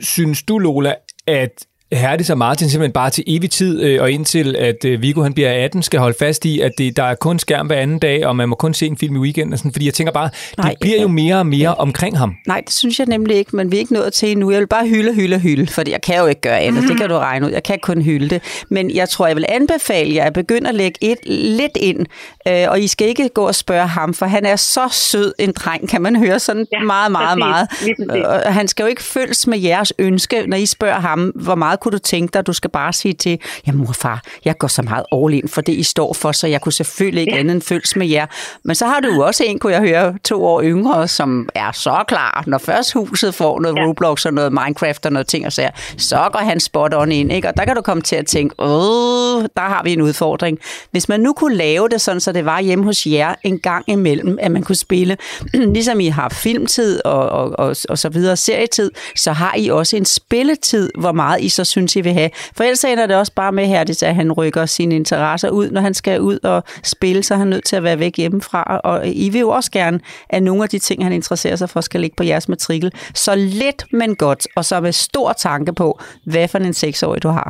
synes 0.00 0.42
du, 0.42 0.58
Lola, 0.58 0.94
at 1.26 1.66
Herdis 1.96 2.30
og 2.30 2.38
Martin 2.38 2.70
simpelthen 2.70 2.92
bare 2.92 3.10
til 3.10 3.24
evig 3.26 3.50
tid, 3.50 3.82
øh, 3.82 4.02
og 4.02 4.10
indtil 4.10 4.56
at 4.56 4.84
øh, 4.84 5.02
Viggo 5.02 5.22
han 5.22 5.34
bliver 5.34 5.64
18, 5.64 5.82
skal 5.82 6.00
holde 6.00 6.16
fast 6.18 6.44
i, 6.44 6.60
at 6.60 6.72
det, 6.78 6.96
der 6.96 7.02
er 7.02 7.14
kun 7.14 7.38
skærm 7.38 7.66
hver 7.66 7.76
anden 7.76 7.98
dag, 7.98 8.26
og 8.26 8.36
man 8.36 8.48
må 8.48 8.54
kun 8.54 8.74
se 8.74 8.86
en 8.86 8.96
film 8.96 9.16
i 9.16 9.18
weekenden. 9.18 9.52
og 9.52 9.58
Sådan, 9.58 9.72
fordi 9.72 9.86
jeg 9.86 9.94
tænker 9.94 10.12
bare, 10.12 10.30
Nej, 10.58 10.68
det 10.70 10.78
bliver 10.80 11.02
jo 11.02 11.08
mere 11.08 11.36
og 11.36 11.46
mere 11.46 11.74
omkring 11.74 12.18
ham. 12.18 12.34
Nej, 12.46 12.60
det 12.60 12.72
synes 12.72 12.98
jeg 12.98 13.06
nemlig 13.06 13.36
ikke, 13.36 13.56
men 13.56 13.70
vi 13.70 13.76
er 13.76 13.80
ikke 13.80 13.92
nået 13.94 14.12
til 14.12 14.30
endnu. 14.30 14.50
Jeg 14.50 14.60
vil 14.60 14.66
bare 14.66 14.86
hylde, 14.86 15.14
hylde, 15.14 15.38
hylde, 15.38 15.66
fordi 15.66 15.90
jeg 15.90 16.02
kan 16.02 16.18
jo 16.18 16.26
ikke 16.26 16.40
gøre 16.40 16.60
andet. 16.60 16.82
Det 16.88 16.96
kan 16.96 17.08
du 17.08 17.14
regne 17.18 17.46
ud. 17.46 17.50
Jeg 17.50 17.62
kan 17.62 17.78
kun 17.82 18.02
hylde 18.02 18.28
det. 18.28 18.42
Men 18.70 18.94
jeg 18.94 19.08
tror, 19.08 19.26
jeg 19.26 19.36
vil 19.36 19.44
anbefale 19.48 20.14
jer 20.14 20.24
at 20.24 20.32
begynde 20.32 20.68
at 20.68 20.74
lægge 20.74 20.98
et 21.00 21.18
lidt 21.26 21.76
ind, 21.76 22.06
øh, 22.48 22.64
og 22.68 22.80
I 22.80 22.86
skal 22.86 23.08
ikke 23.08 23.28
gå 23.28 23.46
og 23.46 23.54
spørge 23.54 23.86
ham, 23.86 24.14
for 24.14 24.26
han 24.26 24.46
er 24.46 24.56
så 24.56 24.88
sød 24.92 25.32
en 25.38 25.52
dreng, 25.52 25.88
kan 25.88 26.02
man 26.02 26.16
høre 26.16 26.38
sådan 26.40 26.66
ja, 26.72 26.78
Ja, 26.80 26.84
meget, 26.84 27.12
meget, 27.12 27.68
præcis. 27.70 27.92
meget. 28.06 28.26
Og 28.26 28.54
han 28.54 28.68
skal 28.68 28.82
jo 28.82 28.88
ikke 28.88 29.02
følges 29.02 29.46
med 29.46 29.58
jeres 29.58 29.92
ønske, 29.98 30.44
når 30.46 30.56
I 30.56 30.66
spørger 30.66 31.00
ham, 31.00 31.32
hvor 31.34 31.54
meget 31.54 31.80
kunne 31.84 31.92
du 31.92 31.98
tænke 31.98 32.32
dig, 32.34 32.46
du 32.46 32.52
skal 32.52 32.70
bare 32.70 32.92
sige 32.92 33.14
til, 33.14 33.38
ja 33.66 33.72
mor 33.72 33.92
far, 33.92 34.22
jeg 34.44 34.58
går 34.58 34.68
så 34.68 34.82
meget 34.82 35.04
all 35.12 35.34
in 35.34 35.48
for 35.48 35.60
det, 35.60 35.72
I 35.72 35.82
står 35.82 36.12
for, 36.12 36.32
så 36.32 36.46
jeg 36.46 36.60
kunne 36.60 36.72
selvfølgelig 36.72 37.20
ikke 37.20 37.32
ja. 37.32 37.40
andet 37.40 37.54
end 37.54 37.62
følges 37.62 37.96
med 37.96 38.06
jer. 38.06 38.26
Men 38.64 38.74
så 38.74 38.86
har 38.86 39.00
du 39.00 39.08
jo 39.14 39.20
også 39.20 39.44
en, 39.44 39.58
kunne 39.58 39.72
jeg 39.72 39.80
høre, 39.80 40.14
to 40.24 40.44
år 40.44 40.62
yngre, 40.62 41.08
som 41.08 41.48
er 41.54 41.72
så 41.72 42.04
klar, 42.08 42.44
når 42.46 42.58
først 42.58 42.92
huset 42.92 43.34
får 43.34 43.60
noget 43.60 43.76
ja. 43.76 43.86
Roblox 43.86 44.26
og 44.26 44.34
noget 44.34 44.52
Minecraft 44.52 45.06
og 45.06 45.12
noget 45.12 45.26
ting 45.26 45.46
og 45.46 45.52
sager, 45.52 45.70
så 45.96 46.28
går 46.32 46.38
han 46.38 46.60
spot 46.60 46.94
on 46.94 47.12
ind, 47.12 47.32
ikke? 47.32 47.48
Og 47.48 47.56
der 47.56 47.64
kan 47.64 47.76
du 47.76 47.82
komme 47.82 48.02
til 48.02 48.16
at 48.16 48.26
tænke, 48.26 48.54
åh, 48.58 49.42
der 49.42 49.68
har 49.68 49.82
vi 49.84 49.92
en 49.92 50.00
udfordring. 50.00 50.58
Hvis 50.90 51.08
man 51.08 51.20
nu 51.20 51.32
kunne 51.32 51.56
lave 51.56 51.88
det 51.88 52.00
sådan, 52.00 52.20
så 52.20 52.32
det 52.32 52.44
var 52.44 52.60
hjemme 52.60 52.84
hos 52.84 53.06
jer 53.06 53.34
en 53.42 53.58
gang 53.58 53.84
imellem, 53.86 54.38
at 54.40 54.50
man 54.50 54.62
kunne 54.62 54.76
spille, 54.76 55.16
ligesom 55.76 56.00
I 56.00 56.08
har 56.08 56.28
filmtid 56.28 57.04
og, 57.04 57.28
og, 57.28 57.58
og, 57.58 57.76
og 57.88 57.98
så 57.98 58.08
videre, 58.08 58.36
serietid, 58.36 58.90
så 59.16 59.32
har 59.32 59.54
I 59.56 59.68
også 59.68 59.96
en 59.96 60.04
spilletid, 60.04 60.90
hvor 60.98 61.12
meget 61.12 61.40
I 61.40 61.48
så 61.48 61.64
synes, 61.74 61.90
I 61.96 62.02
vil 62.06 62.14
have. 62.20 62.30
For 62.56 62.62
ellers 62.64 62.84
ender 62.84 63.06
det 63.10 63.16
også 63.22 63.34
bare 63.42 63.52
med 63.58 63.66
her, 63.72 63.80
at 64.10 64.14
han 64.20 64.28
rykker 64.40 64.64
sine 64.76 64.94
interesser 65.00 65.50
ud, 65.60 65.66
når 65.74 65.80
han 65.88 65.94
skal 66.00 66.16
ud 66.30 66.38
og 66.52 66.58
spille, 66.94 67.22
så 67.22 67.30
er 67.34 67.38
han 67.38 67.48
nødt 67.54 67.66
til 67.70 67.76
at 67.80 67.84
være 67.88 67.98
væk 68.04 68.16
hjemmefra. 68.22 68.60
Og 68.90 68.96
I 69.26 69.26
vil 69.32 69.40
jo 69.46 69.50
også 69.58 69.70
gerne, 69.80 69.98
at 70.34 70.42
nogle 70.48 70.62
af 70.66 70.68
de 70.74 70.78
ting, 70.78 70.98
han 71.06 71.12
interesserer 71.20 71.56
sig 71.56 71.68
for, 71.72 71.80
skal 71.80 72.00
ligge 72.00 72.16
på 72.20 72.24
jeres 72.30 72.48
matrikel. 72.48 72.90
Så 73.24 73.32
lidt, 73.62 73.80
men 74.00 74.10
godt, 74.16 74.42
og 74.56 74.64
så 74.68 74.74
med 74.80 74.92
stor 75.08 75.30
tanke 75.32 75.72
på, 75.82 75.88
hvad 76.32 76.46
for 76.48 76.58
en 76.58 76.78
seksårig 76.84 77.22
du 77.26 77.28
har. 77.38 77.48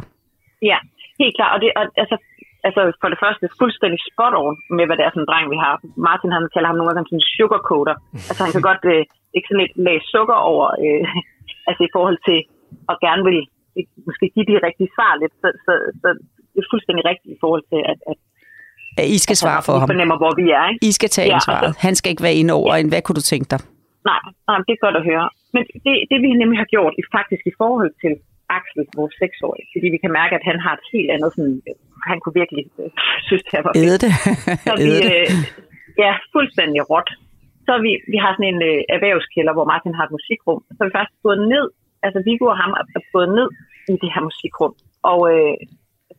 Ja, 0.71 0.79
helt 1.23 1.35
klart. 1.39 1.53
Og 1.55 1.61
det, 1.63 1.69
og, 1.81 1.85
altså, 2.03 2.17
altså 2.67 2.81
for 3.01 3.09
det 3.13 3.19
første 3.25 3.45
fuldstændig 3.61 4.01
spot 4.11 4.35
on 4.43 4.55
med, 4.77 4.85
hvad 4.87 4.97
det 4.97 5.05
er 5.05 5.13
for 5.15 5.21
en 5.23 5.31
dreng, 5.31 5.47
vi 5.55 5.59
har. 5.65 5.75
Martin 6.09 6.37
han 6.37 6.45
kalder 6.55 6.69
ham 6.71 6.79
nogle 6.79 6.91
gange 6.91 7.09
sådan 7.09 7.23
en 7.23 7.31
sugarcoater. 7.37 7.95
Altså 8.29 8.41
han 8.45 8.53
kan 8.55 8.65
godt 8.71 8.85
øh, 8.95 9.03
ikke 9.37 9.49
sådan 9.49 9.63
lidt 9.63 9.77
lage 9.87 10.03
sukker 10.15 10.39
over, 10.53 10.67
øh, 10.85 11.05
altså 11.69 11.83
i 11.89 11.93
forhold 11.97 12.19
til 12.29 12.39
at 12.91 12.97
gerne 13.07 13.23
vil 13.29 13.41
måske 14.09 14.25
give 14.35 14.47
de 14.51 14.57
rigtige 14.69 14.91
svar 14.97 15.13
lidt. 15.23 15.35
Så, 15.43 15.49
så, 15.65 15.73
så 16.03 16.09
det 16.53 16.59
er 16.63 16.69
fuldstændig 16.75 17.03
rigtigt 17.11 17.31
i 17.37 17.39
forhold 17.45 17.65
til, 17.73 17.81
at, 17.93 17.99
at 18.11 19.07
I 19.17 19.19
skal 19.25 19.37
svare 19.43 19.63
for 19.67 19.75
ham. 19.81 19.89
fornemmer, 19.93 20.17
hvor 20.23 20.33
vi 20.41 20.47
er. 20.61 20.65
Ikke? 20.71 20.81
I 20.91 20.93
skal 20.99 21.11
tage 21.17 21.29
Ja, 21.31 21.35
ansvaret. 21.39 21.67
altså- 21.69 21.81
Han 21.87 21.95
skal 21.99 22.09
ikke 22.13 22.25
være 22.29 22.39
inde 22.41 22.53
over 22.61 22.73
en. 22.81 22.89
Hvad 22.93 23.03
kunne 23.05 23.19
du 23.21 23.27
tænke 23.33 23.49
dig? 23.55 23.61
Nej, 24.11 24.21
nej, 24.49 24.57
det 24.67 24.73
er 24.77 24.81
godt 24.87 24.97
at 25.01 25.05
høre. 25.11 25.27
Men 25.55 25.63
det, 25.85 25.95
det 26.11 26.19
vi 26.25 26.29
nemlig 26.43 26.59
har 26.63 26.69
gjort, 26.75 26.93
i 27.01 27.03
faktisk 27.19 27.43
i 27.53 27.55
forhold 27.63 27.91
til 28.03 28.13
Axel, 28.59 28.83
vores 29.01 29.15
seksårige, 29.23 29.67
fordi 29.73 29.87
vi 29.95 29.99
kan 30.05 30.13
mærke, 30.21 30.33
at 30.39 30.45
han 30.51 30.59
har 30.65 30.73
et 30.79 30.85
helt 30.95 31.11
andet 31.15 31.31
sådan, 31.37 31.57
han 32.11 32.17
kunne 32.23 32.37
virkelig 32.43 32.65
øh, 32.83 32.91
synes, 33.29 33.43
det 33.51 33.59
var 33.67 33.73
fedt. 33.75 33.85
Æde 33.87 33.99
det. 34.05 34.13
Så 34.67 34.73
vi, 34.87 34.91
øh, 35.15 35.29
ja, 36.05 36.13
fuldstændig 36.35 36.81
råt. 36.93 37.11
Så 37.67 37.73
vi, 37.85 37.91
vi 38.13 38.17
har 38.23 38.31
sådan 38.37 38.51
en 38.55 38.61
øh, 38.71 38.79
erhvervskælder, 38.97 39.53
hvor 39.57 39.67
Martin 39.73 39.95
har 39.99 40.05
et 40.09 40.15
musikrum. 40.19 40.59
Så 40.77 40.81
vi 40.87 40.91
faktisk 40.99 41.21
gået 41.29 41.41
ned, 41.55 41.67
altså 42.07 42.21
Viggo 42.27 42.47
og 42.53 42.59
ham 42.63 42.73
altså 42.81 42.95
er 43.01 43.07
gået 43.15 43.31
ned 43.39 43.49
i 43.93 43.95
det 44.03 44.11
her 44.15 44.23
musikrum. 44.29 44.75
Og 45.11 45.21
øh, 45.33 45.57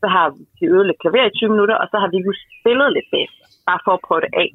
så 0.01 0.07
har 0.15 0.25
vi 0.57 0.65
øvet 0.73 0.87
lidt 0.87 1.01
klaver 1.01 1.29
i 1.29 1.37
20 1.37 1.53
minutter, 1.53 1.75
og 1.81 1.87
så 1.91 1.97
har 2.01 2.09
Viggo 2.13 2.31
spillet 2.57 2.89
lidt 2.95 3.09
bagefter, 3.13 3.45
bare 3.69 3.81
for 3.85 3.93
at 3.95 4.03
prøve 4.07 4.21
det 4.25 4.33
af. 4.43 4.49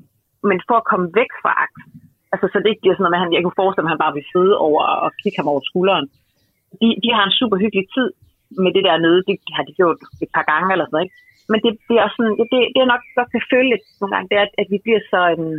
Men 0.49 0.59
for 0.69 0.77
at 0.81 0.89
komme 0.91 1.07
væk 1.21 1.31
fra 1.43 1.53
Axel, 1.65 1.85
altså 2.33 2.47
så 2.49 2.57
det 2.59 2.71
ikke 2.71 2.83
bliver 2.83 2.95
sådan 2.95 3.05
noget 3.05 3.15
med, 3.15 3.21
at 3.21 3.25
han, 3.25 3.35
jeg 3.35 3.43
kunne 3.43 3.61
forestille 3.63 3.85
mig, 3.85 3.91
at 3.91 3.95
han 3.95 4.05
bare 4.05 4.17
vil 4.19 4.31
sidde 4.35 4.55
over 4.69 4.83
og 5.05 5.11
kigge 5.21 5.39
ham 5.41 5.53
over 5.53 5.63
skulderen. 5.71 6.07
De, 6.81 6.89
de 7.05 7.09
har 7.17 7.25
en 7.27 7.39
super 7.41 7.59
hyggelig 7.63 7.87
tid 7.97 8.09
med 8.65 8.71
det 8.77 8.83
der 8.89 9.05
nede. 9.07 9.19
Det 9.29 9.37
har 9.57 9.65
de 9.69 9.79
gjort 9.81 9.99
et 10.25 10.31
par 10.37 10.45
gange 10.53 10.69
eller 10.73 10.87
sådan 10.87 10.97
noget. 10.97 11.07
Ikke? 11.07 11.19
Men 11.51 11.59
det, 11.65 11.71
det 11.89 11.95
er 11.97 12.03
også 12.07 12.17
sådan, 12.19 12.37
det, 12.53 12.59
det 12.75 12.81
er 12.81 12.93
nok 12.93 13.05
godt 13.19 13.31
kan 13.35 13.51
føle 13.53 13.69
lidt 13.73 13.85
nogle 14.01 14.13
gange, 14.15 14.29
det 14.31 14.37
er, 14.41 14.45
at, 14.47 14.55
at 14.63 14.69
vi 14.73 14.79
bliver 14.85 15.03
så, 15.13 15.21
um, 15.35 15.59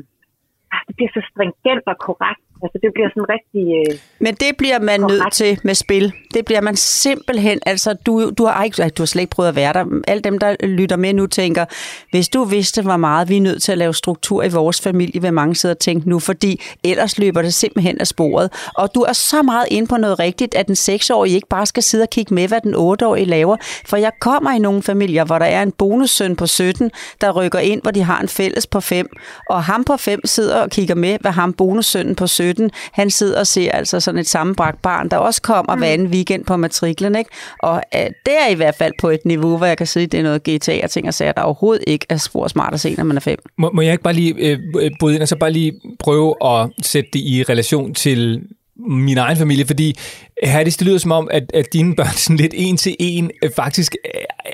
det 0.88 0.96
bliver 0.96 1.10
så 1.14 1.22
stringent 1.32 1.84
og 1.88 1.96
korrekt. 2.08 2.42
Altså 2.64 2.80
det 2.84 2.90
bliver 2.96 3.10
sådan 3.16 3.30
rigtig... 3.36 3.64
Øh, 3.80 4.00
Men 4.20 4.34
det 4.36 4.52
bliver 4.58 4.80
man 4.80 5.00
Korrekt. 5.02 5.20
nødt 5.24 5.34
til 5.34 5.60
med 5.64 5.76
spil. 5.76 6.14
Det 6.34 6.46
bliver 6.46 6.62
man 6.62 6.76
simpelthen. 6.76 7.60
Altså, 7.66 7.94
du, 8.06 8.32
du, 8.38 8.46
har 8.46 8.64
ikke, 8.64 8.90
du 8.90 9.02
har 9.02 9.06
slet 9.06 9.22
ikke 9.22 9.32
prøvet 9.32 9.50
at 9.50 9.56
være 9.56 9.74
der. 9.74 9.86
Alle 10.08 10.22
dem, 10.22 10.40
der 10.40 10.56
lytter 10.68 10.96
med 10.96 11.14
nu, 11.14 11.28
tænker, 11.28 11.66
hvis 12.12 12.30
du 12.30 12.44
vidste, 12.44 12.82
hvor 12.82 12.98
meget 12.98 13.30
vi 13.30 13.38
er 13.38 13.42
nødt 13.42 13.64
til 13.64 13.72
at 13.72 13.78
lave 13.78 13.94
struktur 13.94 14.44
i 14.44 14.50
vores 14.50 14.82
familie, 14.82 15.22
vil 15.22 15.34
mange 15.34 15.56
sidde 15.56 15.72
og 15.72 15.80
tænke 15.80 16.10
nu, 16.10 16.20
fordi 16.20 16.62
ellers 16.84 17.18
løber 17.20 17.42
det 17.42 17.54
simpelthen 17.54 18.00
af 18.00 18.08
sporet. 18.08 18.70
Og 18.76 18.90
du 18.96 19.02
er 19.02 19.14
så 19.14 19.42
meget 19.42 19.66
inde 19.72 19.88
på 19.88 19.98
noget 19.98 20.20
rigtigt, 20.20 20.56
at 20.56 20.68
den 20.68 20.76
seksårige 20.76 21.36
ikke 21.36 21.48
bare 21.48 21.66
skal 21.66 21.84
sidde 21.84 22.02
og 22.02 22.10
kigge 22.10 22.34
med, 22.34 22.48
hvad 22.48 22.62
den 22.62 22.76
otteårige 22.76 23.26
laver. 23.26 23.58
For 23.86 23.98
jeg 23.98 24.12
kommer 24.20 24.52
i 24.52 24.60
nogle 24.60 24.84
familier, 24.84 25.26
hvor 25.26 25.40
der 25.40 25.46
er 25.46 25.64
en 25.64 25.72
bonussøn 25.72 26.36
på 26.36 26.48
17, 26.48 26.92
der 27.22 27.32
rykker 27.32 27.60
ind, 27.60 27.82
hvor 27.82 27.92
de 27.92 28.04
har 28.04 28.22
en 28.22 28.28
fælles 28.28 28.68
på 28.68 28.80
5. 28.80 29.08
Og 29.50 29.64
ham 29.64 29.84
på 29.84 29.98
5 29.98 30.20
sidder 30.26 30.61
og 30.62 30.70
kigger 30.70 30.96
med, 30.96 31.18
hvad 31.22 31.32
ham 31.32 31.54
bonussønnen 31.54 32.16
på 32.16 32.28
17, 32.28 32.72
han 32.92 33.10
sidder 33.10 33.40
og 33.40 33.48
ser 33.48 33.72
altså 33.72 34.00
sådan 34.00 34.20
et 34.20 34.28
sammenbragt 34.28 34.82
barn, 34.82 35.10
der 35.10 35.18
også 35.18 35.42
kommer 35.42 35.76
mm. 35.76 35.80
hver 35.80 35.90
anden 35.90 36.08
weekend 36.08 36.46
på 36.46 36.58
matriklen. 36.58 37.16
Ikke? 37.16 37.30
Og 37.60 37.84
øh, 37.96 38.02
det 38.02 38.34
er 38.48 38.50
i 38.52 38.54
hvert 38.54 38.76
fald 38.76 38.94
på 39.00 39.10
et 39.10 39.20
niveau, 39.26 39.58
hvor 39.58 39.66
jeg 39.66 39.78
kan 39.78 39.88
sige, 39.88 40.04
at 40.04 40.12
det 40.12 40.20
er 40.20 40.24
noget 40.24 40.44
GTA 40.44 40.80
og 40.84 40.92
ting 40.92 41.08
og 41.08 41.14
sager, 41.14 41.32
der 41.32 41.42
overhovedet 41.42 41.84
ikke 41.88 42.06
er 42.10 42.18
spor 42.18 42.48
smart 42.48 42.74
at 42.74 42.80
se, 42.80 42.96
når 42.98 43.04
man 43.04 43.18
er 43.18 43.22
5. 43.22 43.38
Må, 43.58 43.72
må 43.74 43.82
jeg 43.82 43.92
ikke 43.92 44.04
bare 44.04 44.14
lige 44.14 44.34
øh, 44.38 44.60
øh, 44.80 44.92
bryde 45.00 45.16
ind 45.16 45.22
og 45.22 45.28
så 45.28 45.36
bare 45.36 45.52
lige 45.52 45.74
prøve 46.00 46.36
at 46.46 46.70
sætte 46.82 47.10
det 47.14 47.20
i 47.20 47.44
relation 47.44 47.94
til 47.94 48.42
min 48.78 49.18
egen 49.18 49.38
familie, 49.38 49.66
fordi 49.66 49.96
Herdis, 50.44 50.78
det 50.78 50.88
lyder 50.88 50.98
som 50.98 51.12
om, 51.12 51.28
at, 51.32 51.52
at 51.54 51.74
dine 51.74 51.96
børn 51.96 52.14
sådan 52.16 52.38
lidt 52.38 52.54
en 52.56 52.78
til 52.78 52.96
en 53.00 53.32
øh, 53.44 53.52
faktisk 53.56 53.96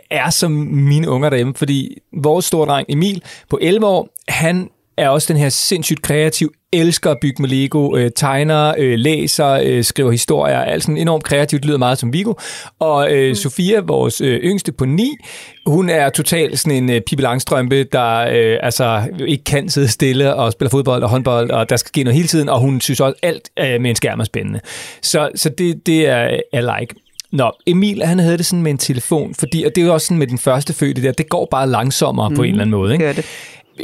er 0.09 0.29
som 0.29 0.51
mine 0.51 1.09
unger 1.09 1.29
derhjemme, 1.29 1.53
fordi 1.55 1.97
vores 2.13 2.45
store 2.45 2.67
dreng 2.67 2.85
Emil 2.89 3.23
på 3.49 3.59
11 3.61 3.85
år, 3.85 4.09
han 4.27 4.69
er 4.97 5.09
også 5.09 5.33
den 5.33 5.41
her 5.41 5.49
sindssygt 5.49 6.01
kreativ, 6.01 6.53
elsker 6.73 7.11
at 7.11 7.17
bygge 7.21 7.41
med 7.41 7.49
Lego, 7.49 7.97
øh, 7.97 8.11
tegner, 8.15 8.73
øh, 8.77 8.97
læser, 8.97 9.47
øh, 9.63 9.83
skriver 9.83 10.11
historier, 10.11 10.59
alt 10.59 10.83
sådan 10.83 10.97
enormt 10.97 11.23
kreativt, 11.23 11.65
lyder 11.65 11.77
meget 11.77 11.97
som 11.97 12.13
Vigo. 12.13 12.33
Og 12.79 13.11
øh, 13.11 13.29
mm. 13.29 13.35
Sofia, 13.35 13.79
vores 13.79 14.21
øh, 14.21 14.39
yngste 14.39 14.71
på 14.71 14.85
9, 14.85 15.17
hun 15.65 15.89
er 15.89 16.09
totalt 16.09 16.59
sådan 16.59 16.83
en 16.83 16.89
øh, 16.89 17.01
Pippi 17.01 17.23
Langstrømpe, 17.23 17.83
der 17.83 18.17
øh, 18.19 18.57
altså 18.63 19.03
ikke 19.27 19.43
kan 19.43 19.69
sidde 19.69 19.87
stille 19.87 20.35
og 20.35 20.51
spille 20.51 20.69
fodbold 20.69 21.03
og 21.03 21.09
håndbold, 21.09 21.51
og 21.51 21.69
der 21.69 21.77
skal 21.77 21.87
ske 21.87 22.03
noget 22.03 22.15
hele 22.15 22.27
tiden, 22.27 22.49
og 22.49 22.59
hun 22.59 22.81
synes 22.81 22.99
også, 22.99 23.19
alt 23.23 23.49
øh, 23.59 23.81
med 23.81 23.89
en 23.89 23.95
skærm 23.95 24.19
er 24.19 24.23
spændende. 24.23 24.59
Så, 25.01 25.29
så 25.35 25.49
det, 25.49 25.85
det 25.85 26.07
er 26.07 26.39
er 26.53 26.79
like. 26.79 26.95
Nå, 27.31 27.51
Emil, 27.65 28.03
han 28.03 28.19
havde 28.19 28.37
det 28.37 28.45
sådan 28.45 28.63
med 28.63 28.71
en 28.71 28.77
telefon, 28.77 29.35
fordi, 29.35 29.63
og 29.63 29.71
det 29.75 29.81
er 29.81 29.85
jo 29.85 29.93
også 29.93 30.07
sådan 30.07 30.17
med 30.17 30.27
den 30.27 30.37
første 30.37 30.73
fødte 30.73 31.03
der, 31.03 31.11
det 31.11 31.29
går 31.29 31.47
bare 31.51 31.69
langsommere 31.69 32.29
mm. 32.29 32.35
på 32.35 32.43
en 32.43 32.49
eller 32.49 32.61
anden 32.61 32.71
måde. 32.71 32.93
Ikke? 32.93 33.05
Gør 33.05 33.13
det 33.13 33.25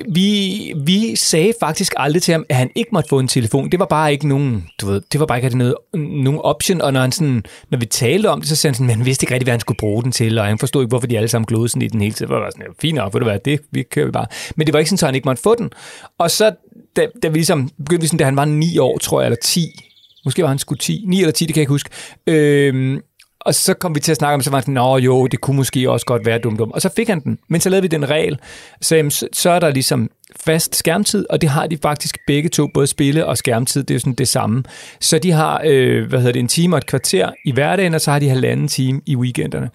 vi, 0.09 0.73
vi 0.77 1.15
sagde 1.15 1.53
faktisk 1.59 1.93
aldrig 1.97 2.21
til 2.21 2.31
ham, 2.31 2.45
at 2.49 2.55
han 2.55 2.69
ikke 2.75 2.89
måtte 2.93 3.09
få 3.09 3.19
en 3.19 3.27
telefon. 3.27 3.69
Det 3.69 3.79
var 3.79 3.85
bare 3.85 4.11
ikke 4.11 4.27
nogen, 4.27 4.65
du 4.81 4.85
ved, 4.85 5.01
det 5.11 5.19
var 5.19 5.25
bare 5.25 5.43
ikke 5.43 5.57
noget, 5.57 5.75
nogen 5.93 6.39
option, 6.43 6.81
og 6.81 6.93
når, 6.93 7.01
han 7.01 7.11
sådan, 7.11 7.43
når 7.69 7.77
vi 7.77 7.85
talte 7.85 8.29
om 8.29 8.39
det, 8.39 8.49
så 8.49 8.55
sagde 8.55 8.71
han 8.71 8.75
sådan, 8.75 8.87
men 8.87 8.95
han 8.95 9.05
vidste 9.05 9.23
ikke 9.23 9.33
rigtig, 9.33 9.45
hvad 9.45 9.53
han 9.53 9.59
skulle 9.59 9.77
bruge 9.77 10.03
den 10.03 10.11
til, 10.11 10.39
og 10.39 10.45
han 10.45 10.59
forstod 10.59 10.81
ikke, 10.81 10.89
hvorfor 10.89 11.07
de 11.07 11.17
alle 11.17 11.27
sammen 11.29 11.45
glodede 11.45 11.69
sådan 11.69 11.81
i 11.81 11.87
den 11.87 12.01
hele 12.01 12.13
tid. 12.13 12.27
Det 12.27 12.35
var 12.35 12.51
sådan, 12.51 12.73
fint 12.81 12.95
nok, 12.95 13.13
ved 13.13 13.19
du 13.21 13.25
hvad, 13.25 13.39
det 13.45 13.59
vi 13.71 13.83
kører 13.83 14.05
vi 14.05 14.11
bare. 14.11 14.25
Men 14.55 14.67
det 14.67 14.73
var 14.73 14.79
ikke 14.79 14.89
sådan, 14.89 15.05
at 15.05 15.07
han 15.07 15.15
ikke 15.15 15.25
måtte 15.25 15.41
få 15.41 15.55
den. 15.55 15.69
Og 16.17 16.31
så, 16.31 16.51
da, 16.95 17.07
da 17.23 17.27
vi 17.27 17.37
ligesom, 17.37 17.69
begyndte 17.77 18.01
vi 18.01 18.07
sådan, 18.07 18.19
da 18.19 18.25
han 18.25 18.35
var 18.35 18.45
9 18.45 18.77
år, 18.77 18.97
tror 18.97 19.21
jeg, 19.21 19.27
eller 19.27 19.37
10, 19.43 19.67
måske 20.25 20.41
var 20.41 20.47
han 20.47 20.59
sgu 20.59 20.75
10, 20.75 21.03
9 21.07 21.19
eller 21.19 21.31
10, 21.31 21.45
det 21.45 21.53
kan 21.53 21.59
jeg 21.59 21.63
ikke 21.63 21.73
huske, 21.73 21.89
øh, 22.27 22.99
og 23.45 23.55
så 23.55 23.73
kom 23.73 23.95
vi 23.95 23.99
til 23.99 24.11
at 24.11 24.17
snakke 24.17 24.33
om, 24.33 24.41
så 24.41 24.49
var 24.49 24.57
han 24.57 24.63
sådan, 24.63 24.73
nå 24.73 24.97
jo, 24.97 25.27
det 25.27 25.41
kunne 25.41 25.57
måske 25.57 25.91
også 25.91 26.05
godt 26.05 26.25
være 26.25 26.39
dum 26.39 26.57
dum. 26.57 26.71
Og 26.71 26.81
så 26.81 26.89
fik 26.95 27.07
han 27.07 27.19
den. 27.19 27.39
Men 27.47 27.61
så 27.61 27.69
lavede 27.69 27.81
vi 27.81 27.87
den 27.87 28.09
regel, 28.09 28.39
så, 28.81 28.95
jamen, 28.95 29.11
så, 29.11 29.27
så 29.33 29.49
er 29.49 29.59
der 29.59 29.69
ligesom 29.69 30.09
fast 30.35 30.75
skærmtid, 30.75 31.25
og 31.29 31.41
det 31.41 31.49
har 31.49 31.67
de 31.67 31.77
faktisk 31.81 32.17
begge 32.27 32.49
to, 32.49 32.67
både 32.67 32.87
spille 32.87 33.25
og 33.25 33.37
skærmtid, 33.37 33.83
det 33.83 33.91
er 33.91 33.95
jo 33.95 33.99
sådan 33.99 34.13
det 34.13 34.27
samme. 34.27 34.63
Så 34.99 35.19
de 35.19 35.31
har, 35.31 35.61
øh, 35.65 36.07
hvad 36.09 36.19
hedder 36.19 36.31
det, 36.31 36.39
en 36.39 36.47
time 36.47 36.75
og 36.75 36.77
et 36.77 36.85
kvarter 36.85 37.29
i 37.45 37.51
hverdagen, 37.51 37.93
og 37.93 38.01
så 38.01 38.11
har 38.11 38.19
de 38.19 38.29
halvanden 38.29 38.67
time 38.67 39.01
i 39.05 39.15
weekenderne. 39.15 39.69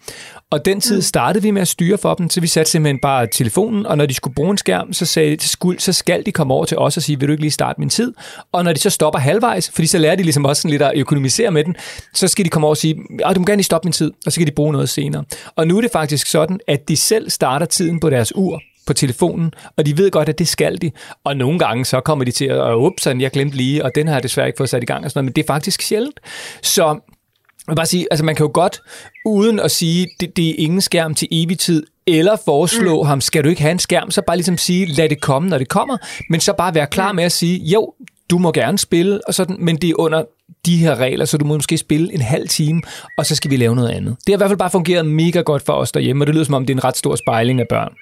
Og 0.51 0.65
den 0.65 0.81
tid 0.81 1.03
startede 1.03 1.43
vi 1.43 1.51
med 1.51 1.63
at 1.63 1.69
styre 1.69 1.99
for 1.99 2.15
dem, 2.15 2.31
så 2.31 2.41
vi 2.41 2.47
satte 2.47 2.71
simpelthen 2.71 2.99
bare 2.99 3.27
telefonen, 3.27 3.87
og 3.87 3.97
når 3.97 4.07
de 4.07 4.15
skulle 4.15 4.35
bruge 4.35 4.51
en 4.51 4.59
skærm, 4.59 4.93
så, 4.93 5.07
sagde 5.07 5.37
de, 5.37 5.49
skuld, 5.49 5.79
så 5.79 5.93
skal 5.93 6.27
de 6.27 6.33
komme 6.33 6.55
over 6.55 6.65
til 6.65 6.79
os 6.79 6.97
og 6.97 7.03
sige, 7.03 7.19
vil 7.19 7.29
du 7.29 7.33
ikke 7.33 7.43
lige 7.43 7.51
starte 7.51 7.81
min 7.81 7.89
tid? 7.89 8.15
Og 8.53 8.65
når 8.65 8.73
de 8.73 8.81
så 8.81 8.91
stopper 8.91 9.19
halvvejs, 9.21 9.71
fordi 9.71 9.87
så 9.87 9.99
lærer 9.99 10.17
de 10.17 10.23
ligesom 10.23 10.45
også 10.45 10.63
sådan 10.63 10.71
lidt 10.71 10.83
at 10.83 10.93
økonomisere 10.95 11.51
med 11.51 11.65
den, 11.65 11.77
så 12.15 12.29
skal 12.29 12.45
de 12.45 12.51
komme 12.51 12.67
over 12.67 12.73
og 12.73 12.77
sige, 12.77 12.97
at 13.25 13.37
du 13.37 13.41
må 13.41 13.47
gerne 13.47 13.57
lige 13.57 13.65
stoppe 13.65 13.87
min 13.87 13.93
tid, 13.93 14.13
og 14.27 14.33
så 14.33 14.41
kan 14.41 14.47
de 14.47 14.53
bruge 14.53 14.73
noget 14.73 14.89
senere. 14.89 15.25
Og 15.57 15.67
nu 15.67 15.77
er 15.77 15.81
det 15.81 15.91
faktisk 15.93 16.27
sådan, 16.27 16.61
at 16.69 16.89
de 16.89 16.97
selv 16.97 17.31
starter 17.31 17.67
tiden 17.67 18.01
på 18.01 18.11
deres 18.11 18.37
ur, 18.37 18.61
på 18.87 18.93
telefonen, 18.93 19.53
og 19.77 19.87
de 19.87 19.99
ved 19.99 20.11
godt, 20.11 20.29
at 20.29 20.39
det 20.39 20.49
skal 20.49 20.83
de. 20.83 20.91
Og 21.25 21.37
nogle 21.37 21.59
gange 21.59 21.85
så 21.85 22.01
kommer 22.01 22.25
de 22.25 22.31
til 22.31 22.45
at, 22.45 22.75
ups, 22.75 23.07
jeg 23.07 23.31
glemte 23.31 23.57
lige, 23.57 23.85
og 23.85 23.95
den 23.95 24.07
har 24.07 24.15
jeg 24.15 24.23
desværre 24.23 24.47
ikke 24.47 24.57
fået 24.57 24.69
sat 24.69 24.83
i 24.83 24.87
gang, 24.87 25.05
og 25.05 25.11
sådan 25.11 25.19
noget, 25.19 25.31
men 25.31 25.37
det 25.37 25.43
er 25.43 25.47
faktisk 25.47 25.83
sjældent. 25.83 26.21
Så 26.63 27.01
vil 27.69 27.77
bare 27.77 27.87
sige, 27.87 28.07
altså 28.11 28.25
man 28.25 28.35
kan 28.35 28.47
jo 28.47 28.51
godt, 28.55 28.81
uden 29.25 29.61
at 29.61 29.71
sige, 29.71 30.09
det, 30.21 30.37
det 30.37 30.51
er 30.51 30.55
ingen 30.59 30.81
skærm 30.81 31.15
til 31.15 31.29
evig 31.31 31.59
tid, 31.59 31.87
eller 32.07 32.37
foreslå 32.45 33.03
mm. 33.03 33.07
ham, 33.09 33.21
skal 33.21 33.45
du 33.45 33.49
ikke 33.49 33.63
have 33.63 33.73
en 33.73 33.79
skærm, 33.79 34.11
så 34.11 34.23
bare 34.27 34.37
ligesom 34.37 34.59
sige, 34.59 34.87
lad 34.87 35.09
det 35.09 35.21
komme, 35.21 35.49
når 35.49 35.59
det 35.59 35.69
kommer, 35.69 35.97
men 36.31 36.41
så 36.41 36.53
bare 36.53 36.75
være 36.75 36.87
klar 36.87 37.13
med 37.13 37.25
at 37.25 37.33
sige, 37.33 37.59
jo, 37.59 37.95
du 38.31 38.39
må 38.39 38.53
gerne 38.53 38.79
spille, 38.79 39.21
og 39.27 39.35
sådan, 39.35 39.57
men 39.59 39.77
det 39.77 39.91
er 39.91 39.95
under 40.01 40.25
de 40.67 40.77
her 40.77 40.95
regler, 40.95 41.25
så 41.25 41.39
du 41.39 41.45
må 41.45 41.55
måske 41.55 41.79
spille 41.79 42.15
en 42.15 42.21
halv 42.21 42.49
time, 42.49 42.83
og 43.19 43.27
så 43.27 43.35
skal 43.35 43.51
vi 43.51 43.57
lave 43.57 43.75
noget 43.75 43.89
andet. 43.89 44.17
Det 44.27 44.33
har 44.33 44.37
i 44.37 44.41
hvert 44.41 44.51
fald 44.51 44.59
bare 44.59 44.71
fungeret 44.71 45.07
mega 45.07 45.41
godt 45.41 45.63
for 45.67 45.73
os 45.73 45.93
derhjemme, 45.93 46.23
og 46.23 46.27
det 46.27 46.35
lyder 46.35 46.45
som 46.45 46.55
om, 46.55 46.67
det 46.67 46.75
er 46.75 46.77
en 46.77 46.85
ret 46.85 46.97
stor 46.97 47.17
spejling 47.17 47.61
af 47.61 47.67
børn. 47.71 47.93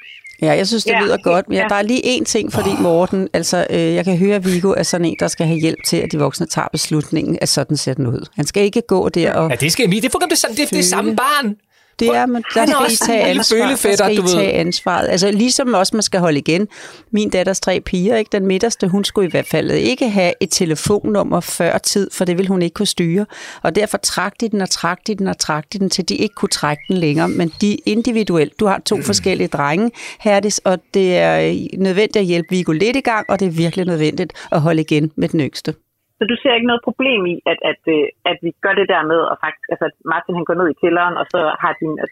Ja, 0.42 0.52
jeg 0.52 0.66
synes, 0.66 0.84
det 0.84 0.90
Ja, 0.90 1.00
lyder 1.04 1.16
godt, 1.22 1.48
men 1.48 1.58
ja. 1.58 1.66
der 1.68 1.74
er 1.74 1.82
lige 1.82 2.16
én 2.18 2.24
ting, 2.24 2.52
fordi 2.52 2.70
Morten, 2.80 3.28
altså 3.32 3.66
øh, 3.70 3.94
jeg 3.94 4.04
kan 4.04 4.16
høre, 4.18 4.34
at 4.36 4.46
Viggo 4.46 4.74
er 4.76 4.82
sådan 4.82 5.04
en, 5.04 5.16
der 5.20 5.28
skal 5.28 5.46
have 5.46 5.60
hjælp 5.60 5.78
til, 5.86 5.96
at 5.96 6.12
de 6.12 6.18
voksne 6.18 6.46
tager 6.46 6.68
beslutningen, 6.72 7.38
at 7.40 7.48
sådan 7.48 7.76
ser 7.76 7.94
den 7.94 8.06
ud. 8.06 8.28
Han 8.34 8.46
skal 8.46 8.62
ikke 8.62 8.82
gå 8.88 9.08
der 9.08 9.32
og... 9.32 9.50
Ja, 9.50 9.56
det 9.56 9.72
skal 9.72 9.90
vi. 9.90 10.00
Det 10.00 10.14
er 10.14 10.18
det, 10.18 10.30
det, 10.30 10.58
det, 10.58 10.70
det 10.70 10.78
er 10.78 10.82
samme 10.82 11.16
barn. 11.16 11.56
Det 11.98 12.08
er, 12.08 12.26
men 12.26 12.44
der 12.54 12.60
er 12.60 12.66
skal 12.66 12.92
I 12.92 12.96
tage 12.96 13.22
ansvar. 13.22 13.56
Der 13.56 13.94
skal 13.94 14.14
I 14.14 14.28
tage 14.28 14.52
ansvaret. 14.52 15.08
Altså 15.08 15.30
ligesom 15.30 15.74
også, 15.74 15.96
man 15.96 16.02
skal 16.02 16.20
holde 16.20 16.38
igen. 16.38 16.68
Min 17.10 17.30
datters 17.30 17.60
tre 17.60 17.80
piger, 17.80 18.16
ikke? 18.16 18.28
den 18.32 18.46
midterste, 18.46 18.88
hun 18.88 19.04
skulle 19.04 19.28
i 19.28 19.30
hvert 19.30 19.46
fald 19.46 19.70
ikke 19.70 20.08
have 20.08 20.32
et 20.40 20.48
telefonnummer 20.50 21.40
før 21.40 21.78
tid, 21.78 22.10
for 22.12 22.24
det 22.24 22.38
ville 22.38 22.48
hun 22.48 22.62
ikke 22.62 22.74
kunne 22.74 22.86
styre. 22.86 23.26
Og 23.62 23.74
derfor 23.74 23.98
trak 23.98 24.40
de 24.40 24.48
den 24.48 24.60
og 24.60 24.70
trak 24.70 24.98
de 25.06 25.14
den 25.14 25.26
og 25.26 25.38
trak 25.38 25.64
de 25.72 25.78
den, 25.78 25.90
til 25.90 26.08
de 26.08 26.14
ikke 26.14 26.34
kunne 26.34 26.48
trække 26.48 26.82
den 26.88 26.96
længere. 26.96 27.28
Men 27.28 27.52
de 27.60 27.74
individuelt. 27.74 28.60
Du 28.60 28.66
har 28.66 28.82
to 28.84 29.02
forskellige 29.02 29.48
drenge, 29.48 29.90
Herdis, 30.20 30.58
og 30.58 30.78
det 30.94 31.16
er 31.18 31.66
nødvendigt 31.78 32.16
at 32.16 32.24
hjælpe 32.24 32.48
Viggo 32.50 32.72
lidt 32.72 32.96
i 32.96 33.00
gang, 33.00 33.30
og 33.30 33.40
det 33.40 33.46
er 33.46 33.50
virkelig 33.50 33.86
nødvendigt 33.86 34.32
at 34.52 34.60
holde 34.60 34.80
igen 34.80 35.12
med 35.16 35.28
den 35.28 35.40
yngste. 35.40 35.74
Så 36.18 36.24
du 36.30 36.36
ser 36.42 36.52
ikke 36.54 36.70
noget 36.70 36.86
problem 36.88 37.20
i, 37.32 37.34
at, 37.52 37.58
at, 37.70 37.82
øh, 37.94 38.06
at 38.30 38.38
vi 38.46 38.50
gør 38.64 38.74
det 38.80 38.88
der 38.94 39.02
med, 39.12 39.20
og 39.30 39.36
faktisk, 39.44 39.68
altså 39.72 39.84
at 39.90 39.94
Martin 40.12 40.38
han 40.38 40.48
går 40.48 40.58
ned 40.60 40.68
i 40.70 40.80
kælderen, 40.82 41.14
og 41.20 41.26
så 41.32 41.40
har 41.62 41.72
din, 41.80 41.94
at, 42.04 42.10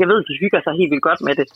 jeg 0.00 0.08
ved, 0.10 0.18
de 0.28 0.40
hygger 0.42 0.60
sig 0.62 0.72
helt 0.80 0.90
vildt 0.92 1.08
godt 1.08 1.20
med 1.26 1.34
det. 1.40 1.46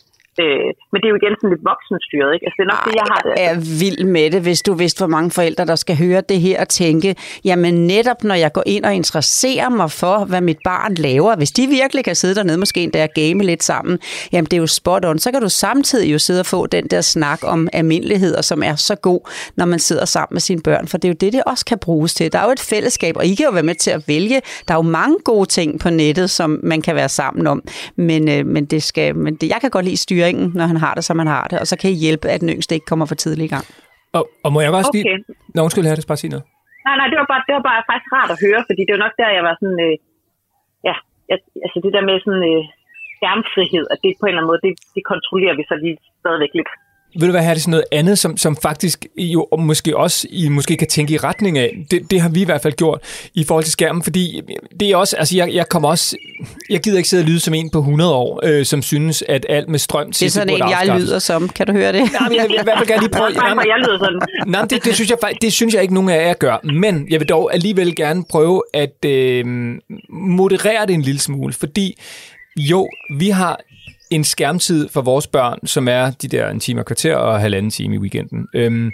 Øh, 0.43 0.71
men 0.91 0.97
det 1.01 1.07
er 1.07 1.13
jo 1.15 1.19
igen 1.23 1.35
sådan 1.39 1.53
lidt 1.55 1.65
voksenstyret, 1.73 2.31
ikke? 2.35 2.45
Altså 2.47 2.57
det 2.59 2.65
er 2.67 2.73
nok 2.75 2.85
det, 2.89 2.95
jeg 3.03 3.09
har 3.13 3.21
det. 3.25 3.31
Jeg 3.41 3.49
er 3.57 3.61
vild 3.83 4.03
med 4.17 4.27
det, 4.35 4.41
hvis 4.47 4.63
du 4.63 4.73
vidste, 4.83 4.99
hvor 5.01 5.13
mange 5.17 5.31
forældre, 5.39 5.65
der 5.73 5.79
skal 5.85 5.97
høre 6.05 6.21
det 6.31 6.41
her 6.47 6.57
og 6.65 6.69
tænke, 6.69 7.09
jamen 7.45 7.75
netop 7.95 8.21
når 8.25 8.35
jeg 8.45 8.53
går 8.53 8.63
ind 8.67 8.85
og 8.85 8.95
interesserer 9.01 9.69
mig 9.81 9.91
for, 10.03 10.17
hvad 10.31 10.43
mit 10.51 10.61
barn 10.65 10.95
laver, 10.95 11.37
hvis 11.37 11.53
de 11.59 11.65
virkelig 11.81 12.05
kan 12.05 12.15
sidde 12.15 12.35
dernede, 12.35 12.59
måske 12.59 12.81
endda 12.83 13.03
og 13.09 13.13
game 13.15 13.41
lidt 13.51 13.63
sammen, 13.63 13.99
jamen 14.33 14.47
det 14.51 14.53
er 14.53 14.63
jo 14.67 14.67
spot 14.67 15.05
on, 15.05 15.19
så 15.19 15.29
kan 15.33 15.41
du 15.47 15.49
samtidig 15.49 16.13
jo 16.13 16.19
sidde 16.19 16.41
og 16.41 16.47
få 16.47 16.67
den 16.67 16.85
der 16.93 17.01
snak 17.01 17.41
om 17.55 17.69
almindeligheder, 17.73 18.43
som 18.43 18.63
er 18.63 18.75
så 18.75 18.95
god, 18.95 19.21
når 19.57 19.67
man 19.67 19.79
sidder 19.79 20.05
sammen 20.05 20.35
med 20.35 20.41
sine 20.41 20.63
børn, 20.65 20.89
for 20.89 20.99
det 20.99 21.09
er 21.09 21.13
jo 21.15 21.19
det, 21.21 21.33
det 21.33 21.43
også 21.47 21.65
kan 21.65 21.79
bruges 21.81 22.15
til. 22.15 22.33
Der 22.33 22.39
er 22.39 22.45
jo 22.45 22.51
et 22.51 22.67
fællesskab, 22.73 23.15
og 23.17 23.25
I 23.31 23.35
kan 23.35 23.47
jo 23.47 23.53
være 23.59 23.69
med 23.71 23.75
til 23.75 23.91
at 23.91 24.03
vælge. 24.09 24.39
Der 24.69 24.73
er 24.75 24.79
jo 24.79 24.87
mange 25.01 25.17
gode 25.31 25.49
ting 25.59 25.81
på 25.81 25.89
nettet, 25.91 26.31
som 26.31 26.61
man 26.63 26.83
kan 26.87 26.95
være 27.01 27.09
sammen 27.21 27.47
om, 27.47 27.59
men, 27.97 28.23
øh, 28.35 28.47
men, 28.55 28.65
det 28.73 28.83
skal, 28.83 29.17
men 29.25 29.33
det, 29.39 29.47
jeg 29.55 29.61
kan 29.61 29.71
godt 29.71 29.85
lide 29.85 29.97
styringen, 30.07 30.53
når 30.55 30.67
han 30.73 30.77
har 30.77 30.95
det, 30.95 31.05
som 31.05 31.19
han 31.19 31.31
har 31.37 31.45
det, 31.51 31.59
og 31.63 31.67
så 31.67 31.77
kan 31.81 31.91
I 31.91 31.95
hjælpe, 32.05 32.29
at 32.29 32.41
den 32.41 32.49
yngste 32.49 32.75
ikke 32.75 32.87
kommer 32.87 33.07
for 33.07 33.15
tidlig 33.15 33.45
i 33.45 33.53
gang. 33.55 33.67
Og, 34.17 34.23
og 34.45 34.53
må 34.53 34.59
jeg 34.61 34.71
også 34.81 34.91
lige... 34.95 35.05
Okay. 35.07 35.19
Nå, 35.55 35.59
undskyld, 35.63 35.87
Herdis, 35.89 36.11
bare 36.13 36.23
sige 36.23 36.33
noget. 36.35 36.45
Nej, 36.87 36.97
nej, 37.01 37.07
det 37.13 37.19
var, 37.21 37.29
bare, 37.33 37.43
det 37.47 37.55
var 37.59 37.65
bare 37.71 37.83
faktisk 37.91 38.13
rart 38.17 38.31
at 38.35 38.43
høre, 38.47 38.61
fordi 38.69 38.83
det 38.87 38.93
var 38.97 39.03
nok 39.07 39.15
der, 39.21 39.37
jeg 39.39 39.45
var 39.49 39.55
sådan, 39.61 39.81
øh, 39.87 39.95
ja, 40.89 40.95
jeg, 41.31 41.39
altså 41.65 41.79
det 41.85 41.93
der 41.97 42.03
med 42.09 42.17
sådan 42.25 42.45
øh, 42.53 42.63
skærmfrihed, 43.17 43.85
at 43.93 43.99
det 44.03 44.11
på 44.21 44.25
en 44.25 44.31
eller 44.31 44.41
anden 44.41 44.51
måde, 44.53 44.63
det, 44.67 44.73
det 44.97 45.03
kontrollerer 45.13 45.57
vi 45.59 45.65
så 45.71 45.75
lige 45.85 45.97
stadigvæk 46.23 46.53
lidt. 46.59 46.71
Vil 47.19 47.27
du 47.29 47.31
hvad, 47.31 47.43
her 47.43 47.51
er 47.51 47.55
det 47.55 47.63
sådan 47.63 47.71
noget 47.71 47.85
andet, 47.93 48.19
som, 48.19 48.37
som 48.37 48.57
faktisk 48.63 49.07
jo 49.19 49.49
måske 49.59 49.97
også 49.97 50.27
I 50.31 50.49
måske 50.49 50.77
kan 50.77 50.89
tænke 50.89 51.15
i 51.15 51.17
retning 51.17 51.59
af. 51.59 51.77
Det, 51.91 52.11
det 52.11 52.21
har 52.21 52.29
vi 52.29 52.41
i 52.41 52.45
hvert 52.45 52.63
fald 52.63 52.75
gjort 52.75 53.01
i 53.35 53.45
forhold 53.45 53.65
til 53.65 53.73
skærmen, 53.73 54.03
fordi 54.03 54.41
det 54.81 54.91
er 54.91 54.97
også, 54.97 55.17
altså 55.17 55.37
jeg, 55.37 55.55
jeg 55.55 55.69
kommer 55.69 55.89
også, 55.89 56.17
jeg 56.71 56.81
gider 56.81 56.97
ikke 56.97 57.09
sidde 57.09 57.23
og 57.23 57.27
lyde 57.27 57.41
som 57.41 57.55
en 57.55 57.71
på 57.71 57.79
100 57.79 58.15
år, 58.15 58.41
øh, 58.45 58.65
som 58.65 58.83
synes, 58.83 59.25
at 59.29 59.47
alt 59.49 59.69
med 59.69 59.79
strøm 59.79 60.07
Det 60.07 60.15
er 60.15 60.19
til 60.19 60.33
sådan 60.33 60.49
en, 60.55 60.59
jeg 60.59 60.99
lyder 61.01 61.19
som. 61.19 61.49
Kan 61.49 61.67
du 61.67 61.73
høre 61.73 61.93
det? 61.93 62.13
Nej, 62.21 62.29
men 62.29 62.37
jeg 62.39 62.45
vil 62.49 62.55
i 62.61 62.65
hvert 62.65 62.79
fald 62.79 62.89
gerne 62.89 63.03
lige 63.03 63.11
prøve. 63.11 63.31
Nej, 63.55 63.65
jeg 63.67 63.77
lyder 63.87 63.99
sådan. 63.99 64.21
Nej, 64.53 64.65
det, 64.65 64.85
det, 64.85 64.95
synes 64.95 65.11
jeg, 65.11 65.19
faktisk- 65.21 65.43
det 65.43 65.53
synes 65.53 65.75
jeg 65.75 65.83
ikke, 65.83 65.95
nogen 65.95 66.11
af 66.11 66.27
jer 66.29 66.35
gør. 66.35 66.61
Men 66.73 67.07
jeg 67.11 67.21
vil 67.21 67.29
dog 67.29 67.55
alligevel 67.55 67.97
gerne 67.97 68.25
prøve 68.31 68.63
at 68.75 69.05
øh, 69.05 69.45
moderere 70.11 70.87
det 70.87 70.95
en 70.95 71.03
lille 71.03 71.21
smule, 71.21 71.53
fordi 71.53 71.99
jo, 72.57 72.89
vi 73.19 73.29
har 73.29 73.61
en 74.11 74.25
skærmtid 74.25 74.89
for 74.89 75.01
vores 75.01 75.27
børn, 75.27 75.67
som 75.67 75.89
er 75.89 76.11
de 76.11 76.29
der 76.29 76.49
en 76.49 76.61
time 76.61 76.81
og 76.81 76.87
kvarter 76.87 77.17
og 77.17 77.41
halvanden 77.41 77.71
time 77.71 77.95
i 77.95 77.99
weekenden. 77.99 78.47
Øhm, 78.55 78.91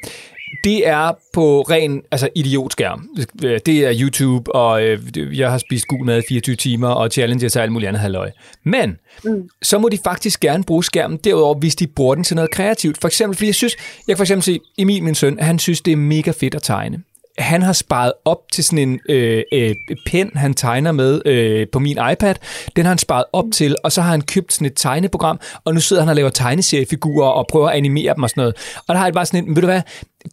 det 0.65 0.89
er 0.89 1.13
på 1.35 1.63
ren 1.63 2.03
altså 2.11 2.29
idiotskærm. 2.35 3.09
Det 3.43 3.69
er 3.69 4.01
YouTube, 4.01 4.55
og 4.55 4.83
øh, 4.83 5.39
jeg 5.39 5.51
har 5.51 5.59
spist 5.59 5.87
gul 5.87 6.05
mad 6.05 6.19
i 6.19 6.23
24 6.29 6.57
timer, 6.57 6.89
og 6.89 7.11
challenges 7.11 7.57
og 7.57 7.63
alt 7.63 7.73
muligt 7.73 7.89
andet 7.89 8.01
halvøj. 8.01 8.31
Men 8.65 8.97
mm. 9.25 9.49
så 9.63 9.79
må 9.79 9.89
de 9.89 9.99
faktisk 10.05 10.41
gerne 10.41 10.65
bruge 10.65 10.85
skærmen 10.85 11.19
derudover, 11.25 11.55
hvis 11.55 11.77
de 11.77 11.87
bruger 11.87 12.15
den 12.15 12.25
til 12.25 12.37
noget 12.37 12.51
kreativt. 12.51 12.99
For 13.01 13.09
eksempel, 13.09 13.37
fordi 13.37 13.47
jeg 13.47 13.55
synes, 13.55 13.77
jeg 14.09 14.13
kan 14.13 14.17
for 14.17 14.25
eksempel 14.25 14.43
se 14.43 14.61
Emil, 14.79 15.03
min 15.03 15.15
søn, 15.15 15.39
han 15.41 15.59
synes, 15.59 15.81
det 15.81 15.93
er 15.93 15.97
mega 15.97 16.31
fedt 16.41 16.55
at 16.55 16.63
tegne 16.63 17.03
han 17.39 17.63
har 17.63 17.73
sparet 17.73 18.13
op 18.25 18.39
til 18.53 18.65
sådan 18.65 18.79
en 18.79 19.01
øh, 19.09 19.43
øh, 19.53 19.75
pen, 20.07 20.31
han 20.35 20.55
tegner 20.55 20.93
med 20.93 21.27
øh, 21.27 21.67
på 21.73 21.79
min 21.79 21.99
iPad. 22.13 22.35
Den 22.77 22.85
har 22.85 22.91
han 22.91 22.99
sparet 22.99 23.25
op 23.33 23.45
til, 23.53 23.77
og 23.85 23.93
så 23.93 24.03
har 24.03 24.11
han 24.11 24.21
købt 24.21 24.53
sådan 24.53 24.67
et 24.67 24.73
tegneprogram, 24.77 25.41
og 25.65 25.75
nu 25.75 25.81
sidder 25.81 26.03
han 26.03 26.09
og 26.09 26.17
laver 26.17 26.31
tegneseriefigurer 26.31 27.29
og 27.29 27.47
prøver 27.51 27.69
at 27.69 27.77
animere 27.77 28.15
dem 28.15 28.23
og 28.23 28.31
sådan 28.31 28.41
noget. 28.41 28.57
Og 28.77 28.95
der 28.95 28.97
har 28.97 29.07
jeg 29.07 29.15
bare 29.15 29.27
sådan 29.27 29.45
en, 29.45 29.57
ved 29.57 29.63
du 29.63 29.67
hvad, 29.67 29.83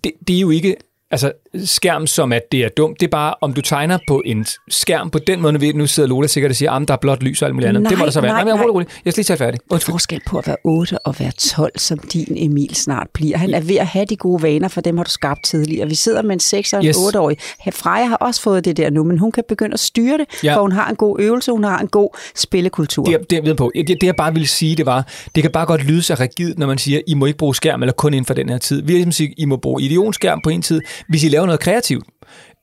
det, 0.03 0.11
det 0.27 0.35
er 0.35 0.39
jo 0.39 0.49
ikke 0.49 0.75
altså 1.13 1.32
skærm, 1.65 2.08
som 2.08 2.32
at 2.34 2.41
det 2.52 2.60
er 2.63 2.69
dumt. 2.69 2.99
Det 2.99 3.06
er 3.06 3.12
bare, 3.12 3.34
om 3.41 3.54
du 3.54 3.62
tegner 3.62 3.97
på 4.08 4.21
en 4.26 4.45
skærm 4.69 5.10
på 5.10 5.19
den 5.19 5.41
måde, 5.41 5.54
nu 5.54 5.60
ved- 5.60 5.73
nu 5.73 5.88
sidder 5.88 6.10
Lola 6.10 6.28
sikkert 6.28 6.49
og 6.49 6.56
siger, 6.56 6.71
at 6.71 6.88
der 6.88 6.93
er 6.93 6.97
blot 7.02 7.23
lys 7.23 7.41
og 7.41 7.45
alt 7.45 7.56
muligt 7.56 7.69
andet. 7.69 7.84
Nej, 7.84 7.89
det 7.89 7.97
må 7.99 8.06
der 8.06 8.12
så 8.12 8.21
være. 8.21 8.32
nej, 8.32 8.43
Nej, 8.43 8.54
nej. 8.54 8.63
rolig, 8.63 8.73
rolig. 8.76 8.88
Jeg 9.06 9.13
skal 9.13 9.19
lige 9.21 9.26
tage 9.26 9.38
færdig. 9.38 9.60
Der 9.60 9.65
er 9.69 9.73
Undskyld. 9.73 9.93
forskel 9.93 10.21
på 10.28 10.38
at 10.38 10.47
være 10.47 10.56
8 10.63 10.99
og 10.99 11.15
være 11.19 11.32
12, 11.32 11.71
som 11.80 11.97
din 11.99 12.34
Emil 12.38 12.76
snart 12.76 13.08
bliver. 13.13 13.38
Han 13.38 13.54
er 13.54 13.62
ved 13.62 13.76
at 13.76 13.88
have 13.88 14.06
de 14.06 14.15
gode 14.15 14.43
vaner, 14.43 14.67
for 14.67 14.82
dem 14.82 14.97
har 14.97 15.04
du 15.04 15.10
skabt 15.12 15.43
tidligere. 15.43 15.88
Vi 15.89 15.95
sidder 15.95 16.21
med 16.21 16.34
en 16.34 16.39
6 16.39 16.73
og 16.73 16.80
en 16.80 16.86
Yes. 16.88 16.97
8-årig. 16.97 17.38
Freja 17.73 18.06
har 18.06 18.15
også 18.15 18.41
fået 18.41 18.65
det 18.65 18.78
der 18.78 18.89
nu, 18.89 19.04
men 19.04 19.17
hun 19.17 19.32
kan 19.32 19.43
begynde 19.49 19.73
at 19.73 19.80
styre 19.80 20.17
det, 20.17 20.26
Ja. 20.43 20.56
for 20.56 20.62
hun 20.62 20.71
har 20.71 20.89
en 20.89 20.95
god 20.95 21.19
øvelse, 21.19 21.52
hun 21.52 21.63
har 21.63 21.80
en 21.80 21.88
god 21.88 22.10
spillekultur. 22.36 23.04
Det, 23.06 23.19
det, 23.30 23.36
jeg 23.36 23.45
ved 23.45 23.56
på. 23.56 23.71
Det, 23.76 23.88
det, 23.88 24.04
jeg 24.04 24.15
bare 24.15 24.34
ville 24.34 24.47
sige, 24.47 24.76
det 24.76 24.86
var, 24.86 25.08
det 25.36 25.43
kan 25.43 25.52
bare 25.52 25.65
godt 25.65 25.84
lyde 25.84 26.02
så 26.02 26.15
rigidt, 26.19 26.60
når 26.60 26.67
man 26.67 26.78
siger, 26.78 27.02
I 27.08 27.13
må 27.13 27.26
ikke 27.26 27.38
bruge 27.38 27.56
skærm, 27.56 27.82
eller 27.84 27.93
kun 27.93 28.13
inden 28.13 28.26
for 28.26 28.34
den 28.34 28.49
her 28.49 28.58
tid. 28.58 28.82
Vi 28.82 28.86
vil 28.88 28.95
ligesom 28.95 29.12
sige, 29.12 29.34
I 29.38 29.45
må 29.45 29.58
bruge 29.58 29.82
idionskærm 29.82 30.39
på 30.43 30.49
en 30.49 30.62
tid, 30.62 30.82
hvis 31.09 31.23
I 31.23 31.27
laver 31.27 31.45
noget 31.45 31.59
kreativt. 31.59 32.05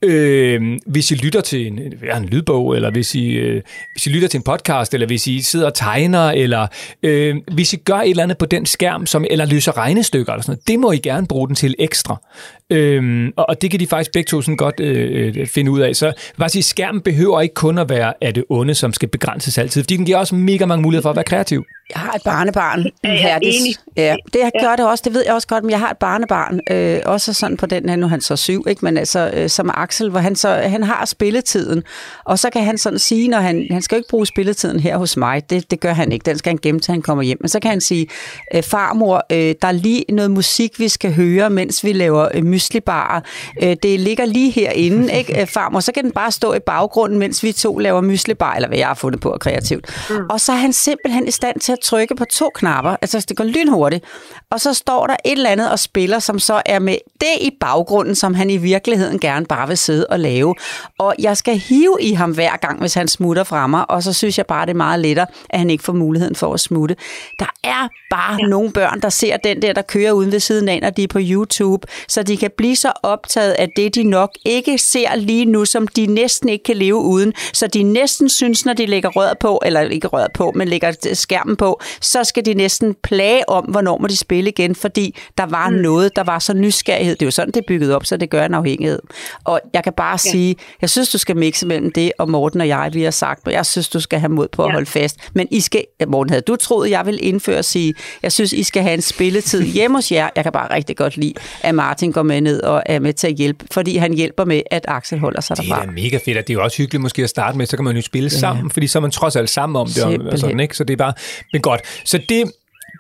Øh, 0.05 0.79
hvis 0.87 1.11
I 1.11 1.15
lytter 1.15 1.41
til 1.41 1.67
en, 1.67 1.81
ja, 2.05 2.17
en 2.17 2.25
lydbog, 2.25 2.77
eller 2.77 2.91
hvis 2.91 3.15
I, 3.15 3.29
øh, 3.29 3.63
hvis 3.93 4.07
I 4.07 4.11
lytter 4.11 4.29
til 4.29 4.39
en 4.39 4.43
podcast, 4.43 4.95
eller 4.95 5.07
hvis 5.07 5.27
I 5.27 5.43
sidder 5.43 5.67
og 5.67 5.75
tegner, 5.75 6.31
eller 6.31 6.67
øh, 7.03 7.37
hvis 7.53 7.73
I 7.73 7.77
gør 7.77 7.95
et 7.95 8.11
eller 8.11 8.23
andet 8.23 8.39
på 8.39 8.47
den 8.47 8.67
skærm, 8.67 9.07
som, 9.07 9.25
eller 9.31 9.45
løser 9.45 9.77
regnestykker, 9.77 10.33
eller 10.33 10.43
sådan 10.43 10.53
noget, 10.53 10.69
det 10.69 10.79
må 10.79 10.93
I 10.93 10.99
gerne 10.99 11.27
bruge 11.27 11.49
den 11.49 11.57
til 11.57 11.75
ekstra. 11.79 12.23
Øh, 12.71 13.33
og, 13.37 13.49
og 13.49 13.63
det 13.63 13.71
kan 13.71 13.81
de 13.81 13.87
faktisk 13.87 14.13
begge 14.13 14.29
to 14.29 14.43
sådan 14.43 14.57
godt 14.57 14.81
øh, 14.81 15.35
øh, 15.37 15.47
finde 15.47 15.71
ud 15.71 15.81
af. 15.81 15.97
Så 15.97 16.13
bare 16.39 16.49
sige, 16.49 16.63
skærmen 16.63 17.01
behøver 17.03 17.41
ikke 17.41 17.55
kun 17.55 17.79
at 17.79 17.89
være 17.89 18.13
af 18.21 18.35
det 18.35 18.45
onde, 18.49 18.75
som 18.75 18.93
skal 18.93 19.09
begrænses 19.09 19.59
altid, 19.59 19.83
fordi 19.83 19.97
den 19.97 20.07
giver 20.07 20.19
også 20.19 20.35
mega 20.35 20.67
mange 20.67 20.83
muligheder 20.83 21.03
for 21.03 21.11
at 21.11 21.17
være 21.17 21.25
kreativ. 21.25 21.65
Jeg 21.95 22.01
har 22.01 22.13
et 22.13 22.23
barnebarn, 22.25 22.87
jeg 23.03 23.13
Herdis. 23.13 23.61
enig. 23.61 23.75
Ja, 23.97 24.17
det 24.33 24.39
jeg 24.41 24.51
gør 24.61 24.77
det 24.77 24.87
også, 24.87 25.03
det 25.05 25.15
ved 25.15 25.23
jeg 25.27 25.35
også 25.35 25.49
godt, 25.49 25.65
men 25.65 25.71
jeg 25.71 25.79
har 25.79 25.91
et 25.91 25.97
barnebarn, 25.97 26.61
øh, 26.71 27.01
også 27.05 27.33
sådan 27.33 27.57
på 27.57 27.67
den 27.67 27.89
her, 27.89 27.97
nu 27.97 28.07
er 28.07 28.11
han 28.11 28.21
så 28.21 28.37
syv, 28.37 28.65
ikke? 28.69 28.85
men 28.85 28.97
altså, 28.97 29.31
øh, 29.35 29.49
som 29.49 29.71
Axel, 29.75 30.11
hvor 30.11 30.21
han, 30.21 30.37
så, 30.37 30.49
han 30.49 30.83
har 30.83 31.05
spilletiden, 31.05 31.83
og 32.25 32.39
så 32.39 32.51
kan 32.51 32.65
han 32.65 32.79
sådan 32.79 32.99
sige, 32.99 33.29
når 33.29 33.39
han, 33.39 33.67
han 33.71 33.83
skal 33.83 33.97
jo 33.97 33.99
ikke 33.99 34.09
bruge 34.11 34.27
spilletiden 34.27 34.81
her 34.81 34.97
hos 34.97 35.17
mig, 35.17 35.51
det, 35.51 35.71
det 35.71 35.81
gør 35.81 35.93
han 35.93 36.13
ikke, 36.13 36.25
den 36.25 36.39
skal 36.39 36.51
han 36.51 36.59
gemme 36.63 36.81
til 36.81 36.93
han 36.93 37.03
kommer 37.03 37.25
hjem, 37.25 37.39
men 37.41 37.49
så 37.49 37.61
kan 37.61 37.71
han 37.71 37.81
sige, 37.81 38.07
øh, 38.55 38.63
farmor, 38.63 39.27
øh, 39.33 39.55
der 39.63 39.69
er 39.69 39.73
lige 39.73 40.05
noget 40.09 40.31
musik, 40.31 40.79
vi 40.79 40.89
skal 40.89 41.15
høre, 41.15 41.51
mens 41.51 41.85
vi 41.85 41.93
laver 41.93 42.29
øh, 42.35 42.45
myslibarer, 42.61 43.21
øh, 43.63 43.77
det 43.83 44.01
ligger 44.01 44.25
lige 44.25 44.51
herinde, 44.51 45.13
ikke, 45.19 45.41
øh, 45.41 45.47
farmor, 45.47 45.81
så 45.81 45.93
kan 45.93 46.05
den 46.05 46.13
bare 46.13 46.33
stå 46.33 46.53
i 46.55 46.59
baggrunden, 46.59 47.19
mens 47.19 47.43
vi 47.43 47.53
to 47.53 47.79
laver 47.79 48.01
myslibar, 48.01 48.55
eller 48.55 48.69
hvad 48.69 48.79
jeg 48.79 48.87
har 48.87 48.95
fundet 48.95 49.21
på 49.21 49.37
kreativt. 49.41 50.07
Mm. 50.11 50.17
Og 50.31 50.41
så 50.41 50.53
er 50.53 50.57
han 50.57 50.73
simpelthen 50.73 51.29
i 51.29 51.31
stand 51.31 51.61
til 51.61 51.73
at 51.73 51.81
trykke 51.81 52.15
på 52.15 52.25
to 52.25 52.51
knapper, 52.55 52.97
altså 53.03 53.27
det 53.29 53.37
går 53.37 53.45
lynhurtigt, 53.45 54.05
og 54.51 54.61
så 54.61 54.75
står 54.75 55.07
der 55.07 55.17
et 55.25 55.33
eller 55.33 55.51
andet 55.51 55.71
og 55.71 55.79
spiller, 55.79 56.19
som 56.19 56.39
så 56.39 56.63
er 56.67 56.79
med 56.79 56.97
det 57.21 57.37
i 57.41 57.51
baggrunden, 57.61 58.15
som 58.15 58.35
han 58.35 58.51
i 58.51 58.57
virkeligheden 58.57 59.19
gerne 59.19 59.47
bare 59.47 59.69
vil 59.69 59.79
sidde 59.79 60.07
og 60.11 60.21
lave. 60.21 60.55
Og 60.99 61.15
jeg 61.19 61.37
skal 61.37 61.59
hive 61.59 61.97
i 62.01 62.13
ham 62.13 62.31
hver 62.31 62.57
gang, 62.57 62.81
hvis 62.81 62.95
han 62.95 63.09
smutter 63.09 63.45
fra 63.45 63.67
mig, 63.67 63.91
og 63.91 64.03
så 64.03 64.13
synes 64.13 64.39
jeg 64.39 64.47
bare, 64.47 64.67
det 64.67 64.71
er 64.71 64.77
meget 64.77 65.01
lettere, 65.01 65.27
at 65.51 65.59
han 65.59 65.71
ikke 65.71 65.85
får 65.85 65.93
muligheden 65.93 66.35
for 66.35 66.55
at 66.55 66.61
smutte. 66.61 66.97
Der 67.39 67.51
er 67.65 67.89
bare 68.11 68.39
ja. 68.41 68.47
nogle 68.47 68.73
børn, 68.73 69.01
der 69.01 69.09
ser 69.09 69.37
den 69.37 69.63
der, 69.63 69.73
der 69.73 69.83
kører 69.83 70.13
uden 70.13 70.33
ved 70.33 70.41
siden 70.41 70.69
af, 70.69 70.81
når 70.83 70.91
de 70.91 71.03
er 71.03 71.09
på 71.09 71.19
YouTube, 71.23 71.87
så 72.09 72.23
de 72.23 72.37
kan 72.37 72.50
blive 72.53 72.77
så 72.77 72.93
optaget 73.03 73.53
af 73.53 73.69
det, 73.77 73.95
de 73.95 74.03
nok 74.03 74.31
ikke 74.45 74.79
ser 74.79 75.17
lige 75.17 75.45
nu, 75.45 75.65
som 75.65 75.89
de 75.89 76.07
næsten 76.07 76.49
ikke 76.49 76.63
kan 76.63 76.77
leve 76.77 76.97
uden. 76.97 77.33
Så 77.53 77.67
de 77.67 77.83
næsten 77.83 78.29
synes, 78.29 78.65
når 78.67 78.73
de 78.73 78.87
lægger 78.87 79.09
røret 79.09 79.39
på, 79.39 79.63
eller 79.65 79.81
ikke 79.81 80.07
røret 80.07 80.33
på, 80.35 80.53
men 80.55 80.69
lægger 80.69 80.93
skærmen 81.13 81.57
på, 81.57 81.81
så 82.01 82.25
skal 82.25 82.45
de 82.45 82.55
næsten 82.55 82.95
plage 83.03 83.49
om, 83.49 83.65
hvornår 83.65 83.99
må 83.99 84.07
de 84.07 84.17
spille 84.17 84.51
igen, 84.51 84.75
fordi 84.75 85.19
der 85.39 85.47
var 85.47 85.71
mm. 85.71 85.77
noget, 85.77 86.17
der 86.17 86.23
var 86.23 86.39
så 86.39 86.55
nysgerrighed. 86.55 87.15
Det 87.15 87.23
er 87.23 87.27
jo 87.27 87.31
sådan, 87.31 87.53
det 87.53 87.61
er 87.61 87.67
bygget 87.69 87.95
op, 87.95 88.07
så 88.07 88.17
det 88.17 88.31
gør 88.31 88.45
en 88.45 88.55
afhængighed. 88.55 89.01
Og 89.45 89.61
jeg 89.75 89.85
kan 89.85 89.93
bare 89.93 90.19
ja. 90.25 90.31
sige, 90.31 90.57
jeg 90.81 90.91
synes, 90.91 91.09
du 91.09 91.19
skal 91.19 91.37
mixe 91.37 91.67
mellem 91.67 91.93
det, 91.93 92.13
og 92.19 92.31
Morten 92.31 92.61
og 92.61 92.69
jeg, 92.69 92.91
vi 92.93 93.03
har 93.03 93.11
sagt, 93.11 93.47
og 93.47 93.53
jeg 93.53 93.67
synes, 93.67 93.89
du 93.89 94.01
skal 94.01 94.21
have 94.21 94.33
mod 94.33 94.49
på 94.49 94.63
at 94.63 94.69
ja. 94.69 94.73
holde 94.73 94.87
fast. 94.87 95.17
Men 95.35 95.49
I 95.51 95.61
skal, 95.61 95.85
Morten, 96.09 96.31
havde 96.31 96.43
du 96.43 96.57
troet, 96.57 96.91
jeg 96.91 97.07
vil 97.07 97.19
indføre 97.23 97.59
at 97.59 97.65
sige, 97.65 97.95
jeg 98.23 98.33
synes, 98.33 98.53
I 98.53 98.63
skal 98.63 98.83
have 98.83 98.95
en 98.95 99.03
spilletid 99.03 99.63
hjemme 99.63 99.97
hos 99.97 100.13
jer. 100.13 100.29
Jeg 100.37 100.45
kan 100.45 100.53
bare 100.53 100.75
rigtig 100.75 100.97
godt 100.97 101.17
lide, 101.17 101.35
at 101.63 101.75
Martin 101.75 102.13
går 102.13 102.23
med 102.23 102.40
ned 102.49 102.59
og 102.73 102.83
er 102.95 102.99
med 103.07 103.13
til 103.21 103.27
at 103.33 103.35
hjælpe, 103.41 103.61
fordi 103.77 103.93
han 104.05 104.13
hjælper 104.21 104.45
med, 104.53 104.61
at 104.77 104.85
Axel 104.89 105.19
holder 105.25 105.41
sig 105.47 105.57
Det 105.57 105.65
derfra. 105.65 105.83
er 105.83 105.87
da 105.87 105.93
mega 106.03 106.19
fedt, 106.27 106.37
og 106.41 106.43
det 106.47 106.51
er 106.55 106.59
jo 106.59 106.63
også 106.67 106.79
hyggeligt 106.83 107.03
måske 107.07 107.21
at 107.29 107.33
starte 107.37 107.55
med, 107.59 107.67
så 107.71 107.75
kan 107.79 107.85
man 107.89 107.97
jo 108.01 108.03
spille 108.13 108.31
ja. 108.37 108.41
sammen, 108.45 108.67
fordi 108.75 108.87
så 108.93 108.95
er 109.01 109.03
man 109.07 109.15
trods 109.21 109.35
alt 109.41 109.51
sammen 109.59 109.77
om 109.83 109.89
det, 109.97 110.03
og, 110.09 110.13
og 110.33 110.37
sådan, 110.43 110.61
ikke? 110.65 110.77
Så 110.79 110.83
det 110.89 110.93
er 110.99 111.01
bare, 111.07 111.15
men 111.53 111.61
godt. 111.69 111.81
Så 112.13 112.17
det, 112.31 112.41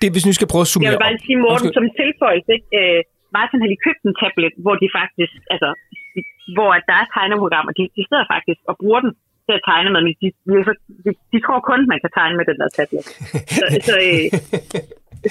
det 0.00 0.06
hvis 0.14 0.24
vi 0.30 0.34
skal 0.38 0.48
prøve 0.52 0.64
at 0.66 0.68
Jeg 0.68 0.72
summere 0.74 0.92
vil 0.94 1.04
bare 1.06 1.18
sige, 1.26 1.36
Morten, 1.44 1.52
Undskyld. 1.52 1.74
som 1.78 1.84
tilføjelse, 2.02 2.50
ikke? 2.56 2.68
Øh, 2.80 3.00
Martin 3.36 3.58
har 3.62 3.68
lige 3.72 3.82
købt 3.86 4.00
en 4.08 4.14
tablet, 4.22 4.52
hvor 4.64 4.74
de 4.82 4.86
faktisk, 5.00 5.34
altså, 5.54 5.68
hvor 6.56 6.70
at 6.78 6.84
der 6.90 6.96
er 7.02 7.06
tegneprogrammer, 7.16 7.72
de, 7.78 7.82
de 7.96 8.02
sidder 8.08 8.26
faktisk 8.34 8.60
og 8.70 8.74
bruger 8.82 9.00
den 9.04 9.12
til 9.46 9.54
at 9.58 9.62
tegne 9.70 9.88
med, 9.94 10.00
men 10.06 10.12
de, 10.22 10.28
de, 10.48 10.52
de, 11.04 11.10
de 11.32 11.38
tror 11.46 11.60
kun, 11.70 11.80
man 11.92 11.98
kan 12.04 12.10
tegne 12.18 12.34
med 12.38 12.44
den 12.50 12.56
der 12.62 12.68
tablet. 12.78 13.04
Så, 13.58 13.64
så, 13.88 13.94
øh, 14.08 14.26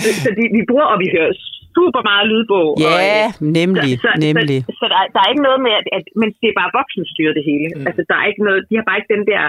så, 0.04 0.10
så 0.24 0.30
de, 0.38 0.43
vi 0.58 0.62
bruger, 0.69 0.88
og 0.93 0.98
vi 1.04 1.08
hører 1.15 1.34
super 1.78 2.02
meget 2.10 2.26
lydbog. 2.32 2.68
og, 2.76 2.82
Ja, 2.86 2.94
øh, 3.06 3.28
nemlig, 3.60 3.92
så, 4.04 4.08
så, 4.08 4.10
nemlig. 4.28 4.60
Så, 4.68 4.72
så 4.82 4.86
der, 4.94 5.00
er- 5.04 5.12
der 5.16 5.20
er 5.24 5.30
ikke 5.34 5.46
noget 5.50 5.62
med, 5.68 5.74
at, 5.80 5.86
at 5.98 6.04
men 6.22 6.28
det 6.42 6.48
er 6.50 6.58
bare 6.62 6.72
voksenstyret 6.80 7.34
det 7.38 7.44
hele. 7.52 7.68
Mm. 7.76 7.86
Altså, 7.90 8.02
der 8.10 8.16
er 8.22 8.26
ikke 8.32 8.44
noget, 8.48 8.60
de 8.70 8.74
har 8.80 8.86
bare 8.90 9.00
ikke 9.00 9.14
den 9.18 9.26
der, 9.32 9.44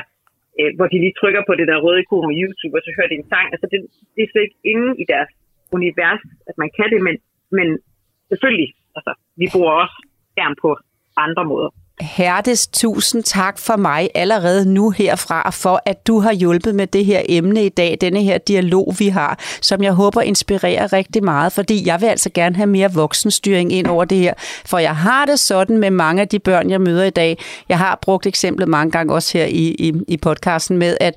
øh, 0.61 0.71
hvor 0.77 0.87
de 0.93 0.97
lige 1.05 1.15
trykker 1.21 1.43
på 1.49 1.53
det 1.59 1.67
der 1.71 1.79
røde 1.85 2.01
ikon 2.03 2.27
med 2.31 2.37
YouTube, 2.43 2.75
og 2.79 2.83
så 2.85 2.91
hører 2.97 3.11
de 3.11 3.17
en 3.21 3.29
sang. 3.33 3.47
Altså, 3.55 3.67
det, 3.73 3.79
det 4.15 4.21
er 4.25 4.31
slet 4.33 4.45
ikke 4.49 4.61
inde 4.73 4.89
i 5.03 5.05
deres 5.13 5.31
univers, 5.77 6.23
at 6.51 6.55
man 6.63 6.71
kan 6.77 6.89
det, 6.93 7.01
men, 7.07 7.15
men 7.59 7.67
selvfølgelig, 8.31 8.71
altså, 8.99 9.13
vi 9.41 9.47
bruger 9.55 9.73
også 9.83 9.97
skærm 10.33 10.55
på 10.65 10.71
andre 11.27 11.45
måder. 11.53 11.71
Herdes, 12.01 12.67
tusind 12.67 13.23
tak 13.23 13.59
for 13.59 13.77
mig 13.77 14.11
allerede 14.15 14.73
nu 14.73 14.91
herfra, 14.91 15.51
for 15.51 15.83
at 15.87 16.07
du 16.07 16.21
har 16.21 16.33
hjulpet 16.33 16.75
med 16.75 16.87
det 16.87 17.05
her 17.05 17.23
emne 17.29 17.65
i 17.65 17.69
dag, 17.69 17.99
denne 18.01 18.23
her 18.23 18.39
dialog, 18.39 18.95
vi 18.99 19.09
har, 19.09 19.39
som 19.63 19.83
jeg 19.83 19.93
håber 19.93 20.21
inspirerer 20.21 20.93
rigtig 20.93 21.25
meget, 21.25 21.53
fordi 21.53 21.87
jeg 21.87 22.01
vil 22.01 22.07
altså 22.07 22.31
gerne 22.35 22.57
have 22.57 22.67
mere 22.67 22.93
voksenstyring 22.95 23.73
ind 23.73 23.87
over 23.87 24.05
det 24.05 24.19
her, 24.19 24.35
for 24.65 24.79
jeg 24.79 24.97
har 24.97 25.25
det 25.25 25.39
sådan 25.39 25.79
med 25.79 25.91
mange 25.91 26.23
af 26.23 26.29
de 26.29 26.39
børn, 26.39 26.71
jeg 26.71 26.81
møder 26.81 27.05
i 27.05 27.11
dag. 27.11 27.39
Jeg 27.69 27.79
har 27.79 27.99
brugt 28.03 28.27
eksemplet 28.27 28.69
mange 28.69 28.91
gange 28.91 29.15
også 29.15 29.39
her 29.39 29.45
i, 29.45 29.75
i, 29.79 29.93
i 30.09 30.17
podcasten 30.17 30.79
med, 30.79 30.97
at 31.01 31.15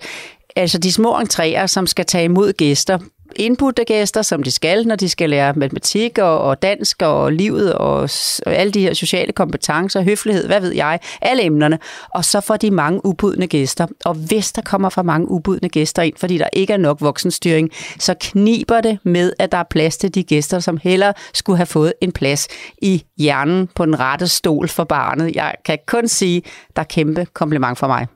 altså 0.56 0.78
de 0.78 0.92
små 0.94 1.20
entréer, 1.20 1.68
som 1.68 1.88
skal 1.88 2.06
tage 2.06 2.24
imod 2.24 2.54
gæster, 2.54 3.00
indbudte 3.36 3.84
gæster, 3.84 4.22
som 4.22 4.44
de 4.44 4.52
skal, 4.52 4.88
når 4.88 4.96
de 4.96 5.10
skal 5.10 5.30
lære 5.30 5.54
matematik 5.54 6.18
og, 6.18 6.40
og 6.40 6.62
dansk 6.62 7.02
og 7.02 7.32
livet 7.32 7.74
og, 7.74 8.10
og 8.46 8.56
alle 8.56 8.72
de 8.72 8.82
her 8.82 8.94
sociale 8.94 9.32
kompetencer, 9.32 10.02
høflighed, 10.02 10.48
hvad 10.48 10.62
ved 10.62 10.72
jeg, 10.72 11.00
alle 11.22 11.44
emnerne. 11.44 11.80
Og 12.10 12.26
så 12.26 12.42
får 12.42 12.58
de 12.58 12.72
mange 12.72 13.06
ubudne 13.06 13.48
gæster. 13.48 13.88
Og 14.06 14.14
hvis 14.14 14.52
der 14.52 14.62
kommer 14.62 14.90
for 14.90 15.02
mange 15.02 15.32
ubudne 15.32 15.70
gæster 15.70 16.02
ind, 16.02 16.14
fordi 16.18 16.38
der 16.38 16.48
ikke 16.54 16.74
er 16.74 16.78
nok 16.78 17.02
voksenstyring, 17.02 17.70
så 18.00 18.16
kniber 18.22 18.82
det 18.82 19.00
med, 19.04 19.34
at 19.40 19.52
der 19.52 19.58
er 19.58 19.64
plads 19.70 19.98
til 19.98 20.16
de 20.16 20.24
gæster, 20.24 20.60
som 20.60 20.78
heller 20.84 21.14
skulle 21.34 21.58
have 21.58 21.66
fået 21.66 21.94
en 22.02 22.12
plads 22.12 22.48
i 22.82 23.04
hjernen 23.18 23.70
på 23.76 23.86
den 23.86 24.00
rette 24.00 24.28
stol 24.28 24.68
for 24.68 24.84
barnet. 24.84 25.36
Jeg 25.36 25.56
kan 25.66 25.78
kun 25.88 26.08
sige, 26.08 26.42
der 26.76 26.82
er 26.82 26.88
kæmpe 26.88 27.28
kompliment 27.34 27.80
for 27.80 27.88
mig. 27.88 28.08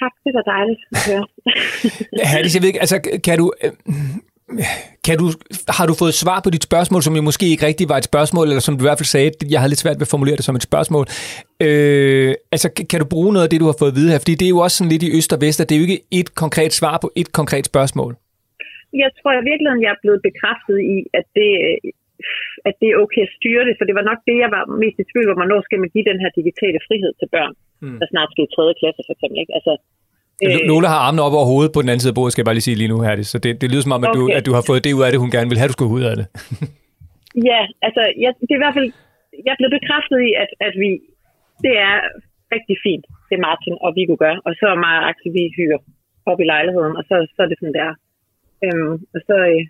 Tak, 0.00 0.12
det 0.24 0.32
var 0.38 0.44
dejligt 0.54 0.80
at 0.92 0.98
høre. 1.08 1.24
Herdis, 2.32 2.54
jeg 2.54 2.62
ved 2.62 2.68
ikke, 2.72 2.80
altså, 2.86 2.96
kan 3.26 3.36
du... 3.42 3.46
øh, 3.64 3.70
Kan 5.06 5.16
du, 5.22 5.26
har 5.78 5.86
du 5.90 5.94
fået 6.02 6.14
svar 6.24 6.38
på 6.44 6.50
dit 6.56 6.64
spørgsmål, 6.70 7.00
som 7.06 7.14
jo 7.18 7.22
måske 7.30 7.46
ikke 7.52 7.66
rigtig 7.70 7.86
var 7.92 7.98
et 8.02 8.08
spørgsmål, 8.12 8.46
eller 8.50 8.64
som 8.66 8.74
du 8.76 8.82
i 8.84 8.88
hvert 8.88 9.00
fald 9.00 9.12
sagde, 9.16 9.30
jeg 9.52 9.58
havde 9.60 9.72
lidt 9.72 9.82
svært 9.84 9.98
ved 10.00 10.06
at 10.08 10.14
formulere 10.14 10.36
det 10.40 10.46
som 10.48 10.56
et 10.60 10.66
spørgsmål. 10.70 11.04
Øh, 11.66 12.30
altså, 12.54 12.66
kan- 12.90 13.00
du 13.02 13.06
bruge 13.14 13.32
noget 13.34 13.46
af 13.46 13.50
det, 13.52 13.60
du 13.62 13.68
har 13.70 13.76
fået 13.82 13.92
at 13.92 13.98
vide 14.00 14.10
her? 14.12 14.20
Fordi 14.22 14.34
det 14.40 14.46
er 14.48 14.54
jo 14.56 14.60
også 14.66 14.76
sådan 14.78 14.92
lidt 14.94 15.04
i 15.08 15.10
øst 15.18 15.30
og 15.36 15.40
vest, 15.44 15.58
at 15.62 15.66
det 15.68 15.74
er 15.74 15.80
jo 15.80 15.86
ikke 15.88 16.00
et 16.20 16.28
konkret 16.42 16.72
svar 16.80 16.96
på 17.04 17.08
et 17.20 17.28
konkret 17.40 17.64
spørgsmål. 17.72 18.12
jeg 19.04 19.10
tror 19.18 19.32
i 19.40 19.44
virkeligheden, 19.50 19.82
jeg 19.86 19.92
er 19.96 20.00
blevet 20.04 20.20
bekræftet 20.28 20.78
i, 20.94 20.96
at 21.18 21.26
det, 21.38 21.50
at 22.68 22.74
det 22.80 22.88
er 22.92 22.96
okay 23.04 23.22
at 23.28 23.32
styre 23.38 23.62
det, 23.68 23.74
for 23.78 23.84
det 23.88 23.94
var 23.98 24.04
nok 24.10 24.20
det, 24.28 24.36
jeg 24.44 24.50
var 24.56 24.62
mest 24.82 24.96
i 25.02 25.04
tvivl 25.12 25.28
om, 25.32 25.36
hvornår 25.40 25.60
skal 25.66 25.78
man 25.82 25.90
give 25.94 26.06
den 26.10 26.18
her 26.22 26.30
digitale 26.40 26.78
frihed 26.86 27.12
til 27.20 27.28
børn, 27.36 27.54
mm. 27.82 27.98
der 28.00 28.06
snart 28.12 28.28
skal 28.32 28.44
i 28.46 28.50
3. 28.56 28.80
klasse 28.80 29.00
for 29.06 29.14
eksempel. 29.16 29.38
Ikke? 29.42 29.54
Altså, 29.58 29.74
Øh. 30.42 30.50
Lola 30.70 30.88
har 30.94 31.00
armene 31.06 31.22
op 31.26 31.36
over 31.38 31.46
hovedet 31.52 31.72
på 31.74 31.80
den 31.82 31.90
anden 31.90 32.02
side 32.02 32.14
af 32.14 32.18
bordet, 32.18 32.32
skal 32.32 32.42
jeg 32.42 32.48
bare 32.50 32.58
lige 32.58 32.68
sige 32.68 32.80
lige 32.80 32.92
nu, 32.92 32.98
Herdis. 33.06 33.28
Så 33.34 33.38
det, 33.44 33.50
det 33.60 33.68
lyder 33.70 33.84
som 33.86 33.96
om, 33.96 34.04
at, 34.06 34.12
du, 34.18 34.22
at 34.38 34.44
du 34.48 34.52
har 34.56 34.64
fået 34.70 34.84
det 34.84 34.92
ud 34.96 35.04
af 35.06 35.10
det, 35.10 35.22
hun 35.24 35.34
gerne 35.36 35.50
vil 35.50 35.60
have, 35.60 35.70
du 35.70 35.76
skulle 35.76 35.96
ud 35.98 36.06
af 36.10 36.16
det. 36.20 36.26
Ja, 37.50 37.60
altså, 37.86 38.02
jeg, 38.22 38.30
det 38.46 38.52
er 38.52 38.60
i 38.60 38.64
hvert 38.64 38.78
fald, 38.78 38.90
jeg 39.46 39.54
blevet 39.60 39.76
bekræftet 39.78 40.18
i, 40.28 40.30
at, 40.42 40.50
at 40.66 40.74
vi, 40.82 40.90
det 41.64 41.74
er 41.88 41.96
rigtig 42.54 42.76
fint, 42.86 43.04
det 43.30 43.44
Martin 43.46 43.76
og 43.84 43.90
Viggo 43.96 44.16
gør, 44.24 44.34
og 44.46 44.52
så 44.60 44.66
er 44.72 44.78
og 45.00 45.08
Axel, 45.10 45.32
vi 45.38 45.44
hyrer 45.56 45.80
op 46.30 46.40
i 46.40 46.50
lejligheden, 46.52 46.94
og 46.98 47.04
så, 47.08 47.14
så 47.34 47.38
er 47.44 47.48
det 47.50 47.58
sådan 47.58 47.78
der. 47.80 47.90
Øhm, 48.64 48.94
og 49.14 49.20
så, 49.28 49.36
øh, 49.52 49.62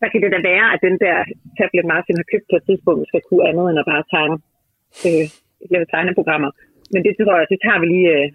så 0.00 0.04
kan 0.10 0.20
det 0.22 0.30
da 0.34 0.40
være, 0.52 0.66
at 0.74 0.80
den 0.86 0.96
der 1.04 1.16
tablet 1.58 1.90
Martin 1.92 2.20
har 2.20 2.30
købt 2.32 2.46
på 2.50 2.56
et 2.58 2.66
tidspunkt, 2.68 3.08
skal 3.08 3.22
kunne 3.28 3.46
andet 3.48 3.66
end 3.70 3.80
at 3.82 3.90
bare 3.92 4.04
tegne, 4.14 4.36
øh, 5.08 5.26
lave 5.72 5.86
tegneprogrammer. 5.92 6.50
Men 6.92 7.00
det 7.06 7.12
tror 7.16 7.36
jeg, 7.38 7.46
det 7.52 7.58
tager 7.64 7.80
vi 7.82 7.86
lige 7.94 8.08
øh, 8.16 8.26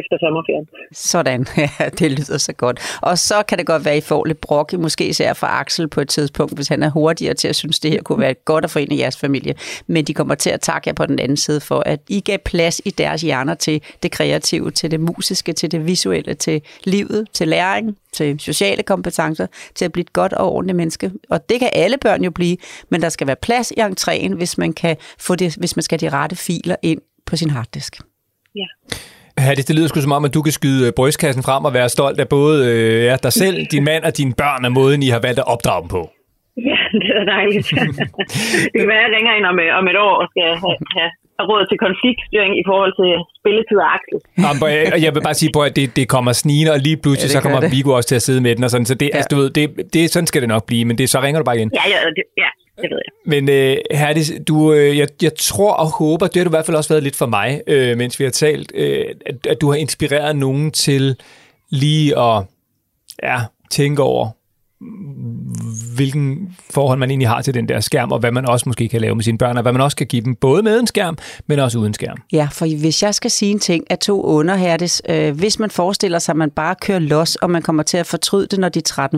efter 0.00 0.16
sommerferien. 0.20 0.66
Sådan, 0.92 1.46
ja, 1.80 1.88
det 1.98 2.10
lyder 2.10 2.38
så 2.38 2.52
godt. 2.52 2.98
Og 3.02 3.18
så 3.18 3.42
kan 3.48 3.58
det 3.58 3.66
godt 3.66 3.84
være, 3.84 3.94
at 3.94 4.04
I 4.04 4.08
får 4.08 4.24
lidt 4.24 4.40
brok, 4.40 4.72
måske 4.72 5.08
især 5.08 5.32
fra 5.32 5.60
Axel 5.60 5.88
på 5.88 6.00
et 6.00 6.08
tidspunkt, 6.08 6.54
hvis 6.54 6.68
han 6.68 6.82
er 6.82 6.90
hurtigere 6.90 7.34
til 7.34 7.48
at 7.48 7.56
synes, 7.56 7.80
det 7.80 7.90
her 7.90 8.02
kunne 8.02 8.20
være 8.20 8.34
godt 8.34 8.64
at 8.64 8.70
forene 8.70 8.98
jeres 8.98 9.20
familie. 9.20 9.54
Men 9.86 10.04
de 10.04 10.14
kommer 10.14 10.34
til 10.34 10.50
at 10.50 10.60
takke 10.60 10.88
jer 10.88 10.94
på 10.94 11.06
den 11.06 11.18
anden 11.18 11.36
side 11.36 11.60
for, 11.60 11.82
at 11.86 12.00
I 12.08 12.20
gav 12.20 12.38
plads 12.38 12.80
i 12.84 12.90
deres 12.90 13.22
hjerner 13.22 13.54
til 13.54 13.82
det 14.02 14.10
kreative, 14.10 14.70
til 14.70 14.90
det 14.90 15.00
musiske, 15.00 15.52
til 15.52 15.72
det 15.72 15.86
visuelle, 15.86 16.34
til 16.34 16.62
livet, 16.84 17.28
til 17.32 17.48
læring, 17.48 17.96
til 18.12 18.40
sociale 18.40 18.82
kompetencer, 18.82 19.46
til 19.74 19.84
at 19.84 19.92
blive 19.92 20.02
et 20.02 20.12
godt 20.12 20.32
og 20.32 20.52
ordentligt 20.52 20.76
menneske. 20.76 21.10
Og 21.30 21.48
det 21.48 21.60
kan 21.60 21.70
alle 21.72 21.96
børn 21.98 22.24
jo 22.24 22.30
blive, 22.30 22.56
men 22.90 23.02
der 23.02 23.08
skal 23.08 23.26
være 23.26 23.36
plads 23.36 23.70
i 23.70 23.80
entréen, 23.80 24.34
hvis 24.34 24.58
man, 24.58 24.72
kan 24.72 24.96
få 25.18 25.34
det, 25.34 25.56
hvis 25.56 25.76
man 25.76 25.82
skal 25.82 26.00
have 26.00 26.10
de 26.10 26.16
rette 26.16 26.36
filer 26.36 26.76
ind 26.82 27.00
på 27.30 27.36
sin 27.36 27.50
harddisk. 27.50 27.92
Ja. 28.60 28.68
Herdis, 29.44 29.64
det 29.64 29.76
lyder 29.76 29.88
sgu 29.88 30.00
som 30.00 30.12
om, 30.18 30.24
at 30.24 30.34
du 30.34 30.42
kan 30.42 30.52
skyde 30.52 30.86
øh, 30.86 30.92
brystkassen 30.98 31.42
frem 31.42 31.62
og 31.68 31.72
være 31.78 31.88
stolt 31.88 32.20
af 32.20 32.28
både 32.28 32.56
øh, 32.70 33.04
ja, 33.08 33.16
dig 33.26 33.32
selv, 33.32 33.56
din 33.74 33.84
mand 33.84 34.02
og 34.08 34.12
dine 34.20 34.34
børn 34.42 34.64
af 34.64 34.70
måden, 34.78 35.02
I 35.02 35.08
har 35.14 35.20
valgt 35.26 35.38
at 35.38 35.46
opdrage 35.54 35.80
dem 35.82 35.88
på. 35.96 36.02
Ja, 36.70 36.80
det 37.02 37.10
er 37.20 37.24
dejligt. 37.36 37.68
det 38.72 38.78
kan 38.80 38.88
være, 38.94 39.02
at 39.04 39.06
jeg 39.08 39.12
ringer 39.16 39.32
ind 39.38 39.46
om, 39.52 39.56
øh, 39.64 39.78
om 39.80 39.84
et 39.92 39.98
år 40.06 40.14
og 40.22 40.26
skal 40.32 40.42
have, 40.64 40.76
have 40.96 41.10
råd 41.50 41.62
til 41.70 41.78
konfliktstyring 41.86 42.52
i 42.62 42.64
forhold 42.70 42.92
til 43.00 43.10
spilletid 43.40 43.78
og 43.86 43.88
øh, 44.72 44.94
og 44.94 44.98
jeg 45.04 45.10
vil 45.14 45.22
bare 45.28 45.38
sige, 45.40 45.50
at 45.68 45.76
det, 45.78 45.86
det 45.98 46.04
kommer 46.14 46.32
snigende, 46.42 46.72
og 46.76 46.80
lige 46.88 46.98
pludselig 47.04 47.28
Ja, 47.28 47.34
så 47.36 47.40
kommer 47.44 47.60
det. 47.60 47.70
Viggo 47.74 47.90
også 47.98 48.08
til 48.08 48.18
at 48.20 48.24
sidde 48.28 48.40
med 48.46 48.52
den. 48.56 48.64
Og 48.64 48.70
sådan, 48.70 48.88
så 48.90 48.94
det, 48.94 49.08
ja. 49.08 49.16
altså, 49.16 49.28
du 49.32 49.36
ved, 49.40 49.50
det, 49.58 49.64
det, 49.94 50.02
sådan 50.14 50.26
skal 50.26 50.40
det 50.44 50.48
nok 50.54 50.64
blive, 50.70 50.84
men 50.88 50.98
det, 50.98 51.06
så 51.14 51.18
ringer 51.24 51.38
du 51.40 51.44
bare 51.48 51.56
igen. 51.58 51.70
Ja, 51.80 51.84
ja, 51.92 51.98
det, 52.18 52.24
ja, 52.44 52.50
det 52.82 52.90
ved 52.90 52.98
jeg. 53.06 53.12
Men 53.24 53.48
øh, 53.48 53.76
Herdis, 53.90 54.32
du, 54.48 54.72
øh, 54.72 54.98
jeg, 54.98 55.08
jeg 55.22 55.34
tror 55.34 55.72
og 55.72 55.86
håber, 55.86 56.26
det 56.26 56.36
har 56.36 56.44
du 56.44 56.50
i 56.50 56.56
hvert 56.56 56.66
fald 56.66 56.76
også 56.76 56.88
været 56.88 57.02
lidt 57.02 57.16
for 57.16 57.26
mig, 57.26 57.62
øh, 57.66 57.96
mens 57.96 58.18
vi 58.18 58.24
har 58.24 58.30
talt, 58.30 58.72
øh, 58.74 59.04
at, 59.26 59.46
at 59.46 59.60
du 59.60 59.70
har 59.70 59.76
inspireret 59.76 60.36
nogen 60.36 60.70
til 60.70 61.16
lige 61.70 62.18
at 62.18 62.42
ja, 63.22 63.40
tænke 63.70 64.02
over, 64.02 64.30
hvilken 65.94 66.56
forhold 66.70 66.98
man 66.98 67.10
egentlig 67.10 67.28
har 67.28 67.42
til 67.42 67.54
den 67.54 67.68
der 67.68 67.80
skærm, 67.80 68.12
og 68.12 68.18
hvad 68.18 68.32
man 68.32 68.46
også 68.46 68.68
måske 68.68 68.88
kan 68.88 69.00
lave 69.00 69.14
med 69.14 69.24
sine 69.24 69.38
børn, 69.38 69.56
og 69.56 69.62
hvad 69.62 69.72
man 69.72 69.82
også 69.82 69.96
kan 69.96 70.06
give 70.06 70.22
dem, 70.22 70.34
både 70.34 70.62
med 70.62 70.80
en 70.80 70.86
skærm, 70.86 71.18
men 71.46 71.58
også 71.58 71.78
uden 71.78 71.94
skærm. 71.94 72.16
Ja, 72.32 72.48
for 72.52 72.80
hvis 72.80 73.02
jeg 73.02 73.14
skal 73.14 73.30
sige 73.30 73.50
en 73.50 73.58
ting 73.58 73.84
af 73.90 73.98
to 73.98 74.22
underhærdes, 74.22 75.02
øh, 75.08 75.36
hvis 75.36 75.58
man 75.58 75.70
forestiller 75.70 76.18
sig, 76.18 76.32
at 76.32 76.36
man 76.36 76.50
bare 76.50 76.74
kører 76.82 76.98
los, 76.98 77.36
og 77.36 77.50
man 77.50 77.62
kommer 77.62 77.82
til 77.82 77.96
at 77.96 78.06
fortryde 78.06 78.46
det, 78.46 78.58
når 78.58 78.68
de 78.68 78.78
er 78.78 79.08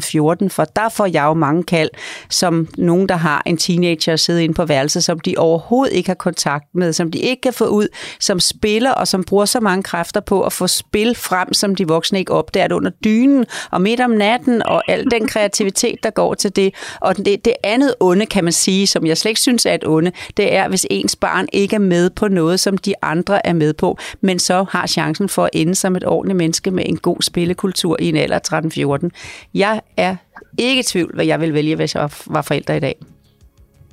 13-14, 0.44 0.48
for 0.48 0.64
der 0.64 0.88
får 0.88 1.06
jeg 1.06 1.24
jo 1.24 1.34
mange 1.34 1.62
kald, 1.62 1.90
som 2.30 2.68
nogen, 2.78 3.08
der 3.08 3.16
har 3.16 3.42
en 3.46 3.56
teenager 3.56 4.12
at 4.12 4.20
sidde 4.20 4.44
inde 4.44 4.54
på 4.54 4.64
værelset, 4.64 5.04
som 5.04 5.20
de 5.20 5.34
overhovedet 5.38 5.94
ikke 5.94 6.08
har 6.08 6.14
kontakt 6.14 6.64
med, 6.74 6.92
som 6.92 7.10
de 7.10 7.18
ikke 7.18 7.40
kan 7.40 7.52
få 7.52 7.66
ud, 7.66 7.88
som 8.20 8.40
spiller 8.40 8.90
og 8.90 9.08
som 9.08 9.24
bruger 9.24 9.44
så 9.44 9.60
mange 9.60 9.82
kræfter 9.82 10.20
på 10.20 10.42
at 10.42 10.52
få 10.52 10.66
spil 10.66 11.14
frem, 11.14 11.52
som 11.52 11.74
de 11.74 11.88
voksne 11.88 12.18
ikke 12.18 12.32
opdager 12.32 12.68
det 12.68 12.74
under 12.74 12.90
dynen 13.04 13.46
og 13.70 13.80
midt 13.80 14.00
om 14.00 14.10
natten, 14.10 14.62
og 14.62 14.82
al 14.88 15.10
den 15.10 15.28
kreativitet, 15.28 15.49
der 15.58 16.10
går 16.10 16.34
til 16.34 16.56
det. 16.56 16.74
Og 17.00 17.16
det, 17.16 17.44
det 17.44 17.52
andet 17.64 17.94
onde, 18.00 18.26
kan 18.26 18.44
man 18.44 18.52
sige, 18.52 18.86
som 18.86 19.06
jeg 19.06 19.18
slet 19.18 19.30
ikke 19.30 19.40
synes 19.40 19.66
er 19.66 19.74
et 19.74 19.86
onde, 19.86 20.12
det 20.36 20.54
er, 20.54 20.68
hvis 20.68 20.86
ens 20.90 21.16
barn 21.16 21.48
ikke 21.52 21.76
er 21.76 21.80
med 21.80 22.10
på 22.10 22.28
noget, 22.28 22.60
som 22.60 22.78
de 22.78 22.94
andre 23.02 23.46
er 23.46 23.52
med 23.52 23.72
på, 23.72 23.98
men 24.20 24.38
så 24.38 24.66
har 24.70 24.86
chancen 24.86 25.28
for 25.28 25.44
at 25.44 25.50
ende 25.52 25.74
som 25.74 25.96
et 25.96 26.06
ordentligt 26.06 26.36
menneske 26.36 26.70
med 26.70 26.84
en 26.86 26.96
god 26.96 27.22
spillekultur 27.22 27.96
i 28.00 28.08
en 28.08 28.16
alder 28.16 29.02
13-14. 29.04 29.48
Jeg 29.54 29.80
er 29.96 30.16
ikke 30.58 30.80
i 30.80 30.82
tvivl, 30.82 31.14
hvad 31.14 31.24
jeg 31.24 31.40
vil 31.40 31.54
vælge, 31.54 31.76
hvis 31.76 31.94
jeg 31.94 32.10
var 32.26 32.42
forælder 32.42 32.74
i 32.74 32.80
dag. 32.80 32.96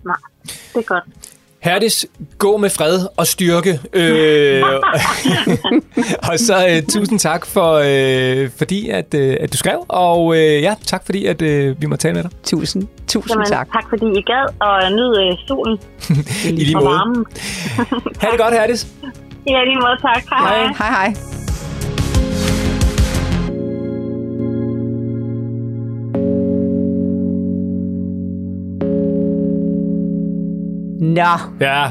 Nej, 0.05 0.15
det 0.45 0.79
er 0.79 0.81
godt. 0.81 1.03
Herdis, 1.67 2.05
gå 2.37 2.57
med 2.57 2.69
fred 2.69 3.07
og 3.17 3.27
styrke. 3.27 3.79
Øh, 3.93 4.63
og 6.31 6.39
så 6.39 6.67
øh, 6.69 6.83
tusind 6.83 7.19
tak 7.19 7.45
for, 7.45 7.81
øh, 7.85 8.49
fordi 8.57 8.89
at, 8.89 9.13
øh, 9.13 9.37
at 9.39 9.53
du 9.53 9.57
skrev, 9.57 9.85
og 9.87 10.35
øh, 10.37 10.61
ja, 10.61 10.75
tak 10.85 11.05
fordi 11.05 11.25
at 11.25 11.41
øh, 11.41 11.81
vi 11.81 11.85
må 11.85 11.95
tale 11.95 12.13
med 12.13 12.23
dig. 12.23 12.31
Tusind, 12.43 12.87
tusind 13.07 13.31
Jamen, 13.31 13.47
tak. 13.47 13.67
tak 13.73 13.83
fordi 13.89 14.05
I 14.05 14.21
gad, 14.21 14.45
og 14.61 14.91
nyd 14.91 15.17
øh, 15.17 15.37
solen 15.47 15.77
I 16.45 16.51
lige 16.51 16.77
og 16.77 16.83
måde. 16.83 16.95
varmen. 16.95 17.25
Ha' 18.21 18.31
det 18.31 18.39
godt, 18.39 18.53
Herdis. 18.53 18.87
Ja, 19.49 19.61
i 19.61 19.65
lige 19.65 19.79
måde, 19.79 19.97
tak. 20.01 20.23
Hej. 20.29 20.57
hej. 20.57 20.73
Hej 20.77 20.89
hej. 20.89 21.36
Nå, 31.07 31.37
Ja, 31.61 31.87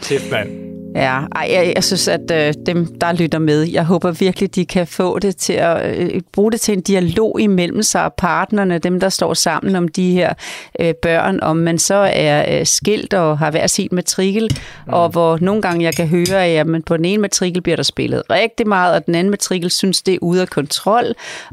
tæft 0.00 0.30
mand. 0.30 0.48
ja, 0.96 1.20
ej, 1.34 1.48
jeg, 1.50 1.72
jeg 1.74 1.84
synes, 1.84 2.08
at 2.08 2.30
øh, 2.32 2.54
dem, 2.66 2.86
der 3.00 3.12
lytter 3.12 3.38
med, 3.38 3.62
jeg 3.62 3.84
håber 3.84 4.10
virkelig, 4.10 4.54
de 4.54 4.66
kan 4.66 4.86
få 4.86 5.18
det 5.18 5.36
til 5.36 5.52
at 5.52 5.98
øh, 5.98 6.20
bruge 6.32 6.52
det 6.52 6.60
til 6.60 6.74
en 6.74 6.80
dialog 6.80 7.40
imellem 7.40 7.82
sig 7.82 8.04
og 8.04 8.14
partnerne, 8.14 8.78
dem, 8.78 9.00
der 9.00 9.08
står 9.08 9.34
sammen 9.34 9.76
om 9.76 9.88
de 9.88 10.12
her 10.12 10.32
øh, 10.80 10.94
børn, 11.02 11.40
om 11.42 11.56
man 11.56 11.78
så 11.78 12.10
er 12.12 12.58
øh, 12.60 12.66
skilt 12.66 13.14
og 13.14 13.38
har 13.38 13.50
hver 13.50 13.66
sin 13.66 13.88
matrikel, 13.92 14.58
mm. 14.86 14.92
og 14.92 15.08
hvor 15.08 15.38
nogle 15.40 15.62
gange 15.62 15.84
jeg 15.84 15.94
kan 15.94 16.08
høre, 16.08 16.44
at 16.46 16.52
jamen, 16.52 16.82
på 16.82 16.96
den 16.96 17.04
ene 17.04 17.22
matrikel 17.22 17.62
bliver 17.62 17.76
der 17.76 17.82
spillet 17.82 18.22
rigtig 18.30 18.68
meget, 18.68 18.94
og 18.94 19.06
den 19.06 19.14
anden 19.14 19.30
matrikel 19.30 19.70
synes, 19.70 20.02
det 20.02 20.14
er 20.14 20.18
ude 20.22 20.40
af 20.40 20.48
kontrol, 20.48 21.04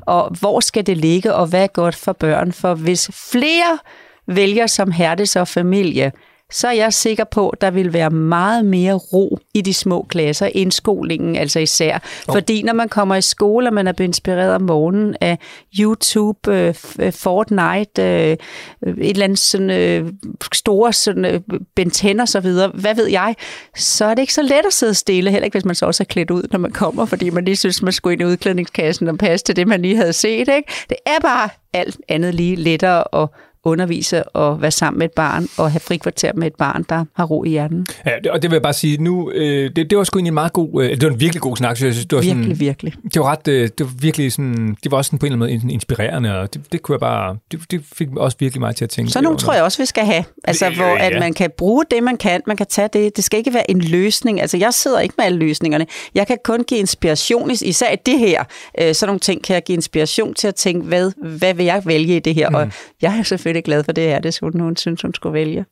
og 0.02 0.36
hvor 0.40 0.60
skal 0.60 0.88
det 0.88 0.98
ligge, 0.98 1.34
og 1.34 1.48
hvad 1.48 1.64
er 1.64 1.68
godt 1.68 1.96
for 1.96 2.14
børn? 2.14 2.52
For 2.52 2.74
hvis 2.74 3.12
flere 3.32 3.78
vælger 4.28 4.68
som 4.68 4.92
herdes 4.92 5.36
og 5.36 5.48
familie, 5.48 6.12
så 6.52 6.68
er 6.68 6.72
jeg 6.72 6.94
sikker 6.94 7.24
på, 7.24 7.50
at 7.50 7.62
der 7.62 7.72
vil 7.72 7.94
være 7.94 8.10
meget 8.10 8.66
mere 8.66 8.94
ro 8.94 9.40
i 9.54 9.62
de 9.62 9.74
små 9.74 10.06
klasser, 10.10 10.50
indskolingen 10.54 11.36
altså 11.36 11.60
især. 11.60 11.96
Oh. 12.28 12.34
Fordi 12.34 12.64
når 12.64 12.74
man 12.74 12.90
kommer 12.90 13.16
i 13.16 13.22
skole, 13.22 13.68
og 13.68 13.74
man 13.74 13.88
er 13.88 13.92
blevet 13.92 14.08
inspireret 14.10 14.56
om 14.56 14.62
morgenen 14.62 15.16
af 15.22 15.38
YouTube, 15.80 16.54
øh, 16.54 16.70
f- 16.70 17.10
Fortnite, 17.10 18.02
øh, 18.04 18.38
et 18.98 19.10
eller 19.10 19.24
andet 19.24 19.40
sådan, 19.40 19.70
øh, 19.70 20.12
store 20.54 20.94
sådan, 20.94 21.26
øh, 21.26 21.42
bentenner 21.76 22.24
og 22.24 22.28
så 22.28 22.40
videre, 22.40 22.72
hvad 22.74 22.96
ved 22.96 23.08
jeg, 23.08 23.36
så 23.76 24.06
er 24.06 24.14
det 24.14 24.22
ikke 24.22 24.34
så 24.34 24.42
let 24.42 24.66
at 24.68 24.74
sidde 24.74 24.94
stille, 24.94 25.32
heller 25.32 25.46
ikke 25.46 25.56
hvis 25.56 25.66
man 25.66 25.76
så 25.76 25.86
også 25.86 26.04
er 26.04 26.06
klædt 26.06 26.32
ud, 26.32 26.44
når 26.52 26.60
man 26.60 26.72
kommer, 26.72 27.06
fordi 27.06 27.30
man 27.30 27.46
lige 27.46 27.56
synes, 27.56 27.82
man 27.82 27.94
skulle 27.94 28.14
ind 28.14 28.22
i 28.22 28.26
udklædningskassen 28.26 29.08
og 29.08 29.18
passe 29.18 29.46
til 29.46 29.56
det, 29.56 29.68
man 29.68 29.82
lige 29.82 29.96
havde 29.96 30.14
set. 30.14 30.40
Ikke? 30.40 30.64
Det 30.90 30.98
er 31.06 31.20
bare 31.22 31.50
alt 31.74 31.98
andet 32.10 32.36
lige 32.36 32.56
lettere 32.56 33.22
at 33.24 33.30
undervise 33.64 34.24
og 34.24 34.62
være 34.62 34.72
sammen 34.72 35.00
med 35.00 35.06
et 35.06 35.12
barn 35.16 35.48
og 35.58 35.72
have 35.72 35.80
frikvarter 35.80 36.32
med 36.36 36.48
et 36.48 36.56
barn, 36.56 36.86
der 36.90 37.06
har 37.16 37.26
ro 37.26 37.44
i 37.44 37.50
hjernen. 37.50 37.88
Ja, 38.06 38.12
det- 38.24 38.32
og 38.32 38.42
det 38.42 38.52
vil 38.52 38.56
jeg 38.56 38.62
bare 38.62 38.74
sige, 38.74 38.98
nu, 39.04 39.32
øh, 39.32 39.72
det, 39.76 39.90
det 39.90 39.98
var 39.98 40.04
sgu 40.04 40.18
egentlig 40.20 40.30
en 40.30 40.34
meget 40.34 40.54
god, 40.54 40.84
øh, 40.84 40.90
det 40.92 41.04
var 41.04 41.10
en 41.10 41.20
virkelig 41.20 41.42
god 41.42 41.58
snak, 41.58 41.78
så 41.78 41.86
jeg 41.86 41.94
synes, 41.94 42.06
det 42.06 42.16
var 42.16 42.22
sådan, 42.24 42.38
Virkelig, 42.38 42.60
virkelig. 42.60 42.94
det 43.14 43.20
var 43.22 43.32
ret, 43.32 43.48
øh, 43.48 43.62
det 43.78 43.80
var 43.86 43.92
virkelig 44.00 44.32
sådan, 44.32 44.78
det 44.84 44.92
var 44.92 44.98
også 44.98 45.10
sådan 45.10 45.20
på 45.20 45.26
en 45.26 45.32
eller 45.34 45.46
anden 45.46 45.62
måde 45.68 45.74
inspirerende, 45.74 46.40
og 46.40 46.54
det, 46.54 46.62
det 46.72 46.82
kunne 46.82 46.94
jeg 46.94 47.00
bare, 47.00 47.38
det, 47.52 47.60
det 47.72 47.82
fik 47.94 48.08
også 48.18 48.38
virkelig 48.40 48.60
mig 48.62 48.76
til 48.76 48.84
at 48.86 48.90
tænke. 48.90 49.12
Så 49.12 49.22
nogle 49.22 49.38
tror 49.38 49.54
jeg 49.54 49.64
også, 49.64 49.82
vi 49.82 49.86
skal 49.86 50.06
have. 50.06 50.24
Altså, 50.44 50.66
Øh, 50.70 50.76
hvor 50.76 50.86
at 50.86 51.14
ja. 51.14 51.20
man 51.20 51.34
kan 51.34 51.50
bruge 51.58 51.84
det, 51.92 52.04
man 52.04 52.18
kan. 52.18 52.42
Man 52.48 52.58
kan 52.58 52.66
tage 52.70 52.90
det. 52.94 53.16
Det 53.16 53.24
skal 53.24 53.38
ikke 53.38 53.54
være 53.54 53.72
en 53.72 53.82
løsning. 53.82 54.42
Altså, 54.42 54.58
jeg 54.58 54.74
sidder 54.74 55.00
ikke 55.00 55.16
med 55.18 55.26
alle 55.26 55.40
løsningerne. 55.40 55.86
Jeg 56.16 56.28
kan 56.28 56.38
kun 56.44 56.64
give 56.64 56.80
inspiration, 56.80 57.52
is- 57.52 57.62
især 57.62 57.92
i 57.92 57.96
det 58.06 58.20
her. 58.20 58.44
Øh, 58.82 58.96
sådan 58.96 59.10
nogle 59.10 59.20
ting 59.20 59.44
kan 59.44 59.54
jeg 59.54 59.64
give 59.64 59.74
inspiration 59.76 60.34
til 60.34 60.48
at 60.48 60.56
tænke, 60.56 60.86
hvad, 60.88 61.12
hvad 61.38 61.54
vil 61.54 61.66
jeg 61.66 61.82
vælge 61.86 62.16
i 62.16 62.20
det 62.20 62.36
her? 62.36 62.50
Mm. 62.50 62.56
Og 62.56 62.68
jeg 63.02 63.20
er 63.20 63.24
selvfølgelig 63.24 63.49
glad 63.54 63.84
for 63.84 63.92
det 63.92 64.04
her. 64.04 64.20
Det 64.20 64.34
skulle 64.34 64.64
hun 64.64 64.76
synes, 64.78 65.02
hun 65.02 65.14
skulle 65.14 65.34
vælge. 65.34 65.66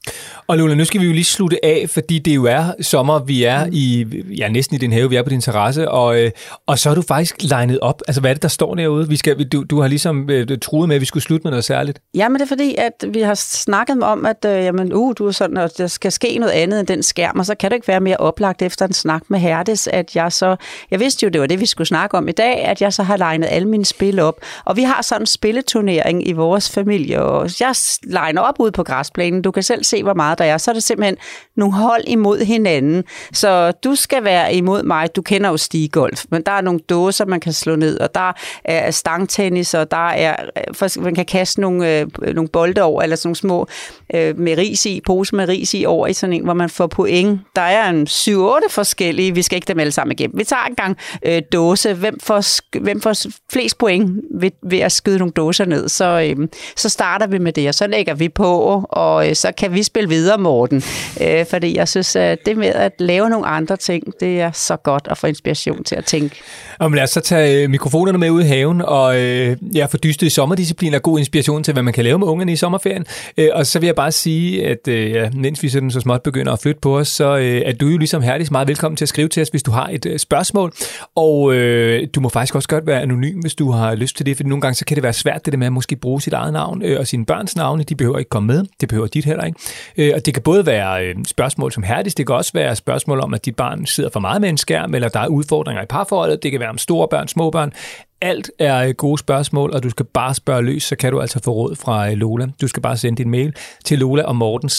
Og 0.48 0.58
Lola, 0.58 0.76
nu 0.76 0.86
skal 0.86 1.02
vi 1.02 1.06
jo 1.06 1.14
lige 1.14 1.24
slutte 1.24 1.66
af, 1.66 1.86
fordi 1.90 2.20
det 2.20 2.36
jo 2.36 2.46
er 2.46 2.64
sommer, 2.82 3.20
vi 3.20 3.44
er 3.44 3.66
Mm. 3.66 3.72
i, 3.74 4.06
ja, 4.38 4.50
næsten 4.50 4.76
i 4.76 4.80
din 4.80 4.92
have, 4.92 5.10
vi 5.10 5.16
er 5.16 5.24
på 5.24 5.30
din 5.30 5.42
terrasse, 5.42 5.92
og, 5.92 6.20
øh, 6.20 6.32
og 6.68 6.80
så 6.80 6.90
er 6.90 6.96
du 6.96 7.02
faktisk 7.02 7.36
legnet 7.44 7.80
op. 7.80 8.02
Altså, 8.08 8.22
hvad 8.22 8.32
er 8.32 8.34
det, 8.34 8.44
der 8.44 8.50
står 8.50 8.76
derude? 8.76 9.10
Vi 9.10 9.16
skal, 9.18 9.48
du, 9.48 9.64
du 9.64 9.82
har 9.82 9.88
ligesom 9.88 10.30
øh, 10.30 10.48
truet 10.62 10.88
med, 10.88 10.96
at 10.96 11.02
vi 11.02 11.06
skulle 11.06 11.24
slutte 11.24 11.44
med 11.44 11.52
noget 11.52 11.66
særligt. 11.66 12.00
Ja, 12.16 12.30
men 12.30 12.36
det 12.36 12.42
er 12.42 12.48
fordi, 12.48 12.76
at 12.78 13.14
vi 13.14 13.22
har 13.22 13.34
snakket 13.36 14.04
om, 14.04 14.26
at 14.26 14.46
øh, 14.46 14.52
jamen, 14.52 14.94
uh, 14.94 15.14
du 15.18 15.28
er 15.28 15.32
sådan, 15.32 15.58
at 15.58 15.78
der 15.78 15.88
skal 15.88 16.12
ske 16.12 16.38
noget 16.38 16.52
andet 16.54 16.80
end 16.80 16.88
den 16.88 17.04
skærm, 17.04 17.40
og 17.40 17.46
så 17.46 17.56
kan 17.56 17.72
det 17.72 17.76
ikke 17.76 17.88
være 17.88 18.00
mere 18.00 18.18
oplagt 18.18 18.62
efter 18.62 18.88
en 18.88 18.94
snak 18.94 19.22
med 19.30 19.40
Herdes, 19.40 19.88
at 19.88 20.16
jeg 20.16 20.32
så, 20.32 20.56
jeg 20.92 21.00
vidste 21.00 21.24
jo, 21.26 21.30
det 21.30 21.42
var 21.42 21.48
det, 21.48 21.60
vi 21.60 21.66
skulle 21.66 21.88
snakke 21.88 22.18
om 22.18 22.28
i 22.28 22.32
dag, 22.32 22.66
at 22.66 22.82
jeg 22.82 22.94
så 22.94 23.04
har 23.04 23.18
legnet 23.18 23.48
alle 23.52 23.68
mine 23.68 23.86
spil 23.86 24.20
op. 24.20 24.36
Og 24.66 24.78
vi 24.78 24.84
har 24.84 25.02
sådan 25.02 25.22
en 25.22 25.26
spilleturnering 25.26 26.28
i 26.28 26.32
vores 26.32 26.70
familie, 26.70 27.22
og 27.22 27.50
jeg 27.60 27.67
legner 28.04 28.42
op 28.42 28.56
ude 28.60 28.72
på 28.72 28.84
græsplænen. 28.84 29.42
Du 29.42 29.52
kan 29.52 29.64
selv 29.64 29.84
se, 29.84 30.04
hvor 30.04 30.14
meget 30.14 30.38
der 30.38 30.46
er. 30.46 30.58
Så 30.58 30.72
er 30.72 30.74
det 30.74 30.84
simpelthen 30.84 31.18
nogle 31.56 31.74
hold 31.74 32.04
imod 32.08 32.40
hinanden. 32.46 33.04
Så 33.34 33.72
du 33.72 33.96
skal 33.96 34.24
være 34.24 34.54
imod 34.56 34.84
mig. 34.84 35.16
Du 35.16 35.22
kender 35.22 35.50
jo 35.50 35.58
stigolf, 35.58 36.26
men 36.32 36.42
der 36.46 36.52
er 36.52 36.62
nogle 36.62 36.80
dåser, 36.80 37.26
man 37.26 37.40
kan 37.40 37.54
slå 37.54 37.76
ned, 37.76 38.00
og 38.00 38.16
der 38.16 38.32
er 38.66 38.92
stangtennis, 38.92 39.74
og 39.74 39.92
der 39.92 40.08
er, 40.08 40.36
for- 40.74 41.02
man 41.02 41.16
kan 41.16 41.26
kaste 41.26 41.62
nogle, 41.62 42.00
øh, 42.00 42.08
nogle 42.36 42.48
bolde 42.48 42.82
over, 42.82 43.02
eller 43.02 43.16
sådan 43.16 43.28
nogle 43.28 43.36
små 43.36 43.68
øh, 44.14 44.40
med 44.40 44.58
ris 44.58 44.86
i, 44.86 45.02
pose 45.06 45.36
med 45.36 45.48
ris 45.48 45.74
i 45.74 45.86
over 45.86 46.08
i 46.08 46.14
sådan 46.14 46.34
en, 46.34 46.44
hvor 46.44 46.54
man 46.54 46.70
får 46.70 46.88
point. 46.88 47.40
Der 47.56 47.62
er 47.62 47.90
en 47.90 48.08
7-8 48.10 48.70
forskellige, 48.70 49.36
vi 49.36 49.42
skal 49.42 49.56
ikke 49.56 49.68
dem 49.68 49.80
alle 49.80 49.92
sammen 49.92 50.12
igennem. 50.12 50.40
Vi 50.40 50.44
tager 50.44 50.64
en 50.64 50.76
gang 50.76 50.98
øh, 51.26 51.42
dåse. 51.54 51.94
Hvem 51.94 52.20
får, 52.20 52.44
hvem 52.80 53.02
får 53.02 53.14
flest 53.52 53.78
point 53.78 54.12
ved, 54.32 54.52
ved 54.70 54.80
at 54.80 54.92
skyde 54.92 55.18
nogle 55.18 55.32
dåser 55.32 55.66
ned? 55.66 55.90
Så, 55.90 56.34
øh, 56.40 56.48
så 56.76 56.90
starter 56.90 57.28
vi 57.28 57.38
med 57.38 57.54
det, 57.58 57.68
og 57.68 57.74
så 57.74 57.88
lægger 57.88 58.14
vi 58.14 58.30
på, 58.30 58.86
og 58.90 59.30
øh, 59.30 59.36
så 59.36 59.52
kan 59.58 59.74
vi 59.74 59.84
spille 59.84 60.10
videre, 60.10 60.38
Morten. 60.38 60.84
Øh, 61.22 61.46
fordi 61.46 61.78
jeg 61.78 61.88
synes, 61.88 62.16
at 62.16 62.46
det 62.46 62.58
med 62.58 62.68
at 62.68 62.92
lave 63.00 63.30
nogle 63.30 63.48
andre 63.48 63.78
ting, 63.78 64.04
det 64.20 64.42
er 64.42 64.52
så 64.52 64.76
godt 64.76 65.08
at 65.12 65.18
få 65.18 65.28
inspiration 65.28 65.84
til 65.84 65.96
at 65.96 66.06
tænke. 66.06 66.36
Og 66.80 66.92
lad 66.92 67.04
os 67.04 67.10
så 67.10 67.22
tage 67.22 67.64
øh, 67.64 67.70
mikrofonerne 67.70 68.18
med 68.18 68.30
ud 68.30 68.42
i 68.42 68.46
haven, 68.46 68.82
og 68.82 69.22
øh, 69.22 69.58
jeg 69.74 69.90
får 69.90 69.98
dystet 69.98 70.28
i 70.28 70.30
sommerdisciplin 70.30 70.94
og 70.94 71.02
god 71.02 71.20
inspiration 71.20 71.64
til, 71.64 71.74
hvad 71.74 71.84
man 71.84 71.94
kan 71.94 72.04
lave 72.04 72.20
med 72.20 72.28
ungerne 72.28 72.52
i 72.52 72.56
sommerferien. 72.56 73.06
Øh, 73.38 73.50
og 73.54 73.66
så 73.66 73.80
vil 73.80 73.88
jeg 73.88 73.96
bare 73.96 74.12
sige, 74.12 74.68
at 74.68 74.88
øh, 74.88 75.12
ja, 75.12 75.30
mens 75.34 75.64
vi 75.64 75.70
sådan 75.70 75.92
så 75.92 76.00
småt 76.00 76.22
begynder 76.22 76.54
at 76.54 76.60
flytte 76.60 76.82
på 76.82 76.98
os, 76.98 77.08
så 77.08 77.38
øh, 77.38 77.62
er 77.66 77.74
du 77.74 77.88
jo 77.88 77.98
ligesom 77.98 78.22
herligst 78.22 78.52
meget 78.52 78.68
velkommen 78.68 78.98
til 78.98 79.06
at 79.06 79.10
skrive 79.10 79.28
til 79.28 79.42
os, 79.42 79.50
hvis 79.50 79.64
du 79.64 79.72
har 79.72 79.90
et 79.92 80.06
øh, 80.06 80.20
spørgsmål. 80.20 80.74
Og 81.16 81.54
øh, 81.54 82.08
du 82.16 82.22
må 82.22 82.30
faktisk 82.30 82.56
også 82.56 82.68
godt 82.68 82.88
være 82.88 83.02
anonym, 83.02 83.40
hvis 83.42 83.56
du 83.56 83.72
har 83.72 83.96
lyst 83.96 84.18
til 84.18 84.26
det, 84.26 84.38
for 84.38 84.44
nogle 84.44 84.62
gange 84.62 84.76
så 84.76 84.86
kan 84.86 84.96
det 84.96 85.04
være 85.04 85.14
svært 85.14 85.46
det 85.46 85.54
der 85.54 85.58
med 85.58 85.68
at 85.68 85.74
måske 85.74 85.96
bruge 85.96 86.22
sit 86.22 86.34
eget 86.34 86.54
navn 86.54 86.84
øh, 86.84 87.00
og 87.00 87.08
sine 87.08 87.26
børns 87.48 87.56
navne. 87.56 87.84
De 87.84 87.96
behøver 87.96 88.18
ikke 88.18 88.30
komme 88.30 88.48
med, 88.48 88.66
det 88.82 88.90
behøver 88.90 89.08
dit 89.08 89.26
heller 89.26 89.44
ikke. 89.44 89.60
Øh, 89.98 90.12
og 90.16 90.26
det 90.26 90.34
kan 90.34 90.44
både 90.44 90.66
være 90.66 91.06
øh, 91.06 91.16
spørgsmål 91.28 91.72
som 91.72 91.84
Herdis, 91.84 92.16
det 92.16 92.28
kan 92.28 92.36
også 92.36 92.52
være 92.54 92.76
spørgsmål 92.76 93.20
om, 93.20 93.34
at 93.34 93.46
dit 93.46 93.56
barn 93.56 93.86
sidder 93.86 94.10
for 94.10 94.20
meget 94.20 94.42
med 94.42 94.50
en 94.50 94.58
skærm, 94.58 94.96
eller 94.96 95.10
der 95.10 95.20
er 95.20 95.28
udfordringer 95.28 95.84
i 95.84 95.86
parforholdet, 95.86 96.44
det 96.44 96.52
kan 96.52 96.60
være 96.60 96.70
om 96.70 96.78
store 96.78 97.08
børn, 97.08 97.28
små 97.28 97.50
børn. 97.50 97.74
Alt 98.22 98.52
er 98.60 98.84
øh, 98.84 98.94
gode 98.94 99.18
spørgsmål, 99.18 99.72
og 99.74 99.84
du 99.84 99.90
skal 99.90 100.06
bare 100.06 100.34
spørge 100.34 100.64
løs, 100.64 100.84
så 100.84 100.96
kan 100.96 101.12
du 101.12 101.22
altså 101.22 101.40
få 101.44 101.52
råd 101.52 101.76
fra 101.76 102.10
øh, 102.10 102.14
Lola. 102.14 102.48
Du 102.62 102.68
skal 102.68 102.82
bare 102.82 102.98
sende 102.98 103.18
din 103.18 103.32
mail 103.32 103.54
til 103.86 104.00
lola 104.00 104.24
og 104.24 104.36
morten 104.36 104.70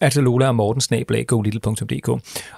altså 0.00 0.20
lola 0.20 0.48
og 0.48 0.54
morten 0.54 0.82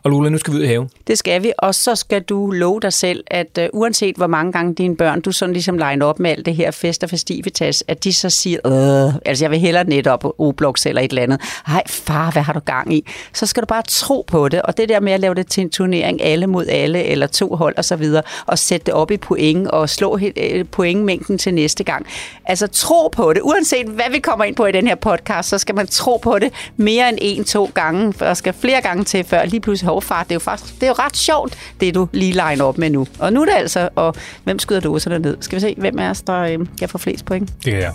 Og 0.03 0.11
Lola, 0.11 0.29
nu 0.29 0.39
skal 0.39 0.53
vi 0.53 0.59
ud 0.59 0.63
i 0.63 0.67
haven. 0.67 0.91
Det 1.07 1.19
skal 1.19 1.43
vi, 1.43 1.53
og 1.59 1.75
så 1.75 1.95
skal 1.95 2.23
du 2.23 2.51
love 2.51 2.81
dig 2.81 2.93
selv, 2.93 3.25
at 3.27 3.59
uh, 3.59 3.81
uanset 3.81 4.17
hvor 4.17 4.27
mange 4.27 4.53
gange 4.53 4.75
dine 4.75 4.97
børn, 4.97 5.21
du 5.21 5.33
sådan 5.33 5.53
ligesom 5.53 5.79
line 5.79 6.05
op 6.05 6.21
med 6.21 6.31
alt 6.31 6.47
det 6.47 6.57
her 6.57 6.71
fest 6.71 7.05
og 7.05 7.11
festivitas, 7.11 7.85
at 7.89 8.05
de 8.05 8.13
så 8.13 8.31
siger, 8.31 8.59
øh, 8.67 9.15
altså 9.25 9.45
jeg 9.45 9.51
vil 9.51 9.59
hellere 9.59 9.85
netop 9.85 10.25
Roblox 10.25 10.87
eller 10.87 11.03
et 11.03 11.11
eller 11.11 11.23
andet. 11.23 11.41
Hej 11.67 11.83
far, 11.87 12.31
hvad 12.31 12.43
har 12.43 12.53
du 12.53 12.61
gang 12.61 12.95
i? 12.95 13.07
Så 13.33 13.47
skal 13.47 13.63
du 13.63 13.67
bare 13.67 13.83
tro 13.89 14.25
på 14.27 14.49
det, 14.49 14.63
og 14.63 14.77
det 14.77 14.89
der 14.89 15.01
med 15.01 15.13
at 15.13 15.21
lave 15.21 15.35
det 15.35 15.47
til 15.47 15.61
en 15.61 15.71
turnering, 15.71 16.23
alle 16.23 16.47
mod 16.47 16.67
alle, 16.67 17.05
eller 17.05 17.27
to 17.27 17.55
hold 17.55 17.75
og 17.77 17.85
så 17.85 17.97
videre, 17.97 18.23
og 18.47 18.59
sætte 18.59 18.87
det 18.87 18.95
op 18.95 19.04
op 19.05 19.11
i 19.11 19.17
point 19.17 19.69
og 19.69 19.89
slå 19.89 20.19
øh, 20.37 20.65
pointmængden 20.65 21.39
til 21.39 21.55
næste 21.55 21.85
gang. 21.85 22.07
Altså 22.45 22.67
tro 22.67 23.09
på 23.09 23.33
det. 23.33 23.43
Uanset 23.43 23.87
hvad 23.87 24.11
vi 24.11 24.19
kommer 24.19 24.45
ind 24.45 24.57
på 24.57 24.67
i 24.67 24.73
den 24.73 24.87
her 24.87 24.95
podcast, 24.95 25.49
så 25.49 25.59
skal 25.59 25.75
man 25.75 25.87
tro 25.87 26.17
på 26.17 26.39
det 26.39 26.53
mere 26.77 27.09
end 27.09 27.19
en, 27.21 27.45
to 27.45 27.71
gange. 27.75 28.13
For 28.13 28.25
der 28.25 28.35
skal 28.35 28.53
flere 28.53 28.81
gange 28.81 29.05
til, 29.05 29.25
før 29.25 29.45
lige 29.45 29.61
pludselig 29.61 29.89
hårdfart. 29.89 30.27
Det 30.27 30.33
er 30.33 30.35
jo 30.35 30.41
faktisk 30.41 30.75
det 30.75 30.83
er 30.83 30.89
jo 30.89 30.95
ret 30.99 31.17
sjovt, 31.17 31.59
det 31.81 31.95
du 31.95 32.09
lige 32.13 32.33
line 32.33 32.65
op 32.65 32.79
med 32.79 32.91
nu. 32.91 33.07
Og 33.19 33.33
nu 33.33 33.41
er 33.41 33.45
det 33.45 33.55
altså, 33.55 33.89
og 33.95 34.15
hvem 34.45 34.59
skyder 34.59 34.81
dåserne 34.81 35.19
ned? 35.19 35.37
Skal 35.41 35.57
vi 35.57 35.61
se, 35.61 35.75
hvem 35.79 35.99
er 35.99 36.11
os, 36.11 36.23
der 36.23 36.41
øh, 36.41 36.59
kan 36.79 36.89
få 36.89 36.99
flest 36.99 37.25
point? 37.25 37.49
Det 37.65 37.73
kan 37.73 37.81
jeg. 37.81 37.93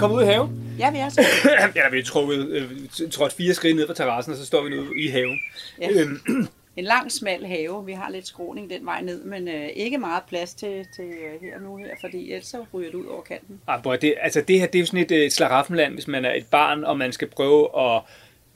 Kommet 0.00 0.16
ud 0.16 0.22
i 0.22 0.26
haven. 0.26 0.76
Ja, 0.78 0.90
vi 0.90 0.98
er 0.98 1.08
så. 1.08 1.26
ja, 1.76 1.88
vi 1.92 1.98
er 1.98 2.04
trukket, 2.04 2.48
øh, 2.48 2.70
trådt 3.10 3.32
fire 3.32 3.54
skridt 3.54 3.76
ned 3.76 3.86
på 3.86 3.92
terrassen, 3.92 4.32
og 4.32 4.38
så 4.38 4.46
står 4.46 4.62
vi 4.62 4.70
nu 4.70 4.94
i 4.94 5.08
haven. 5.08 5.38
Ja. 5.80 5.88
Øhm, 5.90 6.20
En 6.76 6.84
lang, 6.84 7.12
smal 7.12 7.46
have. 7.46 7.86
Vi 7.86 7.92
har 7.92 8.10
lidt 8.10 8.26
skråning 8.26 8.70
den 8.70 8.86
vej 8.86 9.00
ned, 9.00 9.24
men 9.24 9.48
øh, 9.48 9.68
ikke 9.74 9.98
meget 9.98 10.22
plads 10.28 10.54
til, 10.54 10.86
til 10.96 11.04
øh, 11.04 11.40
her 11.40 11.60
nu 11.60 11.76
her, 11.76 11.94
fordi 12.00 12.32
ellers 12.32 12.46
så 12.46 12.64
ryger 12.74 12.90
det 12.90 12.98
ud 12.98 13.06
over 13.06 13.22
kanten. 13.22 13.60
Ah, 13.66 13.82
boy, 13.82 13.96
det, 14.00 14.14
altså 14.20 14.40
det 14.40 14.60
her, 14.60 14.66
det 14.66 14.74
er 14.74 14.80
jo 14.80 14.86
sådan 14.86 15.00
et, 15.00 15.10
øh, 15.10 15.18
et 15.18 15.32
slaraffenland, 15.32 15.94
hvis 15.94 16.08
man 16.08 16.24
er 16.24 16.32
et 16.32 16.46
barn, 16.46 16.84
og 16.84 16.98
man 16.98 17.12
skal 17.12 17.28
prøve 17.28 17.80
at 17.80 18.02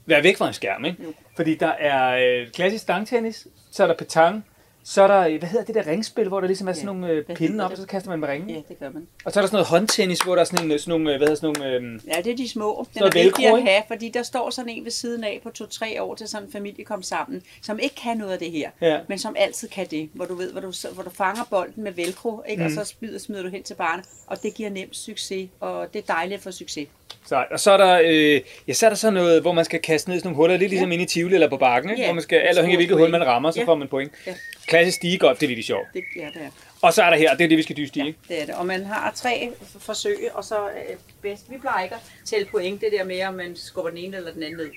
være 0.05 0.23
væk 0.23 0.37
fra 0.37 0.47
en 0.47 0.53
skærm, 0.53 0.85
ikke? 0.85 1.03
Jo. 1.03 1.13
Fordi 1.35 1.55
der 1.55 1.71
er 1.71 2.27
øh, 2.41 2.51
klassisk 2.51 2.81
stangtennis, 2.81 3.47
så 3.71 3.83
er 3.83 3.87
der 3.87 3.95
petanque, 3.95 4.41
så 4.87 5.01
er 5.03 5.07
der, 5.07 5.19
øh, 5.27 5.39
hvad 5.39 5.49
hedder 5.49 5.65
det 5.65 5.75
der 5.75 5.87
ringspil, 5.87 6.27
hvor 6.27 6.39
der 6.39 6.47
ligesom 6.47 6.67
er 6.67 6.73
sådan 6.73 6.87
Ja. 6.89 6.93
nogle 6.93 7.07
øh, 7.13 7.25
pinde 7.35 7.65
op, 7.65 7.71
og 7.71 7.77
så 7.77 7.85
kaster 7.85 8.09
man 8.09 8.19
med 8.19 8.27
ringen. 8.29 8.49
Ja, 8.49 8.55
det 8.69 8.79
gør 8.79 8.89
man. 8.89 9.07
Og 9.25 9.31
så 9.31 9.39
er 9.39 9.41
der 9.41 9.47
sådan 9.47 9.55
noget 9.55 9.67
håndtennis, 9.67 10.19
hvor 10.19 10.33
der 10.35 10.41
er 10.41 10.45
sådan, 10.45 10.71
en, 10.71 10.79
sådan 10.79 10.89
nogle, 10.91 11.11
øh, 11.13 11.17
hvad 11.17 11.27
hedder 11.27 11.41
sådan 11.41 11.55
nogle, 11.81 11.93
øh, 11.93 11.99
Ja, 12.15 12.21
det 12.21 12.31
er 12.31 12.35
de 12.35 12.49
små. 12.49 12.85
Den 12.93 13.03
er 13.03 13.11
vigtig 13.23 13.47
at 13.47 13.61
have, 13.63 13.81
fordi 13.87 14.09
der 14.09 14.23
står 14.23 14.49
sådan 14.49 14.69
en 14.69 14.83
ved 14.83 14.91
siden 14.91 15.23
af 15.23 15.39
på 15.43 15.49
to-tre 15.49 16.01
år 16.01 16.15
til 16.15 16.27
sådan 16.27 16.47
en 16.47 16.51
familie 16.51 16.85
kom 16.85 17.03
sammen, 17.03 17.43
som 17.61 17.79
ikke 17.79 17.95
kan 17.95 18.17
noget 18.17 18.31
af 18.33 18.39
det 18.39 18.51
her, 18.51 18.69
Ja. 18.81 18.99
men 19.07 19.19
som 19.19 19.35
altid 19.39 19.67
kan 19.69 19.87
det, 19.91 20.09
hvor 20.13 20.25
du 20.25 20.35
ved, 20.35 20.51
hvor 20.51 20.61
du, 20.61 20.73
hvor 20.93 21.03
du 21.03 21.09
fanger 21.09 21.43
bolden 21.49 21.83
med 21.83 21.91
velcro, 21.91 22.41
ikke? 22.49 22.59
Mm. 22.59 22.65
og 22.65 22.71
så 22.71 22.83
smider, 22.93 23.19
smider 23.19 23.41
du 23.43 23.49
hen 23.49 23.63
til 23.63 23.73
barnet, 23.73 24.05
og 24.27 24.43
det 24.43 24.53
giver 24.53 24.69
nemt 24.69 24.95
succes, 24.95 25.49
og 25.59 25.93
det 25.93 25.99
er 26.09 26.13
dejligt 26.13 26.37
at 26.37 26.43
få 26.43 26.51
succes. 26.51 26.87
Så, 27.27 27.43
og 27.51 27.59
så 27.59 27.71
er 27.71 27.77
der, 27.77 28.01
øh, 28.05 28.41
ja, 28.67 28.73
så 28.73 28.85
er 28.85 28.89
der 28.89 28.95
så 28.97 29.09
noget, 29.11 29.41
hvor 29.41 29.51
man 29.51 29.65
skal 29.65 29.81
kaste 29.81 30.09
ned 30.09 30.17
i 30.17 30.19
sådan 30.19 30.27
nogle 30.27 30.35
huller, 30.35 30.57
lidt 30.57 30.69
ligesom 30.69 30.91
inde 30.91 31.03
i 31.03 31.07
Tivoli 31.07 31.33
eller 31.33 31.49
på 31.49 31.57
bakken, 31.57 31.89
ikke? 31.91 32.01
Ja. 32.01 32.07
hvor 32.07 32.13
man 32.13 32.23
skal, 32.23 32.35
alt 32.37 32.57
afhængig 32.57 32.73
af 32.75 32.77
hvilket 32.77 32.97
hul 32.97 33.09
man 33.09 33.25
rammer, 33.25 33.51
så 33.51 33.59
Ja. 33.59 33.65
får 33.65 33.75
man 33.75 33.87
point. 33.87 34.11
Ja. 34.27 34.33
Klassisk 34.67 34.95
stigegolf, 34.95 35.39
det 35.39 35.45
er 35.45 35.47
virkelig 35.47 35.65
sjovt. 35.65 35.87
Det, 35.93 36.03
ja, 36.15 36.29
det 36.33 36.41
er. 36.41 36.49
Og 36.81 36.93
så 36.93 37.03
er 37.03 37.09
der 37.09 37.17
her, 37.17 37.35
det 37.35 37.43
er 37.43 37.47
det, 37.47 37.57
vi 37.57 37.63
skal 37.63 37.77
dyste 37.77 37.99
i, 37.99 38.07
ikke? 38.07 38.19
Det 38.27 38.41
er 38.41 38.45
det. 38.45 38.55
Og 38.55 38.65
man 38.65 38.85
har 38.85 39.11
tre 39.15 39.51
forsøg, 39.79 40.29
og 40.33 40.43
så 40.43 40.69
øh, 40.69 40.97
bedst. 41.21 41.51
Vi 41.51 41.57
plejer 41.57 41.83
ikke 41.83 41.95
at 41.95 42.01
tælle 42.25 42.45
point, 42.45 42.81
det 42.81 42.91
der 42.91 43.03
med, 43.03 43.23
om 43.23 43.33
man 43.33 43.55
skubber 43.55 43.89
den 43.89 43.97
ene 43.99 44.17
eller 44.17 44.33
den 44.33 44.43
anden 44.43 44.57
ned. 44.57 44.71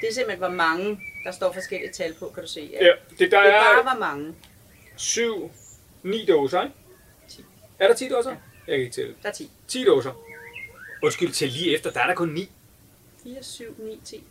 Det 0.00 0.08
er 0.08 0.14
simpelthen, 0.14 0.38
hvor 0.38 0.48
mange, 0.48 1.00
der 1.24 1.32
står 1.32 1.52
forskellige 1.52 1.92
tal 1.92 2.14
på, 2.14 2.30
kan 2.34 2.42
du 2.42 2.48
se. 2.48 2.70
Ja, 2.80 2.86
det, 3.18 3.18
der 3.18 3.18
Det 3.18 3.34
er 3.34 3.40
bare, 3.40 3.78
er 3.78 3.82
hvor 3.82 3.98
mange. 4.00 4.34
7, 4.96 5.50
9 6.02 6.24
dåser, 6.26 6.62
ikke? 6.62 6.74
Er 7.78 7.88
der 7.88 7.94
10 7.94 8.08
dåser? 8.08 8.30
Jeg 8.30 8.38
kan 8.66 8.78
ikke 8.78 8.92
tælle. 8.92 9.14
Der 9.22 9.28
er 9.28 9.32
10. 9.32 9.50
10 9.68 9.84
dåser. 9.84 10.12
Undskyld, 11.02 11.32
til 11.32 11.48
lige 11.48 11.74
efter, 11.74 11.90
der 11.90 12.00
er 12.00 12.06
der 12.06 12.14
kun 12.14 12.28
9. 12.28 12.48
4, 13.22 13.42
7, 13.42 13.64
9, 13.78 14.00
10. 14.04 14.24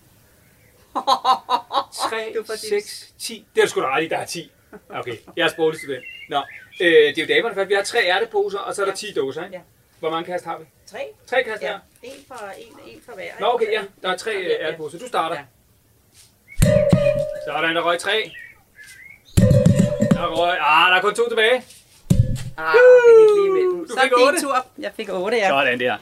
3, 0.94 2.34
Du 2.36 2.44
får 2.46 2.56
6, 2.70 3.14
10. 3.20 3.46
Det 3.56 3.64
er 3.64 3.68
sgu 3.68 3.82
da 3.82 3.88
ret 3.96 4.04
i, 4.04 4.08
der 4.08 4.18
er 4.18 4.26
10. 4.26 4.52
Okay, 5.00 5.18
jeg 5.38 5.44
er 5.44 5.48
sproglig 5.50 5.80
student. 5.80 6.04
Nå, 6.30 6.38
øh, 6.82 6.88
det 6.88 7.18
er 7.18 7.22
jo 7.28 7.34
damerne 7.36 7.56
først. 7.56 7.70
Vi 7.70 7.74
har 7.74 7.84
tre 7.84 8.00
ærteposer, 8.06 8.60
og 8.60 8.76
så 8.76 8.82
er 8.82 8.86
der 8.86 8.94
10 8.96 9.14
dåser, 9.14 9.44
ikke? 9.44 9.56
Ja. 9.56 9.62
Hvor 10.00 10.10
mange 10.10 10.26
kast 10.32 10.46
har 10.46 10.58
vi? 10.58 10.66
3. 10.88 10.98
Tre 11.28 11.44
kast 11.44 11.62
Ja. 11.62 11.68
her. 11.68 11.80
En 12.04 12.12
for, 12.28 12.52
en, 12.58 12.94
en 12.94 13.02
for 13.06 13.12
hver. 13.16 13.32
Nå, 13.40 13.48
okay, 13.54 13.72
ja. 13.72 13.82
Der 14.02 14.10
er 14.12 14.18
tre 14.18 14.32
øh, 14.36 14.66
ærteposer. 14.68 15.00
Du 15.00 15.08
starter. 15.08 15.36
Ja. 15.36 15.42
Så 17.46 17.52
er 17.52 17.62
der 17.62 17.68
en, 17.70 17.76
der 17.76 17.82
røg 17.82 18.00
tre. 18.00 18.32
Der 20.12 20.28
røg... 20.28 20.58
Ah, 20.62 20.92
der 20.92 20.98
er 20.98 21.02
kun 21.02 21.16
to 21.16 21.30
tilbage. 21.30 21.64
Ah, 22.58 22.74
det 22.74 23.14
gik 23.20 23.36
lige 23.36 23.48
imellem. 23.48 23.88
Du 23.88 23.94
Så 23.94 24.00
fik 24.04 24.12
otte. 24.28 24.42
tur. 24.42 24.66
Jeg 24.80 24.92
fik 24.96 25.10
8, 25.12 25.38
ja. 25.38 25.48
Sådan 25.50 25.80
der. 25.80 25.98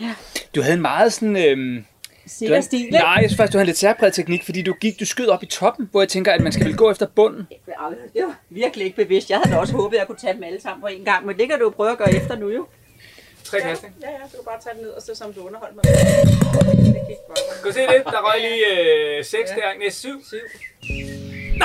Du 0.56 0.62
havde 0.62 0.74
en 0.76 0.82
meget 0.82 1.14
sådan... 1.14 1.36
Du 1.76 1.99
Sikker 2.38 2.62
stil, 2.62 2.80
ikke? 2.86 2.92
nej, 2.98 3.10
jeg 3.22 3.30
synes 3.30 3.38
faktisk, 3.38 3.54
du 3.54 3.58
havde 3.58 3.64
en 3.64 3.68
lidt 3.68 3.78
særpræget 3.78 4.14
teknik, 4.14 4.46
fordi 4.46 4.62
du 4.62 4.74
gik, 4.74 5.00
du 5.00 5.06
skød 5.06 5.28
op 5.28 5.44
i 5.44 5.46
toppen, 5.46 5.88
hvor 5.92 6.02
jeg 6.02 6.10
tænker, 6.10 6.32
at 6.32 6.42
man 6.42 6.52
skal 6.52 6.66
vel 6.66 6.76
gå 6.78 6.92
efter 6.92 7.06
bunden. 7.16 7.48
Det 7.50 8.24
var 8.24 8.40
virkelig 8.50 8.86
ikke 8.86 8.96
bevidst. 8.96 9.30
Jeg 9.30 9.38
havde 9.38 9.56
da 9.56 9.60
også 9.60 9.74
håbet, 9.74 9.96
at 9.98 10.00
jeg 10.00 10.08
kunne 10.08 10.18
tage 10.18 10.34
dem 10.34 10.44
alle 10.44 10.62
sammen 10.62 10.82
på 10.82 10.88
en 10.88 11.06
gang, 11.06 11.26
men 11.26 11.38
det 11.38 11.50
kan 11.50 11.60
du 11.60 11.64
jo 11.66 11.70
prøve 11.70 11.92
at 11.92 11.98
gøre 11.98 12.14
efter 12.14 12.36
nu 12.36 12.50
jo. 12.50 12.68
Tre 13.44 13.62
kast, 13.62 13.84
ikke? 13.84 13.96
Ja, 14.02 14.10
ja, 14.10 14.18
du 14.18 14.30
kan 14.38 14.46
bare 14.46 14.60
tage 14.64 14.74
den 14.76 14.82
ned, 14.84 14.90
og 14.92 15.02
så 15.02 15.16
som 15.16 15.34
du 15.34 15.42
underholdt 15.48 15.76
mig. 15.76 15.84
Det 15.84 17.02
gik 17.08 17.18
godt. 17.28 17.40
Kan 17.64 17.72
du 17.72 17.74
se 17.74 17.80
det? 17.82 18.02
Der 18.06 18.20
røg 18.32 18.40
lige 18.42 18.66
øh, 19.18 19.26
seks 19.26 19.50
Ja. 19.50 19.56
der. 19.56 19.80
Næste 19.84 20.00
syv. 20.00 20.24
Syv. 20.26 20.38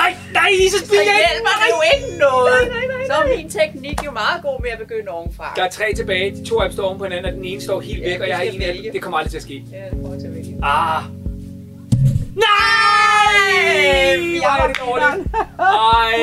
Nej, 0.01 0.11
nej, 0.33 0.49
spiller 0.85 1.03
jeg 1.03 1.29
hjælper 1.31 1.53
det 1.61 1.69
jo 1.75 1.79
ikke 1.93 2.17
noget. 2.19 2.59
Nej, 2.71 2.79
nej, 2.87 2.97
nej, 2.97 3.07
Så 3.07 3.13
er 3.13 3.37
min 3.37 3.49
teknik 3.49 3.97
jo 4.05 4.11
meget 4.11 4.41
god 4.41 4.57
med 4.61 4.69
at 4.75 4.79
begynde 4.79 5.09
ovenfra. 5.09 5.53
Der 5.55 5.63
er 5.63 5.69
tre 5.69 5.93
tilbage. 5.95 6.35
De 6.35 6.45
to 6.49 6.59
dem 6.63 6.71
står 6.71 6.83
oven 6.83 6.97
på 6.97 7.03
hinanden, 7.03 7.25
og 7.25 7.31
den 7.31 7.45
ene 7.45 7.61
står 7.61 7.81
helt 7.81 8.03
Ja, 8.03 8.09
væk, 8.09 8.21
og 8.21 8.27
jeg 8.27 8.37
har 8.37 8.43
en 8.43 8.59
vælge. 8.59 8.91
Det 8.93 9.01
kommer 9.01 9.17
aldrig 9.17 9.31
til 9.31 9.37
at 9.37 9.43
ske. 9.43 9.63
Ja, 9.71 9.77
det 9.77 10.11
jeg 10.11 10.19
til 10.19 10.27
at 10.27 10.35
vælge. 10.35 10.57
Ah. 10.63 11.03
Nej! 12.35 14.17
Hvor 14.39 14.63
er 14.63 14.67
det 14.67 14.77
dårligt. 14.85 15.27
Ej, 15.59 16.13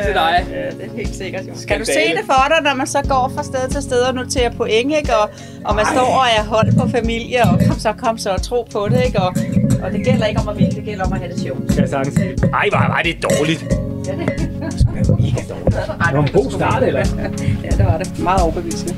7-8 0.00 0.06
til 0.06 0.14
dig. 0.14 0.46
Ja, 0.50 0.70
det 0.70 0.84
er 0.92 0.96
helt 0.96 1.16
sikkert. 1.16 1.46
Jo. 1.48 1.52
Kan 1.68 1.78
du 1.78 1.84
se 1.84 1.92
det 2.16 2.24
for 2.26 2.44
dig, 2.48 2.62
når 2.62 2.74
man 2.74 2.86
så 2.86 3.02
går 3.08 3.32
fra 3.34 3.42
sted 3.42 3.68
til 3.70 3.82
sted 3.82 4.00
og 4.00 4.14
noterer 4.14 4.50
point, 4.50 4.92
ikke? 4.96 5.16
Og, 5.16 5.30
og 5.64 5.74
man 5.74 5.86
står 5.86 6.00
og 6.20 6.26
er 6.38 6.44
hold 6.44 6.72
på 6.78 6.88
familie, 6.88 7.42
og 7.42 7.60
kom 7.68 7.78
så, 7.78 7.92
kom 7.92 8.18
så 8.18 8.30
og 8.30 8.42
tro 8.42 8.66
på 8.72 8.88
det, 8.88 9.04
ikke? 9.06 9.18
Og, 9.20 9.34
og 9.82 9.92
det 9.92 10.04
gælder 10.04 10.26
ikke 10.26 10.40
om 10.40 10.48
at 10.48 10.58
vinde, 10.58 10.76
det 10.76 10.84
gælder 10.84 11.04
om 11.04 11.12
at 11.12 11.18
have 11.18 11.32
det 11.32 11.40
sjovt. 11.40 11.72
Skal 11.72 11.80
jeg 11.82 11.88
sagtens 11.88 12.14
sige. 12.14 12.30
Ej, 12.54 12.68
hvor 12.70 12.78
var 12.78 13.00
det 13.04 13.22
dårligt. 13.22 13.62
Ja, 14.06 14.12
det, 14.12 14.50
Mega 15.08 15.42
dårligt. 15.48 15.76
var 15.88 16.06
Det 16.06 16.16
var 16.16 16.22
en 16.22 16.32
god 16.32 16.50
start, 16.50 16.82
eller? 16.82 17.00
Ja, 17.64 17.68
det 17.78 17.86
var 17.86 17.98
det. 17.98 18.18
Meget 18.22 18.42
overbevisende. 18.42 18.94